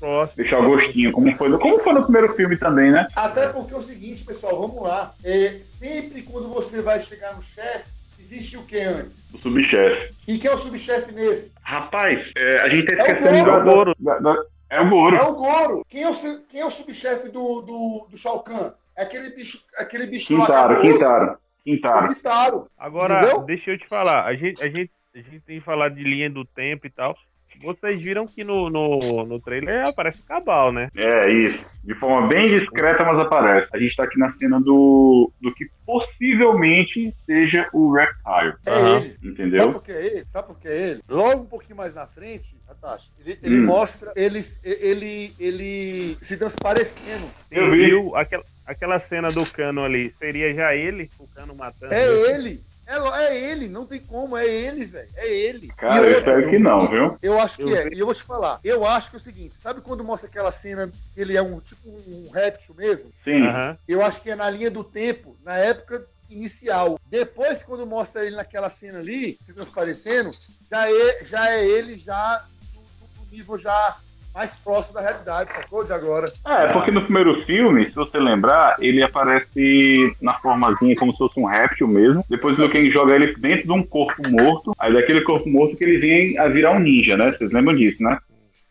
próximo. 0.00 0.36
Deixar 0.36 0.58
o 0.58 0.64
gostinho, 0.68 1.12
como 1.12 1.34
foi, 1.36 1.48
no, 1.48 1.58
como 1.58 1.78
foi 1.78 1.92
no 1.94 2.02
primeiro 2.02 2.34
filme 2.34 2.56
também, 2.56 2.90
né? 2.90 3.06
Até 3.16 3.48
porque 3.48 3.72
é 3.72 3.76
o 3.76 3.82
seguinte, 3.82 4.22
pessoal, 4.24 4.60
vamos 4.60 4.82
lá. 4.82 5.14
É, 5.24 5.60
sempre 5.78 6.22
quando 6.22 6.48
você 6.48 6.82
vai 6.82 7.00
chegar 7.00 7.34
no 7.34 7.42
chefe, 7.42 7.84
existe 8.20 8.56
o 8.56 8.62
que 8.64 8.78
antes? 8.80 9.24
O 9.32 9.38
subchefe. 9.38 10.12
E 10.28 10.38
quem 10.38 10.50
é 10.50 10.54
o 10.54 10.58
subchefe 10.58 11.10
nesse? 11.12 11.54
Rapaz, 11.62 12.30
é, 12.38 12.60
a 12.60 12.68
gente 12.68 12.84
tá 12.86 12.92
É 12.92 12.96
o 13.02 13.06
esquecendo 13.14 13.46
da- 13.46 13.58
Goro. 13.60 13.94
da- 13.98 14.18
da- 14.18 14.42
É 14.70 14.80
o 14.80 14.90
Goro. 14.90 15.16
É 15.16 15.22
o 15.22 15.34
Goro. 15.34 15.86
Quem 15.88 16.02
é 16.02 16.10
o, 16.10 16.14
quem 16.50 16.60
é 16.60 16.66
o 16.66 16.70
subchefe 16.70 17.28
do, 17.28 17.62
do, 17.62 18.06
do 18.10 18.18
Shao 18.18 18.40
Kahn? 18.40 18.72
É 18.96 19.02
aquele 19.04 19.30
bicho, 19.30 19.62
aquele 19.78 20.06
bicho 20.06 20.36
lá 20.36 20.46
Quintaro, 20.46 20.74
cabuloso. 20.74 20.98
Quintaro. 20.98 21.38
Quintaro. 21.64 22.08
Quintaro. 22.14 22.70
Agora, 22.78 23.14
Entendeu? 23.22 23.40
deixa 23.42 23.70
eu 23.70 23.78
te 23.78 23.88
falar, 23.88 24.24
a 24.26 24.34
gente, 24.34 24.62
a, 24.62 24.68
gente, 24.68 24.90
a 25.14 25.22
gente 25.22 25.40
tem 25.40 25.60
falado 25.60 25.94
de 25.94 26.02
linha 26.02 26.28
do 26.28 26.44
tempo 26.44 26.86
e 26.86 26.90
tal. 26.90 27.16
Vocês 27.62 28.02
viram 28.02 28.26
que 28.26 28.42
no, 28.42 28.68
no, 28.68 29.24
no 29.24 29.38
trailer 29.38 29.86
aparece 29.86 30.20
o 30.20 30.24
Cabal, 30.24 30.72
né? 30.72 30.88
É, 30.96 31.30
isso. 31.30 31.64
De 31.84 31.94
forma 31.94 32.26
bem 32.26 32.48
discreta, 32.48 33.04
mas 33.04 33.22
aparece. 33.22 33.70
A 33.72 33.78
gente 33.78 33.94
tá 33.94 34.02
aqui 34.02 34.18
na 34.18 34.28
cena 34.28 34.60
do, 34.60 35.30
do 35.40 35.54
que 35.54 35.66
possivelmente 35.86 37.12
seja 37.12 37.68
o 37.72 37.92
Reptile. 37.92 38.54
É 38.66 38.70
Aham. 38.72 38.96
ele. 39.02 39.12
Sabe 39.14 39.28
Entendeu? 39.28 39.72
por 39.72 39.82
que 39.84 39.92
é 39.92 40.06
ele? 40.06 40.24
Sabe 40.24 40.46
por 40.48 40.58
que 40.58 40.66
é 40.66 40.88
ele? 40.90 41.00
Logo 41.08 41.42
um 41.42 41.46
pouquinho 41.46 41.76
mais 41.76 41.94
na 41.94 42.08
frente, 42.08 42.56
Natasha, 42.66 43.08
ele, 43.24 43.38
ele 43.40 43.60
Hum. 43.60 43.66
mostra 43.66 44.12
ele, 44.16 44.40
ele, 44.64 45.32
ele 45.38 46.16
se 46.20 46.36
transparecendo. 46.36 47.30
Eu 47.52 47.70
vi. 47.70 47.86
viu 47.86 48.16
aquela, 48.16 48.44
aquela 48.66 48.98
cena 48.98 49.30
do 49.30 49.46
cano 49.46 49.84
ali? 49.84 50.12
Seria 50.18 50.52
já 50.52 50.74
ele, 50.74 51.08
o 51.20 51.28
cano 51.28 51.54
matando? 51.54 51.94
É 51.94 52.32
ele. 52.34 52.60
É, 52.86 53.24
é 53.24 53.50
ele, 53.50 53.68
não 53.68 53.86
tem 53.86 54.00
como, 54.00 54.36
é 54.36 54.46
ele, 54.46 54.84
velho. 54.84 55.08
É 55.16 55.30
ele. 55.30 55.68
Cara, 55.68 56.06
eu 56.06 56.16
outra, 56.16 56.18
espero 56.18 56.50
que 56.50 56.58
não, 56.58 56.86
viu? 56.86 57.18
Eu 57.22 57.40
acho 57.40 57.56
que 57.56 57.62
Eu 57.62 57.76
é. 57.76 57.88
vi. 57.88 57.96
E 57.96 58.00
eu 58.00 58.06
vou 58.06 58.14
te 58.14 58.22
falar. 58.22 58.60
Eu 58.62 58.86
acho 58.86 59.10
que 59.10 59.16
é 59.16 59.18
o 59.18 59.22
seguinte: 59.22 59.54
sabe 59.62 59.80
quando 59.80 60.04
mostra 60.04 60.28
aquela 60.28 60.52
cena 60.52 60.88
que 60.88 61.20
ele 61.20 61.36
é 61.36 61.42
um 61.42 61.60
tipo 61.60 61.88
um 61.88 62.30
réptil 62.30 62.74
mesmo? 62.74 63.12
Sim. 63.24 63.46
Aham. 63.46 63.78
Eu 63.88 64.04
acho 64.04 64.20
que 64.20 64.30
é 64.30 64.36
na 64.36 64.50
linha 64.50 64.70
do 64.70 64.84
tempo, 64.84 65.36
na 65.42 65.56
época 65.56 66.06
inicial. 66.28 66.98
Depois, 67.06 67.62
quando 67.62 67.86
mostra 67.86 68.24
ele 68.24 68.36
naquela 68.36 68.70
cena 68.70 68.98
ali, 68.98 69.38
se 69.44 69.52
transparecendo, 69.52 70.30
já 70.70 70.90
é, 70.90 71.24
já 71.24 71.50
é 71.52 71.64
ele 71.66 71.96
já 71.96 72.44
no, 72.74 72.82
no 73.24 73.30
nível 73.30 73.58
já 73.58 73.96
mais 74.34 74.56
próximo 74.56 74.94
da 74.94 75.00
realidade, 75.00 75.52
sacou? 75.52 75.84
De 75.84 75.92
agora. 75.92 76.32
É, 76.46 76.72
porque 76.72 76.90
no 76.90 77.02
primeiro 77.02 77.40
filme, 77.42 77.88
se 77.88 77.94
você 77.94 78.18
lembrar, 78.18 78.76
ele 78.80 79.02
aparece 79.02 80.14
na 80.20 80.32
formazinha 80.32 80.96
como 80.96 81.12
se 81.12 81.18
fosse 81.18 81.38
um 81.38 81.46
réptil 81.46 81.86
mesmo. 81.86 82.24
Depois 82.28 82.58
o 82.58 82.68
Ken 82.68 82.90
joga 82.90 83.14
ele 83.14 83.34
dentro 83.36 83.64
de 83.66 83.72
um 83.72 83.82
corpo 83.82 84.20
morto. 84.28 84.72
Aí 84.78 84.92
daquele 84.92 85.20
corpo 85.20 85.48
morto 85.48 85.76
que 85.76 85.84
ele 85.84 85.98
vem 85.98 86.38
a 86.38 86.48
virar 86.48 86.72
um 86.72 86.80
ninja, 86.80 87.16
né? 87.16 87.30
Vocês 87.30 87.52
lembram 87.52 87.76
disso, 87.76 88.02
né? 88.02 88.18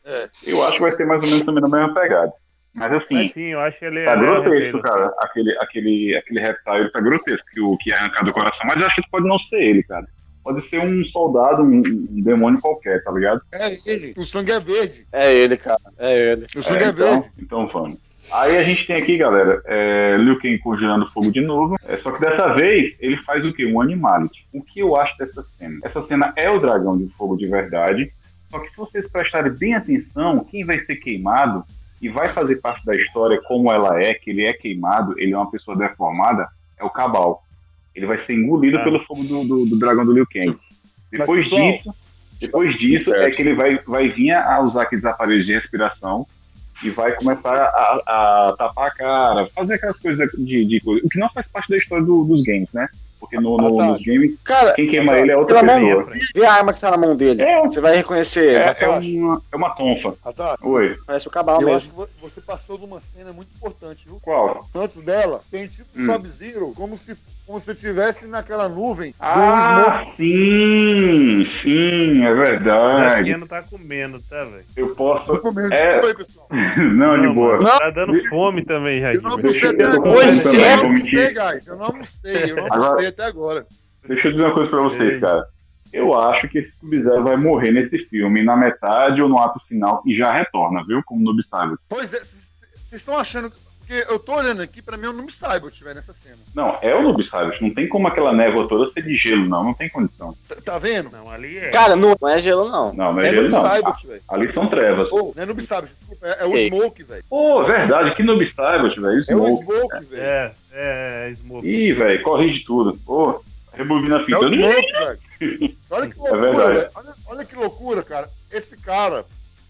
É. 0.05 0.28
Eu 0.43 0.61
acho 0.64 0.74
que 0.74 0.82
vai 0.82 0.91
ser 0.95 1.05
mais 1.05 1.24
ou 1.24 1.30
menos 1.30 1.45
também 1.45 1.61
na 1.61 1.70
mesma 1.70 1.93
pegada. 1.93 2.34
Mas 2.74 2.91
assim, 2.91 3.14
Mas 3.14 3.32
sim, 3.34 3.49
eu 3.49 3.59
acho 3.59 3.78
que 3.78 3.86
ele 3.86 4.03
tá 4.03 4.14
é. 4.14 4.18
grotesco, 4.18 4.82
cara. 4.82 5.14
Aquele, 5.20 5.57
aquele, 5.59 6.16
aquele 6.18 6.39
reptile 6.41 6.91
tá 6.91 6.99
grotesco, 6.99 7.45
que, 7.53 7.61
o, 7.61 7.78
que 7.78 7.91
é 7.91 7.95
arrancado 7.95 8.26
do 8.26 8.34
coração. 8.34 8.61
Mas 8.66 8.78
eu 8.78 8.88
acho 8.88 9.01
que 9.01 9.09
pode 9.09 9.28
não 9.28 9.38
ser 9.38 9.61
ele, 9.61 9.84
cara. 9.84 10.05
Pode 10.44 10.68
ser 10.68 10.80
um 10.80 11.04
soldado, 11.06 11.64
um, 11.64 11.78
um 11.80 12.16
demônio 12.26 12.60
qualquer, 12.60 13.04
tá 13.04 13.12
ligado? 13.12 13.41
É 13.54 13.74
ele. 13.89 14.14
O 14.18 14.26
sangue 14.26 14.52
é 14.52 14.60
verde. 14.60 15.08
É 15.12 15.34
ele, 15.34 15.56
cara. 15.56 15.80
É 15.98 16.32
ele. 16.32 16.46
O 16.56 16.62
sangue 16.62 16.84
É, 16.84 16.88
é, 16.88 16.89
então, 16.89 17.22
verde. 17.22 17.30
então 17.39 17.68
vamos. 17.68 17.98
Aí 18.32 18.58
a 18.58 18.64
gente 18.64 18.88
tem 18.88 18.96
aqui, 18.96 19.18
galera, 19.18 19.62
é, 19.66 20.16
Liu 20.18 20.39
Kang 20.39 20.58
congelando 20.60 21.08
fogo 21.08 21.32
de 21.32 21.41
novo. 21.41 21.76
É, 21.86 21.98
só 21.98 22.12
que 22.12 22.20
dessa 22.20 22.54
vez 22.54 22.96
ele 23.00 23.18
faz 23.18 23.46
o 23.46 23.54
quê? 23.54 23.66
Um 23.66 23.80
animality. 23.80 24.48
O 24.54 24.64
que 24.64 24.80
eu 24.80 24.96
acho 24.96 25.18
dessa 25.18 25.44
cena? 25.58 25.80
Essa 25.84 26.02
cena 26.04 26.34
é 26.36 26.50
o 26.50 26.60
dragão 26.60 26.98
de 26.98 27.08
fogo 27.10 27.36
de 27.36 27.48
verdade. 27.48 28.12
Só 28.50 28.60
que 28.60 28.70
se 28.70 28.78
vocês 28.78 29.08
prestarem 29.08 29.52
bem 29.52 29.76
atenção, 29.76 30.44
quem 30.44 30.64
vai 30.64 30.80
ser 30.86 30.96
queimado 30.98 31.64
e 32.02 32.10
vai 32.10 32.30
fazer 32.30 32.58
parte 32.58 32.86
da 32.86 32.96
história 32.96 33.41
como 33.48 33.72
ela 33.72 34.02
é, 34.02 34.14
que 34.14 34.30
ele 34.30 34.44
é 34.46 34.54
queimado, 34.54 35.18
ele 35.18 35.34
é 35.34 35.38
uma 35.38 35.50
pessoa 35.50 35.78
deformada, 35.78 36.48
é 36.78 36.84
o 36.84 36.89
Cabal. 36.89 37.43
Ele 37.96 38.06
vai 38.06 38.18
ser 38.20 38.34
engolido 38.34 38.78
Ah. 38.78 38.84
pelo 38.84 39.04
fogo 39.06 39.24
do, 39.24 39.44
do- 39.48 39.66
do 39.66 39.80
dragão 39.80 40.04
do 40.06 40.14
Liu 40.14 40.26
Kang. 40.32 40.58
Depois 41.12 41.44
pessoal, 41.48 41.72
disso, 41.72 41.94
depois 42.39 42.76
disso 42.78 43.14
é 43.14 43.30
que 43.30 43.41
ele 43.41 43.54
vai, 43.54 43.78
vai 43.86 44.10
vir 44.10 44.32
a 44.32 44.60
usar 44.62 44.84
aqueles 44.84 45.06
aparelhos 45.06 45.46
de 45.46 45.54
respiração 45.54 46.26
e 46.84 46.89
vai 46.89 47.14
começar 47.16 47.54
a, 47.56 48.02
a 48.50 48.56
tapar 48.58 48.88
a 48.88 48.91
cara, 48.91 49.48
fazer 49.50 49.76
aquelas 49.76 50.00
coisas 50.00 50.30
de, 50.38 50.66
de 50.66 50.80
coisa. 50.82 51.06
O 51.06 51.10
que 51.10 51.20
não 51.20 51.30
faz 51.30 51.48
parte 51.48 51.70
da 51.70 51.78
história 51.78 52.04
do- 52.04 52.24
dos 52.26 52.41
games, 52.41 52.74
né? 52.74 52.88
Porque 53.20 53.38
no, 53.39 53.56
no- 53.56 53.80
Ah, 53.80 53.86
tá. 53.86 53.91
nos 53.94 54.02
games, 54.04 54.36
Cara, 54.44 54.74
quem 54.74 54.86
queima 54.89 55.18
ele 55.18 55.32
é 55.32 55.38
outra 55.38 55.62
pessoa. 55.64 56.10
vê 56.36 56.46
a 56.46 56.52
arma 56.56 56.74
que 56.74 56.82
tá 56.82 56.91
na 56.91 56.98
mão 56.98 57.16
dele. 57.16 57.41
É. 57.41 57.62
Você 57.62 57.80
vai 57.80 57.96
reconhecer. 57.96 58.56
É, 58.62 58.76
é 58.84 58.88
uma, 58.89 59.41
é 59.50 59.56
uma 59.56 59.70
tonfa. 59.70 60.14
Atá, 60.26 60.58
Oi, 60.62 60.98
Parece 61.08 61.28
o 61.28 61.32
cabal 61.32 61.62
eu 61.62 61.74
acho 61.74 61.86
mesmo. 61.86 61.89
que 61.91 61.96
vo- 61.96 62.10
você 62.30 62.41
passou 62.41 62.78
de 62.78 62.84
uma 62.84 63.00
cena 63.00 63.32
muito 63.32 63.48
importante, 63.56 64.04
viu? 64.06 64.20
qual? 64.22 64.68
Antes 64.76 65.02
dela, 65.04 65.39
tem 65.50 65.68
tipo 65.68 65.88
Hum. 65.96 66.06
Sub-Zero, 66.12 66.74
como 66.76 66.98
se, 66.98 67.16
como 67.46 67.60
se 67.60 67.72
estivesse 67.72 68.26
naquela 68.26 68.70
nuvem 68.70 69.14
Ah, 69.20 70.04
sim, 70.16 71.46
sim, 71.62 72.24
é 72.24 72.32
O 72.32 72.36
verdade. 72.38 73.24
Pequeno 73.26 73.48
tá 73.48 73.62
comendo, 73.64 74.20
tá, 74.30 74.44
velho? 74.44 74.64
Eu 74.76 74.96
posso. 74.96 75.26
Tô 75.26 75.39
comendo, 75.39 75.74
É. 75.74 75.88
desculpa 76.00 76.08
aí, 76.08 76.16
pessoal. 76.16 76.48
Não, 76.96 77.18
de 77.20 77.28
Não, 77.28 77.34
boa. 77.36 77.58
mano, 77.62 77.80
Tá 77.80 77.89
dando 77.91 78.30
fome 78.30 78.64
também, 78.66 79.02
Eu 79.02 79.22
não 79.22 79.32
almocei 79.32 79.64
Eu 79.64 79.70
até 79.72 79.84
agora. 79.86 80.02
fome 80.02 80.32
Eu 80.32 80.44
também, 80.44 80.78
não 80.78 80.86
almocei, 80.86 81.34
guys. 81.34 81.68
Eu 81.68 81.76
não 81.78 81.86
almocei, 81.86 82.44
eu 82.52 82.56
não 82.56 82.66
Agora- 82.66 82.84
almocei 82.86 83.08
até 83.08 83.24
agora. 83.26 83.66
Deixa 84.08 84.28
eu 84.28 84.32
dizer 84.34 84.44
uma 84.46 84.54
coisa 84.54 84.70
pra 84.70 84.82
vocês, 84.84 85.14
Ei. 85.14 85.20
cara. 85.20 85.46
Eu 85.94 86.20
acho 86.20 86.50
que 86.50 86.58
esse 86.58 86.72
Sub-Zero 86.80 87.24
vai 87.24 87.38
morrer 87.38 87.72
nesse 87.72 87.98
filme, 88.00 88.44
na 88.44 88.58
metade 88.58 89.22
ou 89.22 89.30
no 89.30 89.38
ato 89.38 89.60
final, 89.68 90.02
e 90.08 90.18
já 90.18 90.32
retorna, 90.34 90.84
viu? 90.88 91.02
Como 91.06 91.24
Noob 91.24 91.44
Saibot. 91.44 91.78
Pois 91.88 92.12
é, 92.14 92.18
vocês 92.20 92.34
estão 92.94 93.18
achando. 93.18 93.52
que- 93.52 93.62
Porque 93.86 94.06
eu 94.10 94.18
tô 94.18 94.34
olhando 94.36 94.62
aqui, 94.62 94.82
pra 94.82 94.96
mim 94.96 95.06
eu 95.08 95.14
não 95.14 95.26
me 95.26 95.32
saiba 95.32 95.68
eu 95.68 95.72
tiver 95.72 95.94
nessa 95.94 96.14
cena. 96.14 96.38
Não, 96.56 96.78
é 96.82 96.96
o 96.96 97.02
Noob 97.02 97.28
Saibot. 97.28 97.62
Não 97.62 97.74
tem 97.74 97.88
como 97.90 98.08
aquela 98.08 98.32
névoa 98.32 98.68
toda 98.68 98.90
ser 98.92 99.04
de 99.04 99.16
gelo, 99.18 99.46
não. 99.46 99.62
Não 99.64 99.74
tem 99.74 99.90
condição. 99.90 100.34
Tá, 100.48 100.56
tá 100.64 100.80
vendo? 100.80 101.10
Não, 101.12 101.30
ali 101.30 101.58
é. 101.58 101.70
Cara, 101.70 101.94
não, 101.96 102.16
não 102.20 102.30
é 102.30 102.40
gelo, 102.40 102.70
não. 102.70 102.94
Não, 102.94 103.14
não 103.14 103.22
é, 103.22 103.28
É 103.28 103.30
gelo, 103.32 103.50
Noob 103.50 103.54
não. 103.54 103.62
Saibot, 103.70 104.08
velho. 104.08 104.22
Ali 104.30 104.54
são 104.54 104.68
trevas. 104.68 105.12
Ou, 105.12 105.34
não 105.36 105.44
é 105.44 105.46
Noob 105.46 105.62
Saibot, 105.66 105.94
desculpa, 106.00 106.28
é, 106.28 106.44
é 106.44 106.46
o 106.46 106.56
Ei. 106.56 106.68
Smoke, 106.70 107.04
velho. 107.04 107.24
Pô, 107.30 107.64
verdade. 107.66 108.16
Que 108.16 108.24
Noob 108.24 108.54
Saibot, 108.54 109.00
velho. 109.00 109.24
É 109.28 109.36
o 109.36 109.58
Smoke. 109.58 110.06
Velho. 110.06 110.22
É, 110.24 110.52
é, 110.72 111.30
é 111.30 111.36
Smoke. 111.36 111.68
Ih, 111.68 111.92
velho, 111.94 112.24
corrige 112.24 112.64
tudo. 112.64 112.98
Pô, 113.06 113.44
rebobina 113.74 114.18
a 114.18 114.22
É 114.22 114.26
fita. 114.26 114.40
o 114.40 114.50
Smoke, 114.50 114.92
velho. 114.94 115.76
Olha 115.90 116.08
que 116.10 116.18
loucura, 116.20 116.38
verdade. 116.42 116.74
velho. 116.80 116.90
Olha, 116.96 117.14
olha 117.28 117.46
que 117.46 117.56
loucura, 117.56 118.04
cara. 118.04 118.30
Esse 118.50 118.78
cara. 118.78 119.26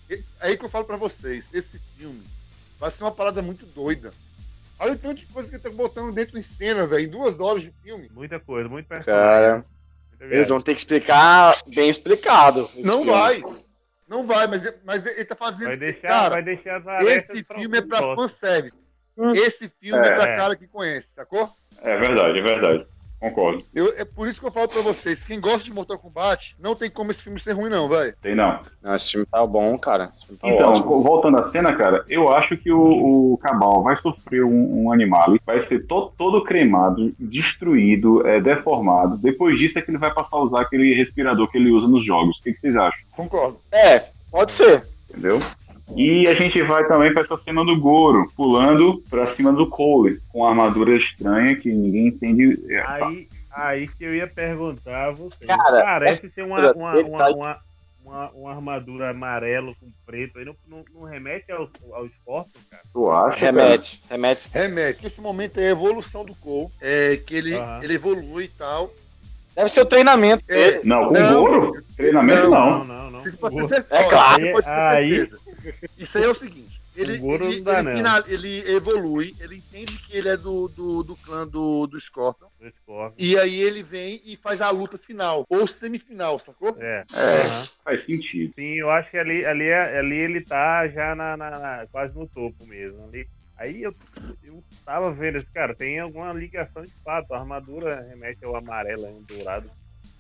É 0.10 0.20
aí 0.42 0.58
que 0.58 0.66
eu 0.66 0.70
falo 0.70 0.86
pra 0.86 0.98
vocês. 0.98 1.46
Esse 1.52 1.80
filme 1.98 2.22
vai 2.84 2.92
ser 2.92 3.04
uma 3.04 3.12
parada 3.14 3.42
muito 3.42 3.66
doida. 3.68 4.14
Olha 4.78 4.92
o 4.92 4.98
tanto 4.98 5.16
de 5.22 5.26
coisa 5.28 5.48
que 5.48 5.56
ele 5.56 5.64
tá 5.64 5.70
botando 5.70 6.14
dentro 6.14 6.38
de 6.38 6.44
cena, 6.44 6.86
velho. 6.86 7.06
Em 7.06 7.08
duas 7.08 7.40
horas 7.40 7.62
de 7.62 7.72
filme. 7.82 8.10
Muita 8.14 8.40
coisa, 8.42 8.68
muito 8.68 8.88
personagem. 8.88 9.24
Cara, 9.24 9.66
muita 10.10 10.36
eles 10.36 10.50
vão 10.50 10.60
ter 10.60 10.74
que 10.74 10.82
explicar 10.82 11.62
bem 11.68 11.88
explicado. 11.90 12.70
esse 12.76 12.82
Não 12.86 12.98
filme. 13.04 13.12
vai. 13.12 13.42
Não 14.06 14.26
vai, 14.26 14.48
mas, 14.48 14.64
mas 14.84 15.06
ele 15.06 15.24
tá 15.24 15.36
fazendo. 15.36 15.68
Vai 15.68 15.78
deixar, 15.78 16.02
cara, 16.10 16.30
vai 16.32 16.44
deixar 16.44 16.78
as 16.86 17.08
esse 17.08 17.44
pra 17.44 17.58
filme 17.58 17.78
é 17.78 17.82
pra 17.82 18.00
fanservice. 18.16 18.78
Hum. 19.18 19.34
Esse 19.34 19.70
filme 19.80 20.06
é, 20.06 20.10
É. 20.12 20.16
pra 20.16 20.36
cara 20.36 20.56
que 20.58 20.68
conhece, 20.68 21.08
sacou? 21.14 21.50
É 21.82 21.96
verdade, 21.98 22.38
é 22.38 22.42
verdade. 22.42 22.88
Concordo. 23.30 23.64
Eu, 23.74 23.88
é 23.98 24.04
por 24.04 24.28
isso 24.28 24.38
que 24.40 24.46
eu 24.46 24.52
falo 24.52 24.68
pra 24.68 24.82
vocês. 24.82 25.24
Quem 25.24 25.40
gosta 25.40 25.64
de 25.64 25.72
Mortal 25.72 25.98
Kombat, 25.98 26.58
não 26.60 26.76
tem 26.76 26.90
como 26.90 27.10
esse 27.12 27.22
filme 27.24 27.40
ser 27.40 27.54
ruim, 27.54 27.70
não, 27.70 27.88
velho. 27.88 28.14
Tem 28.22 28.36
não. 28.36 28.60
Não, 28.82 28.94
esse 28.96 29.12
filme 29.12 29.26
tá 29.26 29.46
bom, 29.48 29.78
cara. 29.78 30.08
Tá 30.08 30.48
Então, 30.50 30.72
ótimo. 30.72 31.02
voltando 31.02 31.38
à 31.40 31.50
cena, 31.50 31.74
cara, 31.74 32.04
eu 32.10 32.28
acho 32.34 32.58
que 32.58 32.70
o, 32.70 33.32
o 33.34 33.38
Cabal 33.38 33.82
vai 33.82 33.96
sofrer 33.96 34.44
um, 34.44 34.84
um 34.84 34.92
animal, 34.92 35.36
vai 35.46 35.62
ser 35.62 35.88
to- 35.88 36.12
todo 36.18 36.44
cremado, 36.44 37.14
destruído, 37.18 38.28
é, 38.28 38.42
deformado. 38.42 39.18
Depois 39.18 39.58
disso 39.58 39.80
é 39.80 39.82
que 39.82 39.90
ele 39.92 39.98
vai 39.98 40.14
passar 40.14 40.36
a 40.38 40.42
usar 40.44 40.62
aquele 40.62 40.94
respirador 40.94 41.50
que 41.50 41.58
ele 41.58 41.72
usa 41.72 41.88
nos 41.88 42.06
jogos. 42.06 42.38
O 42.40 42.44
que, 42.44 42.52
que 42.54 42.60
vocês 42.60 42.76
acham? 42.76 43.00
Concordo. 43.16 43.58
É, 43.72 44.04
pode 44.30 44.52
ser. 44.54 44.84
Entendeu? 45.10 45.40
E 45.96 46.28
a 46.28 46.34
gente 46.34 46.62
vai 46.64 46.88
também 46.88 47.14
pra 47.14 47.22
essa 47.24 47.38
cena 47.44 47.64
do 47.64 47.80
Goro, 47.80 48.32
pulando 48.36 49.04
pra 49.10 49.36
cima 49.36 49.52
do 49.52 49.68
Cole, 49.70 50.18
com 50.32 50.46
a 50.46 50.50
armadura 50.50 50.96
estranha 50.96 51.56
que 51.56 51.72
ninguém 51.72 52.08
entende. 52.08 52.58
É, 52.70 52.82
Aí, 52.88 53.28
aí 53.52 53.88
que 53.88 54.04
eu 54.04 54.16
ia 54.16 54.28
perguntar 54.28 55.10
a 55.10 55.12
você. 55.12 55.46
Cara, 55.46 55.82
Parece 55.82 56.30
ser 56.30 56.44
uma, 56.44 56.72
uma, 56.74 56.94
uma, 57.02 57.18
tá- 57.18 57.32
uma, 57.32 57.58
uma, 58.04 58.30
uma 58.32 58.52
armadura 58.56 59.12
amarelo 59.12 59.76
com 59.80 59.88
preto. 60.06 60.40
Aí 60.40 60.46
não, 60.46 60.56
não, 60.68 60.84
não 60.96 61.02
remete 61.04 61.52
ao, 61.52 61.70
ao 61.94 62.08
Scorpion, 62.08 62.62
cara? 62.72 62.84
Tu 62.92 63.12
acha? 63.12 63.40
cara? 63.40 63.52
Remete, 63.52 64.02
remete. 64.10 64.50
Remete. 64.54 65.06
Esse 65.06 65.22
momento 65.22 65.60
é 65.60 65.68
a 65.68 65.72
evolução 65.72 66.24
do 66.26 66.34
Cole. 66.36 66.70
É 66.82 67.18
que 67.18 67.36
ele, 67.36 67.56
Aham. 67.56 67.80
ele 67.84 67.94
evolui 67.96 68.46
e 68.46 68.48
tal. 68.48 68.92
Deve 69.56 69.70
ser 69.70 69.82
o 69.82 69.86
treinamento 69.86 70.44
É, 70.48 70.54
dele. 70.72 70.80
Não, 70.86 71.08
com 71.10 71.14
Não, 71.14 71.44
o 71.44 71.50
Goro? 71.50 71.72
Treinamento 71.96 72.50
não. 72.50 72.80
Não, 72.80 72.86
não, 72.86 73.12
não. 73.12 73.20
Vocês 73.20 73.36
podem 73.36 73.60
ter 73.60 73.64
O- 73.64 73.68
certeza. 73.68 74.02
É 74.02 74.10
claro. 74.10 74.42
Você 74.42 74.52
pode 74.52 74.66
ter 74.66 74.72
Aí- 74.72 75.16
certeza. 75.16 75.43
Isso 75.98 76.18
aí 76.18 76.24
é 76.24 76.30
o 76.30 76.36
seguinte. 76.36 76.82
Ele, 76.96 77.20
O 77.22 77.34
ele, 77.36 77.46
ele, 77.56 77.62
não. 77.84 77.96
final- 77.98 78.24
ele 78.28 78.72
evolui, 78.72 79.36
ele 79.40 79.58
entende 79.58 79.98
que 80.00 80.16
ele 80.16 80.30
é 80.30 80.38
do, 80.38 80.68
do, 80.68 81.04
do 81.04 81.18
clã 81.18 81.48
do, 81.48 81.88
do 81.88 82.00
Scorpion. 82.00 82.48
do 82.60 82.70
Scorpion. 82.72 83.16
E 83.18 83.38
aí 83.38 83.60
ele 83.60 83.84
vem 83.84 84.22
e 84.24 84.36
faz 84.38 84.62
a 84.62 84.70
luta 84.70 84.98
final, 84.98 85.44
ou 85.50 85.68
semifinal, 85.68 86.40
sacou? 86.40 86.76
É. 86.82 87.06
É, 87.14 87.46
Aham. 87.48 87.68
faz 87.84 88.06
sentido. 88.06 88.54
Sim, 88.56 88.76
eu 88.76 88.90
acho 88.90 89.10
que 89.12 89.18
ali, 89.18 89.46
ali, 89.46 89.70
é- 89.70 89.98
ali 90.00 90.16
ele 90.16 90.42
tá 90.46 90.88
já 90.88 91.16
na, 91.16 91.38
na- 91.38 91.60
na- 91.60 91.88
quase 91.88 92.14
no 92.16 92.28
topo 92.28 92.66
mesmo. 92.66 93.04
Ali- 93.08 93.28
aí 93.58 93.84
eu, 93.84 93.94
eu 94.42 94.64
tava 94.86 95.12
vendo 95.14 95.38
esse 95.38 95.52
cara, 95.54 95.76
tem 95.76 96.00
alguma 96.00 96.32
ligação 96.34 96.84
de 96.84 96.94
fato. 97.04 97.32
A 97.34 97.40
armadura 97.40 98.02
remete 98.02 98.44
ao 98.44 98.56
amarelo, 98.56 99.06
ao 99.06 99.22
dourado. 99.22 99.70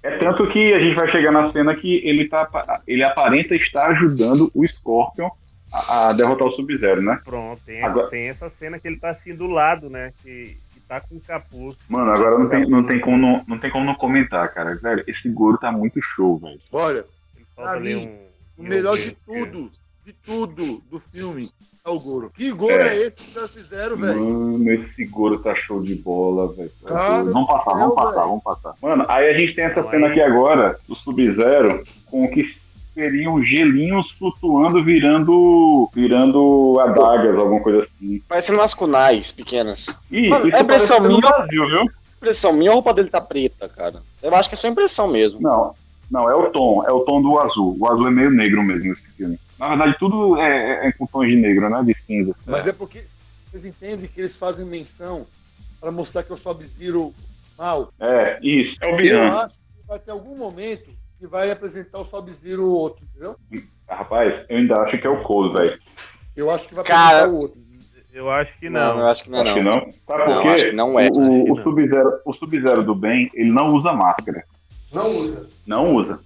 É 0.03 0.17
tanto 0.17 0.45
que 0.49 0.73
a 0.73 0.79
gente 0.79 0.95
vai 0.95 1.09
chegar 1.09 1.31
na 1.31 1.49
cena 1.51 1.73
que 1.75 2.05
ele, 2.05 2.27
tá, 2.27 2.47
ele 2.85 3.03
aparenta 3.03 3.55
estar 3.55 3.89
ajudando 3.91 4.51
o 4.53 4.67
Scorpion 4.67 5.29
a, 5.71 6.09
a 6.09 6.13
derrotar 6.13 6.47
o 6.47 6.51
Sub-Zero, 6.51 7.01
né? 7.01 7.19
Pronto, 7.23 7.61
tem, 7.65 7.81
Agora- 7.81 8.09
tem 8.09 8.27
essa 8.27 8.49
cena 8.49 8.77
que 8.77 8.87
ele 8.87 8.97
tá 8.99 9.11
assim 9.11 9.33
do 9.33 9.47
lado, 9.47 9.89
né? 9.89 10.11
Que, 10.21 10.57
que 10.73 10.79
tá 10.87 10.99
com 10.99 11.15
o 11.15 11.21
capuz. 11.21 11.77
Mano, 11.87 12.11
agora 12.11 12.37
não 12.37 12.49
tem, 12.49 12.65
não 12.67 12.83
tem, 12.83 12.99
como, 12.99 13.17
não, 13.17 13.43
não 13.47 13.57
tem 13.57 13.71
como 13.71 13.85
não 13.85 13.95
comentar, 13.95 14.53
cara. 14.53 14.75
Velho, 14.75 15.03
esse 15.07 15.29
Goro 15.29 15.57
tá 15.57 15.71
muito 15.71 16.01
show, 16.01 16.37
velho. 16.37 16.59
Olha, 16.71 17.05
Pra 17.55 17.71
ali 17.71 17.95
mim, 17.95 18.07
um. 18.57 18.63
o 18.63 18.67
melhor 18.67 18.97
de 18.97 19.13
tudo, 19.13 19.71
de 20.05 20.11
tudo 20.11 20.83
do 20.91 20.99
filme 20.99 21.49
o 21.91 21.99
Goro. 21.99 22.31
Que 22.33 22.51
Goro 22.51 22.73
É. 22.73 22.95
é, 22.95 23.07
esse 23.07 23.17
que 23.17 23.37
eles 23.37 23.53
fizeram, 23.53 23.97
velho? 23.97 24.19
Mano, 24.19 24.71
esse 24.71 25.05
Goro 25.05 25.37
tá 25.39 25.53
show 25.53 25.81
de 25.81 25.95
bola, 25.95 26.51
velho. 26.53 26.71
Vamos 26.81 27.47
passar, 27.47 27.71
céu, 27.71 27.79
vamos 27.79 27.95
passar, 27.95 28.25
vamos 28.25 28.43
passar. 28.43 28.73
Mano, 28.81 29.05
aí 29.09 29.29
a 29.29 29.37
gente 29.37 29.53
tem 29.53 29.65
essa 29.65 29.83
cena 29.89 30.07
aqui 30.07 30.21
agora, 30.21 30.77
do 30.87 30.95
Sub-Zero, 30.95 31.83
com 32.09 32.23
o 32.23 32.31
que 32.31 32.45
seriam 32.93 33.41
gelinhos 33.43 34.09
flutuando, 34.11 34.83
virando 34.83 35.89
virando 35.93 36.79
adagas, 36.79 37.37
alguma 37.37 37.59
coisa 37.59 37.79
assim. 37.83 38.21
Parecendo 38.29 38.59
umas 38.59 38.73
kunais 38.73 39.31
pequenas. 39.33 39.87
Ih, 40.09 40.29
Mano, 40.29 40.47
isso 40.47 40.55
é 40.55 40.61
impressão 40.61 40.99
minha? 41.01 41.19
Brasil, 41.19 41.67
viu? 41.67 41.89
Impressão 42.17 42.53
minha, 42.53 42.71
a 42.71 42.75
roupa 42.75 42.93
dele 42.93 43.09
tá 43.09 43.19
preta, 43.19 43.67
cara. 43.67 44.01
Eu 44.21 44.33
acho 44.33 44.47
que 44.47 44.55
é 44.55 44.57
só 44.57 44.69
impressão 44.69 45.07
mesmo. 45.09 45.41
Não, 45.41 45.75
não, 46.09 46.29
é 46.29 46.35
o 46.35 46.49
tom, 46.49 46.81
é 46.87 46.91
o 46.93 47.01
tom 47.01 47.21
do 47.21 47.37
azul. 47.39 47.75
O 47.77 47.87
azul 47.89 48.07
é 48.07 48.11
meio 48.11 48.31
negro 48.31 48.63
mesmo 48.63 48.85
nesse 48.85 49.01
filme. 49.17 49.37
Na 49.63 49.69
verdade, 49.69 49.95
tudo 49.97 50.37
é, 50.37 50.85
é- 50.85 50.87
é 50.87 50.91
com 50.91 51.05
tons 51.05 51.27
de 51.27 51.35
negro, 51.37 51.69
né? 51.69 51.81
De 51.83 51.93
cinza. 51.93 52.35
Mas 52.45 52.67
é 52.67 52.73
porque 52.73 53.03
vocês 53.49 53.63
entendem 53.63 54.07
que 54.07 54.19
eles 54.19 54.35
fazem 54.35 54.65
menção 54.65 55.25
pra 55.79 55.89
mostrar 55.91 56.23
que 56.23 56.31
eu 56.31 56.37
sou 56.37 56.53
Sub-Zero 56.53 57.13
mal. 57.57 57.91
É, 57.99 58.39
isso. 58.41 58.75
É 58.81 58.87
o 58.93 58.99
Eu 58.99 59.37
acho 59.39 59.55
que 59.57 59.87
vai 59.87 59.99
ter 59.99 60.11
algum 60.11 60.35
momento 60.37 60.89
que 61.17 61.25
vai 61.27 61.49
apresentar 61.49 61.99
o 61.99 62.05
Sub-Zero 62.05 62.65
outro, 62.67 63.05
entendeu? 63.09 63.37
Rapaz, 63.87 64.43
eu 64.49 64.57
ainda 64.57 64.75
acho 64.81 64.97
que 64.97 65.07
é 65.07 65.09
o 65.09 65.23
Cole, 65.23 65.53
velho. 65.53 65.79
Eu 66.35 66.49
acho 66.51 66.67
que 66.67 66.75
vai 66.75 66.83
Cara, 66.83 67.19
apresentar 67.19 67.33
o 67.33 67.39
outro. 67.41 67.63
Eu 68.13 68.29
acho 68.29 68.59
que 68.59 68.69
Não, 68.69 68.79
não. 68.95 68.99
eu 68.99 69.07
acho 69.07 69.23
que 69.23 69.31
não 69.31 69.39
é 69.39 69.41
Acho 69.41 69.53
que 69.55 69.61
não. 69.63 69.75
não. 69.77 69.91
Sabe 70.05 70.29
Não, 70.29 70.33
por 70.35 70.41
quê? 70.43 70.49
acho 70.49 70.65
que 70.65 70.71
não 70.73 70.99
é. 70.99 71.07
O, 71.09 71.15
o- 71.15 71.47
não. 71.55 71.63
Sub-Zero 71.63 72.19
o 72.25 72.33
Sub-Zero 72.33 72.83
do 72.83 72.93
bem, 72.93 73.31
ele 73.33 73.49
não 73.51 73.69
usa 73.69 73.91
máscara. 73.93 74.43
Não 74.91 75.09
usa. 75.09 75.49
Não 75.65 75.95
usa. 75.95 76.19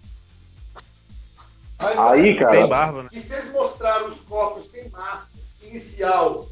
Mas, 1.79 1.99
Aí, 1.99 2.35
cara- 2.35 2.51
Tem 2.51 2.67
barba, 2.67 3.03
né? 3.03 3.09
E 3.11 3.19
se 3.21 3.33
eles 3.33 3.51
mostraram 3.51 4.07
os 4.07 4.21
copos 4.21 4.69
sem 4.71 4.89
máscara, 4.89 5.29
inicial, 5.61 6.47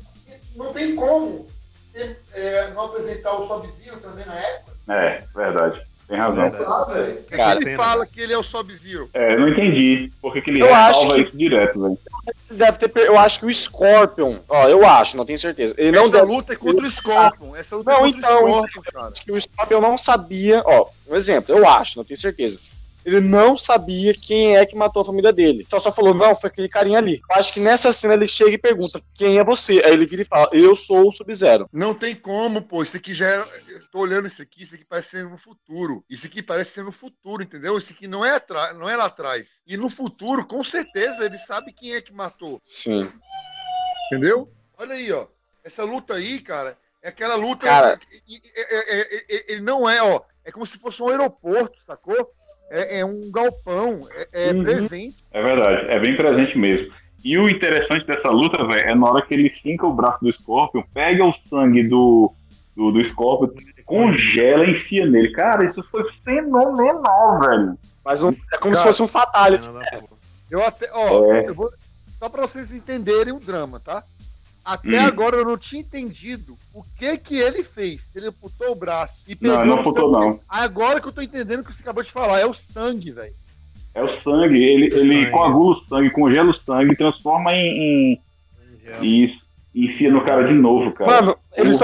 não 0.56 0.72
tem 0.74 0.96
como 0.96 1.48
ter, 1.94 2.20
é, 2.34 2.70
não 2.72 2.86
apresentar 2.86 3.34
o 3.40 3.48
Sub-Zero 3.48 3.98
também 4.02 4.26
na 4.26 4.36
época? 4.36 4.72
É, 4.90 5.24
verdade. 5.36 5.82
Tem 6.08 6.20
razão. 6.20 6.46
É 6.46 7.14
que 7.28 7.36
Cara, 7.36 7.60
ele 7.60 7.76
fala 7.76 8.06
que 8.06 8.22
ele 8.22 8.32
é 8.32 8.38
o 8.38 8.44
Sub-Zero. 8.44 9.10
É, 9.12 9.36
não 9.36 9.48
entendi. 9.50 10.12
Por 10.22 10.32
que, 10.34 10.48
ele 10.52 10.62
Eu 10.62 10.72
acho 10.74 11.08
que- 11.08 11.22
isso 11.22 11.36
direto, 11.38 11.82
velho? 11.82 11.98
Deve 12.52 12.78
ter. 12.78 12.88
per- 12.90 13.08
Eu 13.08 13.18
acho 13.18 13.40
que 13.40 13.46
o 13.48 13.54
Scorpion. 13.54 14.38
Ó, 14.48 14.68
eu 14.68 14.86
acho, 14.86 15.18
não 15.18 15.26
tenho 15.26 15.40
certeza. 15.40 15.74
Ele 15.78 15.92
não 15.92 16.04
Essa 16.04 16.18
deve. 16.18 16.28
luta 16.32 16.54
é 16.54 16.56
contra 16.56 16.86
o 16.86 16.92
Scorpion. 16.92 17.56
Essa 17.56 17.76
luta 17.78 17.90
Não, 17.92 17.98
é 18.06 18.12
contra 18.12 18.20
então, 18.20 18.44
o 18.44 18.48
Scorpion, 18.68 18.82
cara. 18.94 19.12
que 19.14 19.32
o 19.32 19.42
Scorpion 19.42 19.82
não 19.82 19.98
sabia, 19.98 20.62
ó, 20.64 20.88
um 21.08 21.16
exemplo, 21.16 21.56
eu 21.56 21.68
acho, 21.68 21.98
não 21.98 22.06
tenho 22.06 22.20
certeza. 22.20 22.60
Ele 23.06 23.22
não 23.22 23.56
sabia 23.56 24.16
quem 24.16 24.58
é 24.58 24.66
que 24.66 24.76
matou 24.76 25.04
a 25.04 25.06
família 25.06 25.32
dele. 25.32 25.66
Só 25.70 25.80
só 25.80 25.92
falou, 25.92 26.14
não, 26.16 26.34
foi 26.34 26.50
aquele 26.50 26.68
carinha 26.68 26.98
ali. 26.98 27.22
Eu 27.30 27.36
acho 27.36 27.54
que 27.54 27.60
nessa 27.60 27.94
cena 27.94 28.16
ele 28.16 28.28
chega 28.28 28.50
e 28.50 28.58
pergunta, 28.58 29.00
quem 29.14 29.38
é 29.38 29.44
você? 29.44 29.80
Aí 29.86 29.94
ele 29.94 30.08
vira 30.08 30.24
e 30.24 30.26
fala, 30.26 30.50
eu 30.52 30.76
sou 30.76 31.08
o 31.08 31.12
Sub-Zero. 31.12 31.70
Não 31.72 31.94
tem 31.94 32.16
como, 32.16 32.64
pô. 32.64 32.82
Isso 32.82 32.98
aqui 32.98 33.14
já 33.14 33.28
é. 33.28 33.38
Eu 33.70 33.88
tô 33.92 34.00
olhando 34.00 34.28
isso 34.28 34.42
aqui, 34.42 34.64
isso 34.64 34.74
aqui 34.74 34.84
parece 34.84 35.10
ser 35.10 35.30
no 35.30 35.38
futuro. 35.38 36.04
Isso 36.10 36.26
aqui 36.26 36.42
parece 36.42 36.72
ser 36.72 36.84
no 36.84 36.92
futuro, 36.92 37.44
entendeu? 37.44 37.78
Isso 37.78 37.94
aqui 37.94 38.08
não 38.08 38.26
é, 38.26 38.32
atra... 38.32 38.74
não 38.74 38.90
é 38.90 38.96
lá 38.98 39.06
atrás. 39.06 39.62
E 39.68 39.78
no 39.78 39.90
futuro, 39.90 40.44
com 40.48 40.64
certeza, 40.66 41.24
ele 41.24 41.38
sabe 41.38 41.72
quem 41.74 41.94
é 41.94 42.02
que 42.02 42.12
matou. 42.12 42.60
Sim. 42.64 43.08
Entendeu? 44.08 44.50
Olha 44.78 44.96
aí, 44.96 45.12
ó. 45.12 45.28
Essa 45.64 45.84
luta 45.84 46.16
aí, 46.16 46.40
cara, 46.40 46.78
é 47.02 47.10
aquela 47.10 47.36
luta. 47.36 47.66
Cara. 47.66 48.00
e- 48.28 48.36
e- 48.36 48.42
é- 48.56 48.62
é- 48.62 49.02
é- 49.02 49.36
é- 49.36 49.54
Ele 49.54 49.62
não 49.62 49.88
é, 49.90 50.02
ó. 50.02 50.22
É 50.44 50.52
como 50.52 50.66
se 50.66 50.78
fosse 50.78 51.02
um 51.02 51.10
aeroporto, 51.10 51.82
sacou? 51.82 52.32
É, 52.70 53.00
é 53.00 53.06
um 53.06 53.30
galpão. 53.32 54.02
É, 54.34 54.50
é 54.50 54.54
Uhum. 54.54 54.64
presente. 54.64 55.16
É 55.32 55.42
verdade, 55.42 55.88
é 55.92 56.00
bem 56.00 56.16
presente 56.16 56.58
mesmo. 56.58 56.92
E 57.24 57.38
o 57.38 57.50
interessante 57.50 58.06
dessa 58.06 58.30
luta, 58.30 58.66
velho, 58.68 58.90
é 58.90 58.94
na 58.96 59.10
hora 59.10 59.26
que 59.26 59.34
ele 59.34 59.50
finca 59.50 59.86
o 59.88 59.94
braço 59.94 60.24
do 60.24 60.32
Scorpion, 60.32 60.84
pega 60.94 61.26
o 61.26 61.34
sangue 61.48 61.84
do, 61.84 62.32
do, 62.76 62.92
do 62.92 63.04
Scorpion, 63.04 63.50
congela 63.84 64.66
e 64.66 64.72
enfia 64.72 65.06
nele. 65.08 65.32
Cara, 65.32 65.66
isso 65.66 65.84
foi 65.90 66.04
fenomenal, 66.24 67.40
velho. 67.40 67.78
Mas 68.04 68.24
um- 68.24 68.30
é 68.30 68.58
como 68.60 68.74
Cara, 68.74 68.78
se 68.78 68.84
fosse 68.84 69.02
um 69.02 69.08
fatality. 69.08 69.68
Eu 70.52 70.64
até, 70.64 70.90
ó, 70.94 71.34
É. 71.34 71.50
eu 71.50 71.56
vou, 71.56 71.68
só 72.20 72.30
pra 72.30 72.42
vocês 72.44 72.72
entenderem 72.72 73.34
o 73.34 73.40
drama, 73.40 73.80
tá? 73.80 74.04
Até 74.66 75.00
Hum. 75.00 75.06
agora 75.06 75.36
eu 75.38 75.46
não 75.46 75.58
tinha 75.60 75.82
entendido 75.82 76.58
o 76.74 76.84
que 76.98 77.16
que 77.20 77.38
ele 77.38 77.64
fez. 77.64 78.08
Ele 78.16 78.28
amputou 78.30 78.72
o 78.72 78.76
braço 78.76 79.22
e 79.28 79.38
Não, 79.40 79.52
pegou 79.52 79.66
não 79.66 79.76
o 79.76 79.80
amputou, 79.80 80.12
sangue. 80.12 80.26
não. 80.26 80.40
Agora 80.50 81.00
que 81.00 81.08
eu 81.08 81.12
tô 81.12 81.22
entendendo 81.22 81.60
o 81.60 81.64
que 81.64 81.72
você 81.74 81.84
acabou 81.84 82.02
de 82.04 82.12
falar, 82.12 82.40
é 82.40 82.46
o 82.48 82.54
sangue, 82.54 83.12
velho. 83.12 83.34
É 83.94 84.04
o 84.04 84.22
sangue, 84.24 84.58
ele, 84.62 84.88
ele 84.88 85.22
Sangue. 85.22 85.32
coagula 85.32 85.76
o 85.78 85.86
sangue, 85.88 86.10
congela 86.10 86.50
o 86.50 86.54
sangue, 86.54 86.96
transforma 86.98 87.54
em. 87.54 88.20
Em 89.02 89.24
isso, 89.26 89.38
e 89.74 89.86
enfia 89.86 90.12
no 90.12 90.24
cara 90.26 90.48
de 90.48 90.54
novo, 90.54 90.92
cara. 90.92 91.10
Mano, 91.22 91.38
eles 91.56 91.76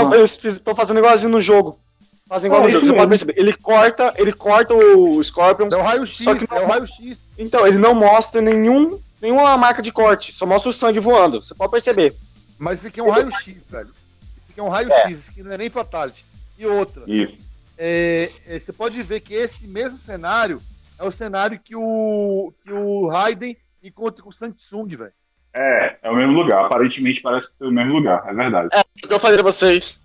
estão 0.43 0.75
fazendo 0.75 0.97
igualzinho 0.99 1.31
no 1.31 1.39
jogo. 1.41 1.79
Fazem 2.27 2.47
igual 2.47 2.61
É, 2.61 2.65
no 2.65 2.69
jogo, 2.71 2.85
você 2.85 2.93
pode 2.93 3.09
perceber. 3.09 3.33
Ele 3.37 3.53
corta, 3.53 4.13
ele 4.17 4.31
corta 4.33 4.73
o 4.73 5.21
Scorpion. 5.23 5.67
É 5.71 5.75
o 5.75 5.81
raio-x, 5.81 6.25
é 6.51 6.59
o 6.61 6.67
raio-x. 6.67 7.29
Então, 7.37 7.65
ele 7.67 7.77
não 7.77 7.93
mostra 7.93 8.41
nenhum, 8.41 8.97
nenhuma 9.21 9.57
marca 9.57 9.81
de 9.81 9.91
corte, 9.91 10.31
só 10.31 10.45
mostra 10.45 10.69
o 10.69 10.73
sangue 10.73 10.99
voando. 10.99 11.41
Você 11.43 11.53
pode 11.53 11.71
perceber. 11.71 12.13
Mas 12.61 12.77
isso 12.77 12.89
aqui 12.89 12.99
é 12.99 13.03
um 13.03 13.09
raio-x, 13.09 13.67
velho. 13.67 13.89
Isso 14.37 14.51
aqui 14.51 14.59
é 14.59 14.63
um 14.63 14.69
raio-x, 14.69 15.11
isso 15.17 15.31
aqui 15.31 15.41
não 15.41 15.51
é 15.51 15.57
nem 15.57 15.67
fatality. 15.67 16.23
E 16.59 16.65
outra, 16.67 17.03
Isso. 17.07 17.35
é, 17.75 18.29
é, 18.45 18.59
você 18.59 18.71
pode 18.71 19.01
ver 19.01 19.19
que 19.21 19.33
esse 19.33 19.67
mesmo 19.67 19.97
cenário 19.97 20.61
é 20.99 21.03
o 21.03 21.09
cenário 21.11 21.59
que 21.59 21.75
o, 21.75 22.53
que 22.63 22.71
o 22.71 23.07
Raiden 23.07 23.57
encontra 23.83 24.21
com 24.21 24.29
o 24.29 24.33
Samsung, 24.33 24.95
velho. 24.95 25.11
É, 25.55 25.97
é 26.03 26.09
o 26.11 26.15
mesmo 26.15 26.33
lugar. 26.33 26.65
Aparentemente 26.65 27.19
parece 27.19 27.47
ser 27.47 27.65
o 27.65 27.71
mesmo 27.71 27.93
lugar, 27.93 28.23
é 28.27 28.33
verdade. 28.33 28.69
O 29.03 29.07
que 29.07 29.11
eu 29.11 29.19
falei 29.19 29.37
pra 29.37 29.51
vocês. 29.51 29.99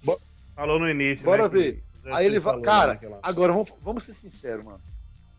Falou 0.55 0.79
no 0.81 0.89
início. 0.89 1.27
Bora 1.27 1.43
né, 1.43 1.49
que 1.51 1.55
ver. 1.57 1.83
Zé 2.05 2.13
Aí 2.15 2.25
ele 2.25 2.39
vai. 2.39 2.59
Cara, 2.63 2.93
né, 2.93 2.95
aquela- 2.95 3.19
agora 3.23 3.53
vamos, 3.53 3.71
vamos 3.83 4.05
ser 4.05 4.15
sinceros, 4.15 4.65
mano. 4.65 4.81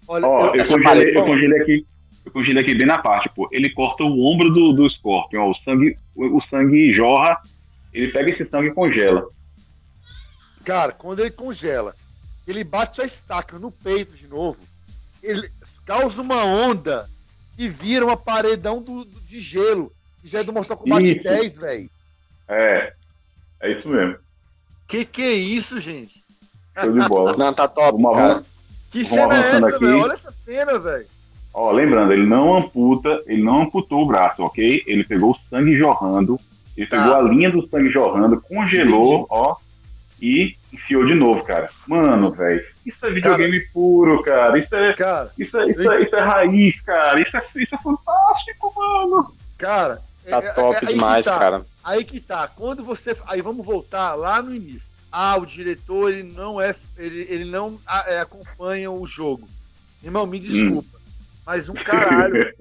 Olha, 0.08 0.28
Ó, 0.28 0.40
eu- 0.40 0.56
eu 0.56 0.64
congelei, 0.64 0.84
parede- 0.84 1.18
eu 1.18 1.26
congelei 1.26 1.62
aqui. 1.64 1.88
Eu 2.28 2.32
congelei 2.32 2.62
aqui 2.62 2.76
bem 2.76 2.86
na 2.86 2.98
parte, 2.98 3.30
pô. 3.30 3.48
Ele 3.54 3.70
corta 3.70 4.04
o 4.04 4.26
ombro 4.26 4.50
do, 4.50 4.74
do 4.74 4.90
Scorpion, 4.90 5.44
ó, 5.44 5.50
o 5.50 5.54
sangue, 5.54 5.98
o, 6.14 6.38
o 6.38 6.42
sangue 6.42 6.92
jorra, 6.92 7.42
ele 7.94 8.12
pega 8.12 8.30
esse 8.30 8.44
sangue 8.44 8.68
e 8.68 8.74
congela. 8.74 9.30
cara, 10.66 10.92
quando 10.92 11.22
ele 11.22 11.32
congela, 11.32 11.96
ele 12.46 12.66
bate 12.66 13.00
a 13.02 13.06
estaca 13.06 13.58
no 13.58 13.72
peito 13.72 14.14
de 14.14 14.28
novo, 14.28 14.60
ele 15.24 15.50
causa 15.86 16.22
uma 16.22 16.44
onda 16.44 17.10
e 17.58 17.70
vira 17.70 18.06
uma 18.06 18.18
paredão 18.18 18.82
do, 18.82 19.06
do- 19.06 19.22
de 19.22 19.40
gelo. 19.40 19.90
Que 20.22 20.28
já 20.28 20.40
é 20.40 20.44
do 20.44 20.52
Mortal 20.52 20.76
Kombat 20.76 21.10
Isso. 21.10 21.24
10, 21.24 21.58
velho. 21.60 21.90
É, 22.50 22.94
é 23.62 23.72
isso 23.72 23.88
mesmo. 23.88 24.18
Que 24.86 25.06
que 25.06 25.22
é 25.22 25.32
isso, 25.34 25.80
gente? 25.80 26.22
Show 26.78 26.92
de 26.92 27.08
bola. 27.08 27.38
Não, 27.38 27.54
tá 27.54 27.68
top, 27.70 28.02
Vamos 28.02 28.18
cara. 28.18 28.44
Que 28.92 29.06
cena 29.06 29.34
é 29.36 29.56
essa, 29.56 29.70
aqui. 29.70 29.86
velho? 29.86 30.00
Olha 30.02 30.12
essa 30.14 30.32
cena, 30.32 30.78
velho. 30.78 31.08
Ó, 31.60 31.72
lembrando, 31.72 32.14
ele 32.14 32.28
não 32.28 32.56
amputa, 32.56 33.20
ele 33.26 33.42
não 33.42 33.62
amputou 33.62 34.04
o 34.04 34.06
braço, 34.06 34.44
ok? 34.44 34.84
Ele 34.86 35.04
pegou 35.04 35.32
o 35.32 35.38
sangue 35.50 35.76
jorrando, 35.76 36.40
ele 36.78 36.86
Tá. 36.86 36.98
pegou 37.02 37.16
a 37.16 37.22
linha 37.24 37.50
do 37.50 37.68
sangue 37.68 37.90
jorrando, 37.90 38.40
congelou, 38.40 39.26
ó, 39.28 39.56
e 40.22 40.56
enfiou 40.72 41.04
de 41.04 41.16
novo, 41.16 41.44
cara. 41.44 41.68
Mano, 41.88 42.30
velho, 42.30 42.64
isso 42.86 43.04
é 43.04 43.10
videogame 43.10 43.60
puro, 43.74 44.22
cara. 44.22 44.60
Isso 44.60 44.76
é, 44.76 44.94
Cara, 44.94 45.32
isso 45.36 45.58
é, 45.58 45.68
isso 45.72 45.92
é, 45.92 46.04
isso 46.04 46.16
é 46.16 46.22
raiz, 46.22 46.80
cara. 46.82 47.20
Isso 47.20 47.36
é, 47.36 47.44
isso 47.56 47.74
é 47.74 47.78
fantástico, 47.80 48.72
mano. 48.76 49.34
cara. 49.58 50.00
Tá 50.30 50.38
é- 50.38 50.46
é- 50.46 50.52
top 50.52 50.78
é 50.84 50.86
demais, 50.86 51.26
tá. 51.26 51.40
cara. 51.40 51.66
Aí 51.84 52.04
que 52.04 52.20
tá. 52.20 52.48
Quando 52.48 52.84
você. 52.84 53.18
Aí 53.26 53.42
vamos 53.42 53.66
voltar 53.66 54.14
lá 54.14 54.44
no 54.44 54.54
início. 54.54 54.92
Ah, 55.12 55.38
o 55.38 55.46
diretor 55.46 56.12
ele 56.14 56.32
não 56.34 56.62
é. 56.62 56.76
Ele, 56.98 57.26
ele 57.30 57.46
não 57.46 57.80
ah, 57.88 58.04
é, 58.06 58.20
acompanha 58.20 58.92
o 58.92 59.08
jogo. 59.08 59.48
Irmão, 60.04 60.28
me 60.28 60.38
desculpa. 60.38 60.97
Mas 61.48 61.70
um 61.70 61.74
caralho. 61.74 62.54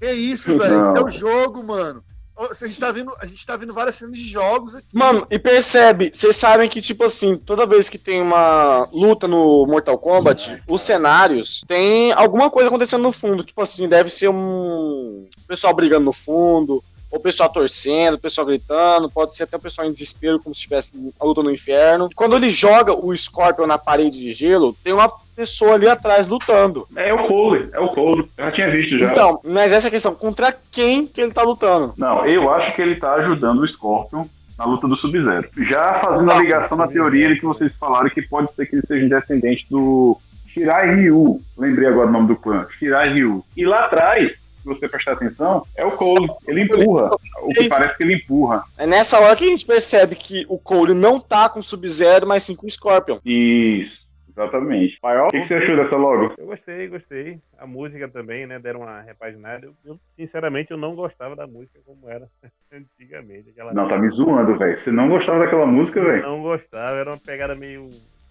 que 0.00 0.10
isso, 0.10 0.56
velho? 0.56 0.82
Isso 0.82 0.96
é 0.96 1.04
o 1.04 1.10
jogo, 1.10 1.62
mano. 1.62 2.02
A 2.36 2.66
gente, 2.66 2.80
tá 2.80 2.90
vendo, 2.90 3.12
a 3.20 3.26
gente 3.26 3.46
tá 3.46 3.56
vendo 3.56 3.72
várias 3.72 3.94
cenas 3.94 4.16
de 4.16 4.28
jogos 4.28 4.74
aqui. 4.74 4.88
Mano, 4.92 5.24
e 5.30 5.38
percebe, 5.38 6.10
vocês 6.12 6.34
sabem 6.34 6.68
que, 6.68 6.82
tipo 6.82 7.04
assim, 7.04 7.36
toda 7.38 7.66
vez 7.66 7.88
que 7.88 7.96
tem 7.96 8.20
uma 8.20 8.88
luta 8.92 9.28
no 9.28 9.64
Mortal 9.66 9.96
Kombat, 9.98 10.60
os 10.66 10.82
cenários 10.82 11.62
tem 11.68 12.12
alguma 12.12 12.50
coisa 12.50 12.68
acontecendo 12.68 13.02
no 13.02 13.12
fundo. 13.12 13.44
Tipo 13.44 13.60
assim, 13.60 13.86
deve 13.86 14.10
ser 14.10 14.28
um 14.28 15.28
pessoal 15.46 15.74
brigando 15.74 16.06
no 16.06 16.12
fundo, 16.12 16.82
o 17.14 17.20
pessoal 17.20 17.48
torcendo, 17.48 18.14
o 18.14 18.18
pessoal 18.18 18.46
gritando, 18.46 19.10
pode 19.10 19.34
ser 19.34 19.44
até 19.44 19.56
o 19.56 19.60
pessoal 19.60 19.86
em 19.86 19.90
desespero, 19.90 20.40
como 20.40 20.54
se 20.54 20.60
estivesse 20.60 21.12
a 21.18 21.24
luta 21.24 21.42
no 21.42 21.50
inferno. 21.50 22.08
E 22.10 22.14
quando 22.14 22.36
ele 22.36 22.50
joga 22.50 22.92
o 22.92 23.16
Scorpion 23.16 23.66
na 23.66 23.78
parede 23.78 24.18
de 24.18 24.32
gelo, 24.32 24.76
tem 24.82 24.92
uma 24.92 25.10
pessoa 25.36 25.74
ali 25.74 25.88
atrás 25.88 26.28
lutando. 26.28 26.86
É 26.96 27.14
o 27.14 27.26
Cole, 27.26 27.68
é 27.72 27.80
o 27.80 27.88
Cole. 27.88 28.28
Eu 28.36 28.44
já 28.46 28.52
tinha 28.52 28.70
visto 28.70 28.98
já. 28.98 29.06
Então, 29.06 29.40
mas 29.44 29.72
essa 29.72 29.86
é 29.86 29.88
a 29.88 29.92
questão, 29.92 30.14
contra 30.14 30.54
quem 30.72 31.06
que 31.06 31.20
ele 31.20 31.32
tá 31.32 31.42
lutando? 31.42 31.94
Não, 31.96 32.26
eu 32.26 32.50
acho 32.50 32.74
que 32.74 32.82
ele 32.82 32.96
tá 32.96 33.14
ajudando 33.14 33.60
o 33.60 33.68
Scorpion 33.68 34.26
na 34.58 34.64
luta 34.64 34.88
do 34.88 34.96
Sub-Zero. 34.96 35.48
Já 35.68 36.00
fazendo 36.00 36.30
a 36.32 36.38
ligação 36.38 36.76
na 36.76 36.88
teoria 36.88 37.34
que 37.34 37.44
vocês 37.44 37.72
falaram 37.78 38.10
que 38.10 38.22
pode 38.22 38.52
ser 38.52 38.66
que 38.66 38.76
ele 38.76 38.86
seja 38.86 39.06
um 39.06 39.08
descendente 39.08 39.66
do 39.70 40.18
Shirai 40.46 40.94
Ryu. 40.94 41.40
Lembrei 41.58 41.88
agora 41.88 42.08
o 42.08 42.12
nome 42.12 42.28
do 42.28 42.36
clã. 42.36 42.66
Shirai 42.70 43.12
Ryu. 43.12 43.44
E 43.56 43.66
lá 43.66 43.86
atrás, 43.86 44.32
se 44.64 44.68
você 44.68 44.88
prestar 44.88 45.12
atenção, 45.12 45.66
é 45.76 45.84
o 45.84 45.92
Cole. 45.92 46.26
Ele 46.48 46.62
empurra. 46.62 47.10
O 47.42 47.48
que 47.52 47.68
parece 47.68 47.96
que 47.96 48.02
ele 48.02 48.14
empurra. 48.14 48.64
É 48.78 48.86
nessa 48.86 49.20
hora 49.20 49.36
que 49.36 49.44
a 49.44 49.48
gente 49.48 49.66
percebe 49.66 50.16
que 50.16 50.46
o 50.48 50.58
Cole 50.58 50.94
não 50.94 51.20
tá 51.20 51.48
com 51.48 51.60
o 51.60 51.62
Sub-Zero, 51.62 52.26
mas 52.26 52.42
sim 52.42 52.56
com 52.56 52.66
o 52.66 52.70
Scorpion. 52.70 53.18
Isso. 53.24 54.02
Exatamente. 54.36 54.98
Maior, 55.00 55.28
o 55.28 55.30
que, 55.30 55.40
que 55.40 55.46
você 55.46 55.54
achou 55.54 55.76
dessa 55.76 55.96
logo? 55.96 56.34
Eu 56.36 56.46
gostei, 56.46 56.88
gostei. 56.88 57.38
A 57.56 57.66
música 57.66 58.08
também, 58.08 58.46
né? 58.46 58.58
Deram 58.58 58.80
uma 58.80 59.00
repaginada. 59.00 59.66
Eu, 59.66 59.74
eu, 59.84 60.00
sinceramente, 60.16 60.72
eu 60.72 60.76
não 60.76 60.96
gostava 60.96 61.36
da 61.36 61.46
música 61.46 61.78
como 61.86 62.08
era 62.08 62.26
antigamente. 62.72 63.50
Aquela... 63.50 63.72
Não, 63.72 63.86
tá 63.86 63.96
me 63.96 64.10
zoando, 64.10 64.58
velho. 64.58 64.78
Você 64.80 64.90
não 64.90 65.08
gostava 65.08 65.38
daquela 65.38 65.66
música, 65.66 66.02
velho? 66.02 66.22
não 66.22 66.42
gostava, 66.42 66.96
era 66.96 67.10
uma 67.10 67.18
pegada 67.18 67.54
meio. 67.54 67.84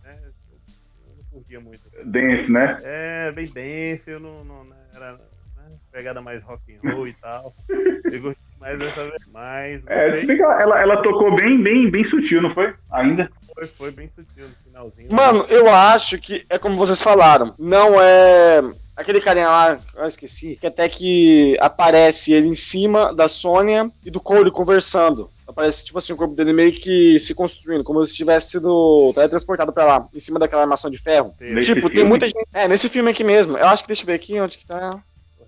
Né, 0.04 0.20
eu 0.24 1.16
não 1.16 1.24
curtia 1.32 1.62
muito. 1.62 1.80
Dance, 2.04 2.52
né? 2.52 2.78
É, 2.84 3.32
bem 3.32 3.46
denso, 3.46 4.10
eu 4.10 4.20
não. 4.20 4.44
não 4.44 4.66
né, 4.66 4.76
era 4.94 5.33
né, 5.70 5.76
pegada 5.92 6.22
mais 6.22 6.44
rock 6.44 6.62
and 6.76 6.90
roll 6.94 7.08
e 7.08 7.14
tal. 7.14 7.54
Eu 7.70 8.22
gostei 8.22 8.36
mais 8.60 8.80
dessa 8.80 9.04
vez. 9.04 9.24
Mas 9.32 9.82
É, 9.88 10.06
se 10.06 10.10
gostei. 10.12 10.26
bem 10.28 10.38
que 10.38 10.44
ela, 10.44 10.82
ela, 10.82 11.02
tocou 11.04 11.36
bem, 11.36 11.62
bem, 11.62 11.90
bem 11.90 12.04
sutil, 12.10 12.42
não 12.42 12.54
foi? 12.54 12.74
Ainda. 12.92 13.30
foi, 13.54 13.66
foi 13.68 13.92
bem 13.92 14.10
sutil 14.16 14.48
no 14.48 14.54
finalzinho. 14.64 15.12
Mano, 15.12 15.46
eu 15.50 15.70
acho 15.70 16.18
que 16.20 16.46
é 16.50 16.58
como 16.58 16.78
vocês 16.78 17.02
falaram. 17.02 17.54
Não 17.58 18.00
é. 18.00 18.62
Aquele 18.96 19.20
carinha 19.20 19.48
lá, 19.50 19.78
eu 19.96 20.06
esqueci, 20.08 20.56
que 20.62 20.68
até 20.68 20.88
que 20.88 21.58
aparece 21.60 22.32
ele 22.32 22.48
em 22.48 22.54
cima 22.54 23.12
da 23.12 23.28
Sônia 23.28 23.90
e 24.06 24.12
do 24.12 24.20
Cole 24.22 24.52
conversando. 24.52 25.32
Aparece, 25.48 25.84
tipo 25.84 25.98
assim, 25.98 26.14
o 26.14 26.16
corpo 26.16 26.36
dele 26.36 26.54
meio 26.54 26.72
que 26.72 27.20
se 27.20 27.34
construindo, 27.34 27.84
como 27.84 28.06
se 28.06 28.16
tivesse 28.16 28.52
sido 28.52 29.12
teletransportado 29.16 29.74
pra 29.74 29.84
lá, 29.86 30.08
em 30.14 30.20
cima 30.20 30.38
daquela 30.40 30.62
armação 30.62 30.92
de 30.92 31.00
ferro. 31.00 31.34
Nesse 31.40 31.74
tipo, 31.74 31.88
tem 31.88 31.98
filme? 31.98 32.10
muita 32.10 32.28
gente. 32.28 32.46
É, 32.54 32.68
nesse 32.68 32.88
filme 32.88 33.10
aqui 33.10 33.24
mesmo. 33.24 33.58
Eu 33.58 33.66
acho 33.68 33.84
que 33.84 33.88
deixa 33.88 34.04
eu 34.04 34.08
ver 34.08 34.14
aqui 34.14 34.40
onde 34.40 34.60
que 34.60 34.66
tá. 34.66 34.92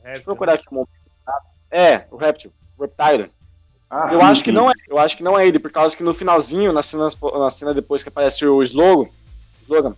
Resto, 0.06 0.22
eu 0.22 0.24
procurar 0.26 0.53
aqui 0.53 0.66
um 0.72 0.76
momento. 0.76 0.89
É, 1.72 2.06
o 2.12 2.16
Reptil. 2.18 2.51
O 2.78 2.84
Reptile. 2.84 3.30
Ah, 3.89 4.10
Eu 4.12 4.22
acho 4.22 4.43
que 4.43 4.51
não 4.51 4.70
é. 4.70 4.74
Eu 4.88 4.97
acho 4.99 5.18
que 5.18 5.24
não 5.24 5.38
é 5.38 5.47
ele, 5.47 5.60
por 5.60 5.72
causa 5.72 5.95
que 5.95 6.03
no 6.03 6.14
finalzinho, 6.14 6.72
na 6.72 6.82
cena, 6.84 7.08
na 7.39 7.49
cena 7.51 7.74
depois 7.74 8.03
que 8.03 8.10
aparece 8.10 8.45
o 8.45 8.62
slogan, 8.64 9.10
slogan 9.64 9.95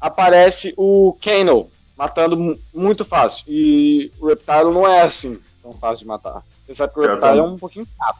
aparece 0.00 0.72
o 0.76 1.16
Kano 1.22 1.70
matando 1.96 2.36
mu- 2.36 2.58
muito 2.74 3.04
fácil. 3.04 3.44
E 3.48 4.10
o 4.18 4.28
Reptile 4.28 4.72
não 4.72 4.86
é 4.88 5.02
assim 5.02 5.38
tão 5.62 5.72
fácil 5.74 6.04
de 6.04 6.08
matar. 6.08 6.42
Você 6.66 6.74
sabe 6.74 6.92
que 6.94 7.00
o 7.00 7.02
Reptile 7.02 7.38
é 7.38 7.42
um 7.42 7.58
pouquinho 7.58 7.86
chato. 7.98 8.18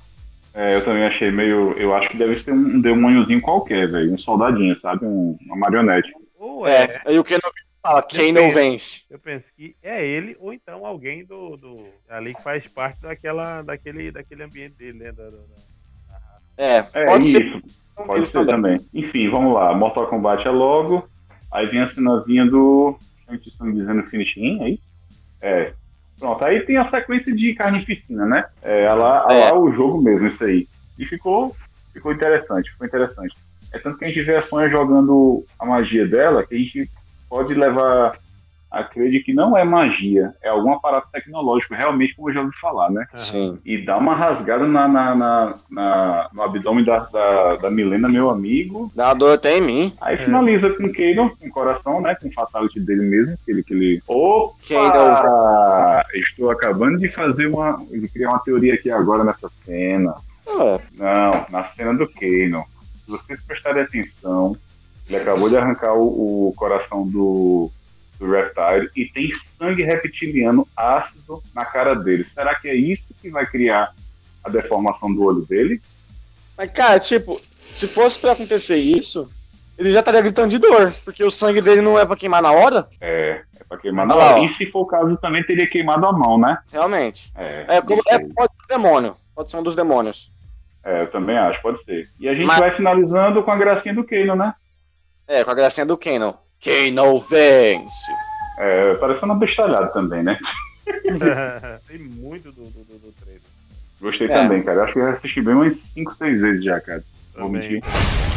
É, 0.53 0.75
eu 0.77 0.85
também 0.85 1.05
achei 1.05 1.31
meio. 1.31 1.73
Eu 1.79 1.95
acho 1.95 2.11
que 2.11 2.17
deve 2.19 2.43
ser 2.43 2.53
um 2.53 2.81
demôniozinho 2.81 3.41
qualquer, 3.41 3.89
velho. 3.89 4.13
Um 4.13 4.19
soldadinho, 4.19 4.79
sabe? 4.81 5.05
Um- 5.07 5.39
uma 5.47 5.57
marionete. 5.57 6.13
Ou 6.39 6.67
é, 6.67 6.85
É, 6.85 7.03
aí 7.07 7.19
o 7.19 7.25
Kano 7.83 7.95
fala, 7.97 8.03
Kano 8.03 8.33
Depende. 8.35 8.55
vence. 8.55 9.05
eu 9.11 9.19
penso 9.19 9.45
que 9.57 9.75
é 9.83 10.07
ele, 10.07 10.37
ou 10.39 10.53
então 10.53 10.85
alguém 10.85 11.25
do, 11.25 11.57
do 11.57 11.87
ali 12.09 12.35
que 12.35 12.43
faz 12.43 12.67
parte 12.69 13.01
daquela, 13.01 13.63
daquele, 13.63 14.11
daquele 14.11 14.43
ambiente 14.43 14.75
dele, 14.77 14.99
né? 14.99 15.13
da- 15.13 15.25
da- 15.25 15.31
da- 15.31 15.81
É, 16.57 16.87
É 16.95 17.07
pode 17.07 17.25
isso. 17.25 17.39
ser. 17.39 17.63
Pode 17.97 18.21
eles 18.21 18.29
ser 18.29 18.45
também. 18.47 18.79
Enfim, 18.93 19.31
vamos 19.31 19.55
lá. 19.55 19.75
Mortal 19.75 20.07
Kombat 20.09 20.47
é 20.47 20.51
logo. 20.51 21.09
Aí 21.53 21.67
vem 21.67 21.81
a 21.81 21.89
cenazinha 21.89 22.45
do. 22.47 22.99
A 23.27 23.33
gente 23.35 23.49
está 23.49 23.65
dizendo 23.65 24.03
finishing 24.05 24.63
aí? 24.63 24.79
É. 25.41 25.73
Pronto, 26.19 26.45
aí 26.45 26.61
tem 26.67 26.77
a 26.77 26.85
sequência 26.85 27.35
de 27.35 27.55
carnificina, 27.55 28.27
né? 28.27 28.45
É, 28.63 28.87
a 28.87 28.95
lá, 28.95 29.27
a 29.27 29.33
É. 29.35 29.45
lá 29.51 29.59
o 29.59 29.73
jogo 29.73 30.03
mesmo, 30.03 30.27
isso 30.27 30.45
aí. 30.45 30.69
E 30.99 31.07
ficou, 31.07 31.57
ficou 31.95 32.13
interessante, 32.13 32.71
ficou 32.71 32.87
interessante. 32.87 33.35
É 33.73 33.79
tanto 33.79 33.97
que 33.99 34.05
a 34.05 34.09
gente 34.09 34.21
vê 34.23 34.37
a 34.37 34.43
Sonha 34.43 34.69
jogando 34.69 35.47
a 35.59 35.65
magia 35.65 36.07
dela, 36.07 36.47
que 36.47 36.55
a 36.55 36.59
gente 36.59 36.91
pode 37.31 37.55
levar 37.55 38.13
a 38.71 38.85
crer 38.85 39.11
de 39.11 39.19
que 39.21 39.33
não 39.35 39.57
é 39.57 39.65
magia, 39.65 40.33
é 40.41 40.49
algum 40.49 40.73
aparato 40.73 41.09
tecnológico, 41.11 41.75
realmente, 41.75 42.15
como 42.15 42.31
eu 42.31 42.35
já 42.35 42.41
ouvi 42.41 42.55
falar, 42.57 42.89
né? 42.89 43.05
Sim. 43.17 43.59
e 43.65 43.85
dá 43.85 43.97
uma 43.99 44.15
rasgada 44.15 44.65
na, 44.65 44.87
na- 44.87 45.15
na- 45.17 45.55
na- 45.69 46.29
no 46.33 46.43
abdômen 46.43 46.85
da, 46.85 47.01
da, 47.01 47.57
da 47.57 47.69
Milena, 47.71 48.09
meu 48.09 48.31
amigo. 48.31 48.89
Dá 48.95 49.07
uma 49.09 49.15
dor 49.17 49.35
até 49.35 49.59
em 49.59 49.61
mim. 49.61 49.93
Aí 50.01 50.17
finaliza 50.19 50.71
com 50.71 50.85
o 50.85 50.93
Kano, 50.93 51.37
com 51.37 51.47
o 51.49 51.51
coração, 51.51 52.01
né? 52.01 52.15
Com 52.15 52.29
o 52.29 52.33
fatality 52.33 52.79
dele 52.79 53.03
mesmo. 53.07 53.37
Aquele, 53.43 53.61
aquele... 53.61 54.03
Opa! 54.07 54.55
Kano. 54.69 56.05
Estou 56.15 56.51
acabando 56.53 56.99
de 56.99 57.09
fazer 57.09 57.47
uma. 57.49 57.77
de 57.91 58.09
criar 58.09 58.31
uma 58.31 58.39
teoria 58.39 58.75
aqui 58.75 58.89
agora 58.89 59.25
nessa 59.25 59.49
cena. 59.65 60.15
É, 60.47 60.79
Não, 60.97 61.47
na 61.51 61.65
cena 61.75 61.93
do 61.95 62.07
Kano. 62.07 62.65
Se 63.05 63.11
vocês 63.11 63.43
prestarem 63.43 63.83
atenção, 63.83 64.55
ele 65.11 65.17
acabou 65.21 65.49
de 65.49 65.57
arrancar 65.57 65.95
o, 65.95 66.49
o 66.49 66.55
coração 66.55 67.05
do, 67.07 67.69
do 68.19 68.31
Reptile 68.31 68.89
e 68.97 69.07
tem 69.07 69.33
sangue 69.59 69.83
reptiliano 69.83 70.67
ácido 70.77 71.43
na 71.55 71.65
cara 71.65 71.95
dele. 71.95 72.25
Será 72.25 72.55
que 72.55 72.69
é 72.69 72.75
isso 72.75 73.13
que 73.21 73.29
vai 73.29 73.45
criar 73.45 73.93
a 74.45 74.49
deformação 74.49 75.13
do 75.13 75.25
olho 75.25 75.43
dele? 75.43 75.83
Mas, 76.57 76.71
cara, 76.71 77.01
tipo, 77.01 77.41
se 77.71 77.89
fosse 77.89 78.19
pra 78.21 78.33
acontecer 78.33 78.77
isso, 78.77 79.29
ele 79.77 79.91
já 79.93 79.99
estaria 79.99 80.21
gritando 80.23 80.49
de 80.51 80.59
dor, 80.59 80.93
porque 81.05 81.25
o 81.25 81.31
sangue 81.31 81.61
dele 81.61 81.81
não 81.81 81.99
é 81.99 82.07
pra 82.07 82.15
queimar 82.17 82.41
na 82.43 82.53
hora, 82.53 82.87
É, 83.01 83.43
é 83.59 83.65
pra 83.69 83.79
queimar 83.79 84.07
na 84.07 84.15
lá, 84.15 84.25
hora. 84.35 84.41
ó. 84.43 84.45
E 84.45 84.49
se 84.51 84.67
for 84.67 84.81
o 84.83 84.87
caso, 84.87 85.17
também 85.17 85.43
teria 85.43 85.67
queimado 85.67 86.07
a 86.07 86.13
mão, 86.13 86.39
né? 86.39 86.57
realmente. 86.71 87.33
É, 87.35 87.65
É, 87.77 87.81
como, 87.83 88.01
é 88.07 88.19
pode 88.19 88.53
ser 88.55 88.63
um 88.65 88.83
demônio. 88.83 89.17
Pode 89.35 89.51
ser 89.51 89.57
um 89.57 89.63
dos 89.63 89.75
demônios. 89.75 90.31
É, 90.85 91.03
eu 91.03 91.07
também 91.11 91.37
acho, 91.37 91.61
pode 91.63 91.83
ser. 91.83 92.09
E 92.21 92.29
a 92.29 92.35
gente 92.35 92.47
Mas- 92.47 92.59
vai 92.59 92.73
finalizando 92.73 93.43
com 93.43 93.51
a 93.51 93.57
gracinha 93.57 93.95
do 93.95 94.05
Kano, 94.05 94.37
né? 94.37 94.55
É, 95.31 95.45
com 95.45 95.51
a 95.53 95.55
gracinha 95.55 95.87
do 95.87 95.97
Kano. 95.97 96.37
Kano 96.61 97.21
vence. 97.21 98.13
É, 98.59 98.95
parecendo 98.95 99.27
uma 99.27 99.39
bestalhada 99.39 99.87
também, 99.87 100.25
né? 100.25 100.37
Tem 101.87 101.99
muito 102.01 102.51
do, 102.51 102.65
do, 102.65 102.99
do, 102.99 103.15
trailer. 103.21 103.41
Gostei 104.01 104.27
É. 104.27 104.35
também, 104.35 104.61
cara. 104.61 104.83
Acho 104.83 104.95
que 104.95 104.99
eu 104.99 105.09
assisti 105.09 105.41
bem 105.41 105.55
umas 105.55 105.77
5, 105.95 106.17
6 106.17 106.41
vezes 106.41 106.65
já, 106.65 106.81
cara. 106.81 107.05
Vou 107.37 107.47
Também. 107.47 107.63
mentir. 107.63 108.30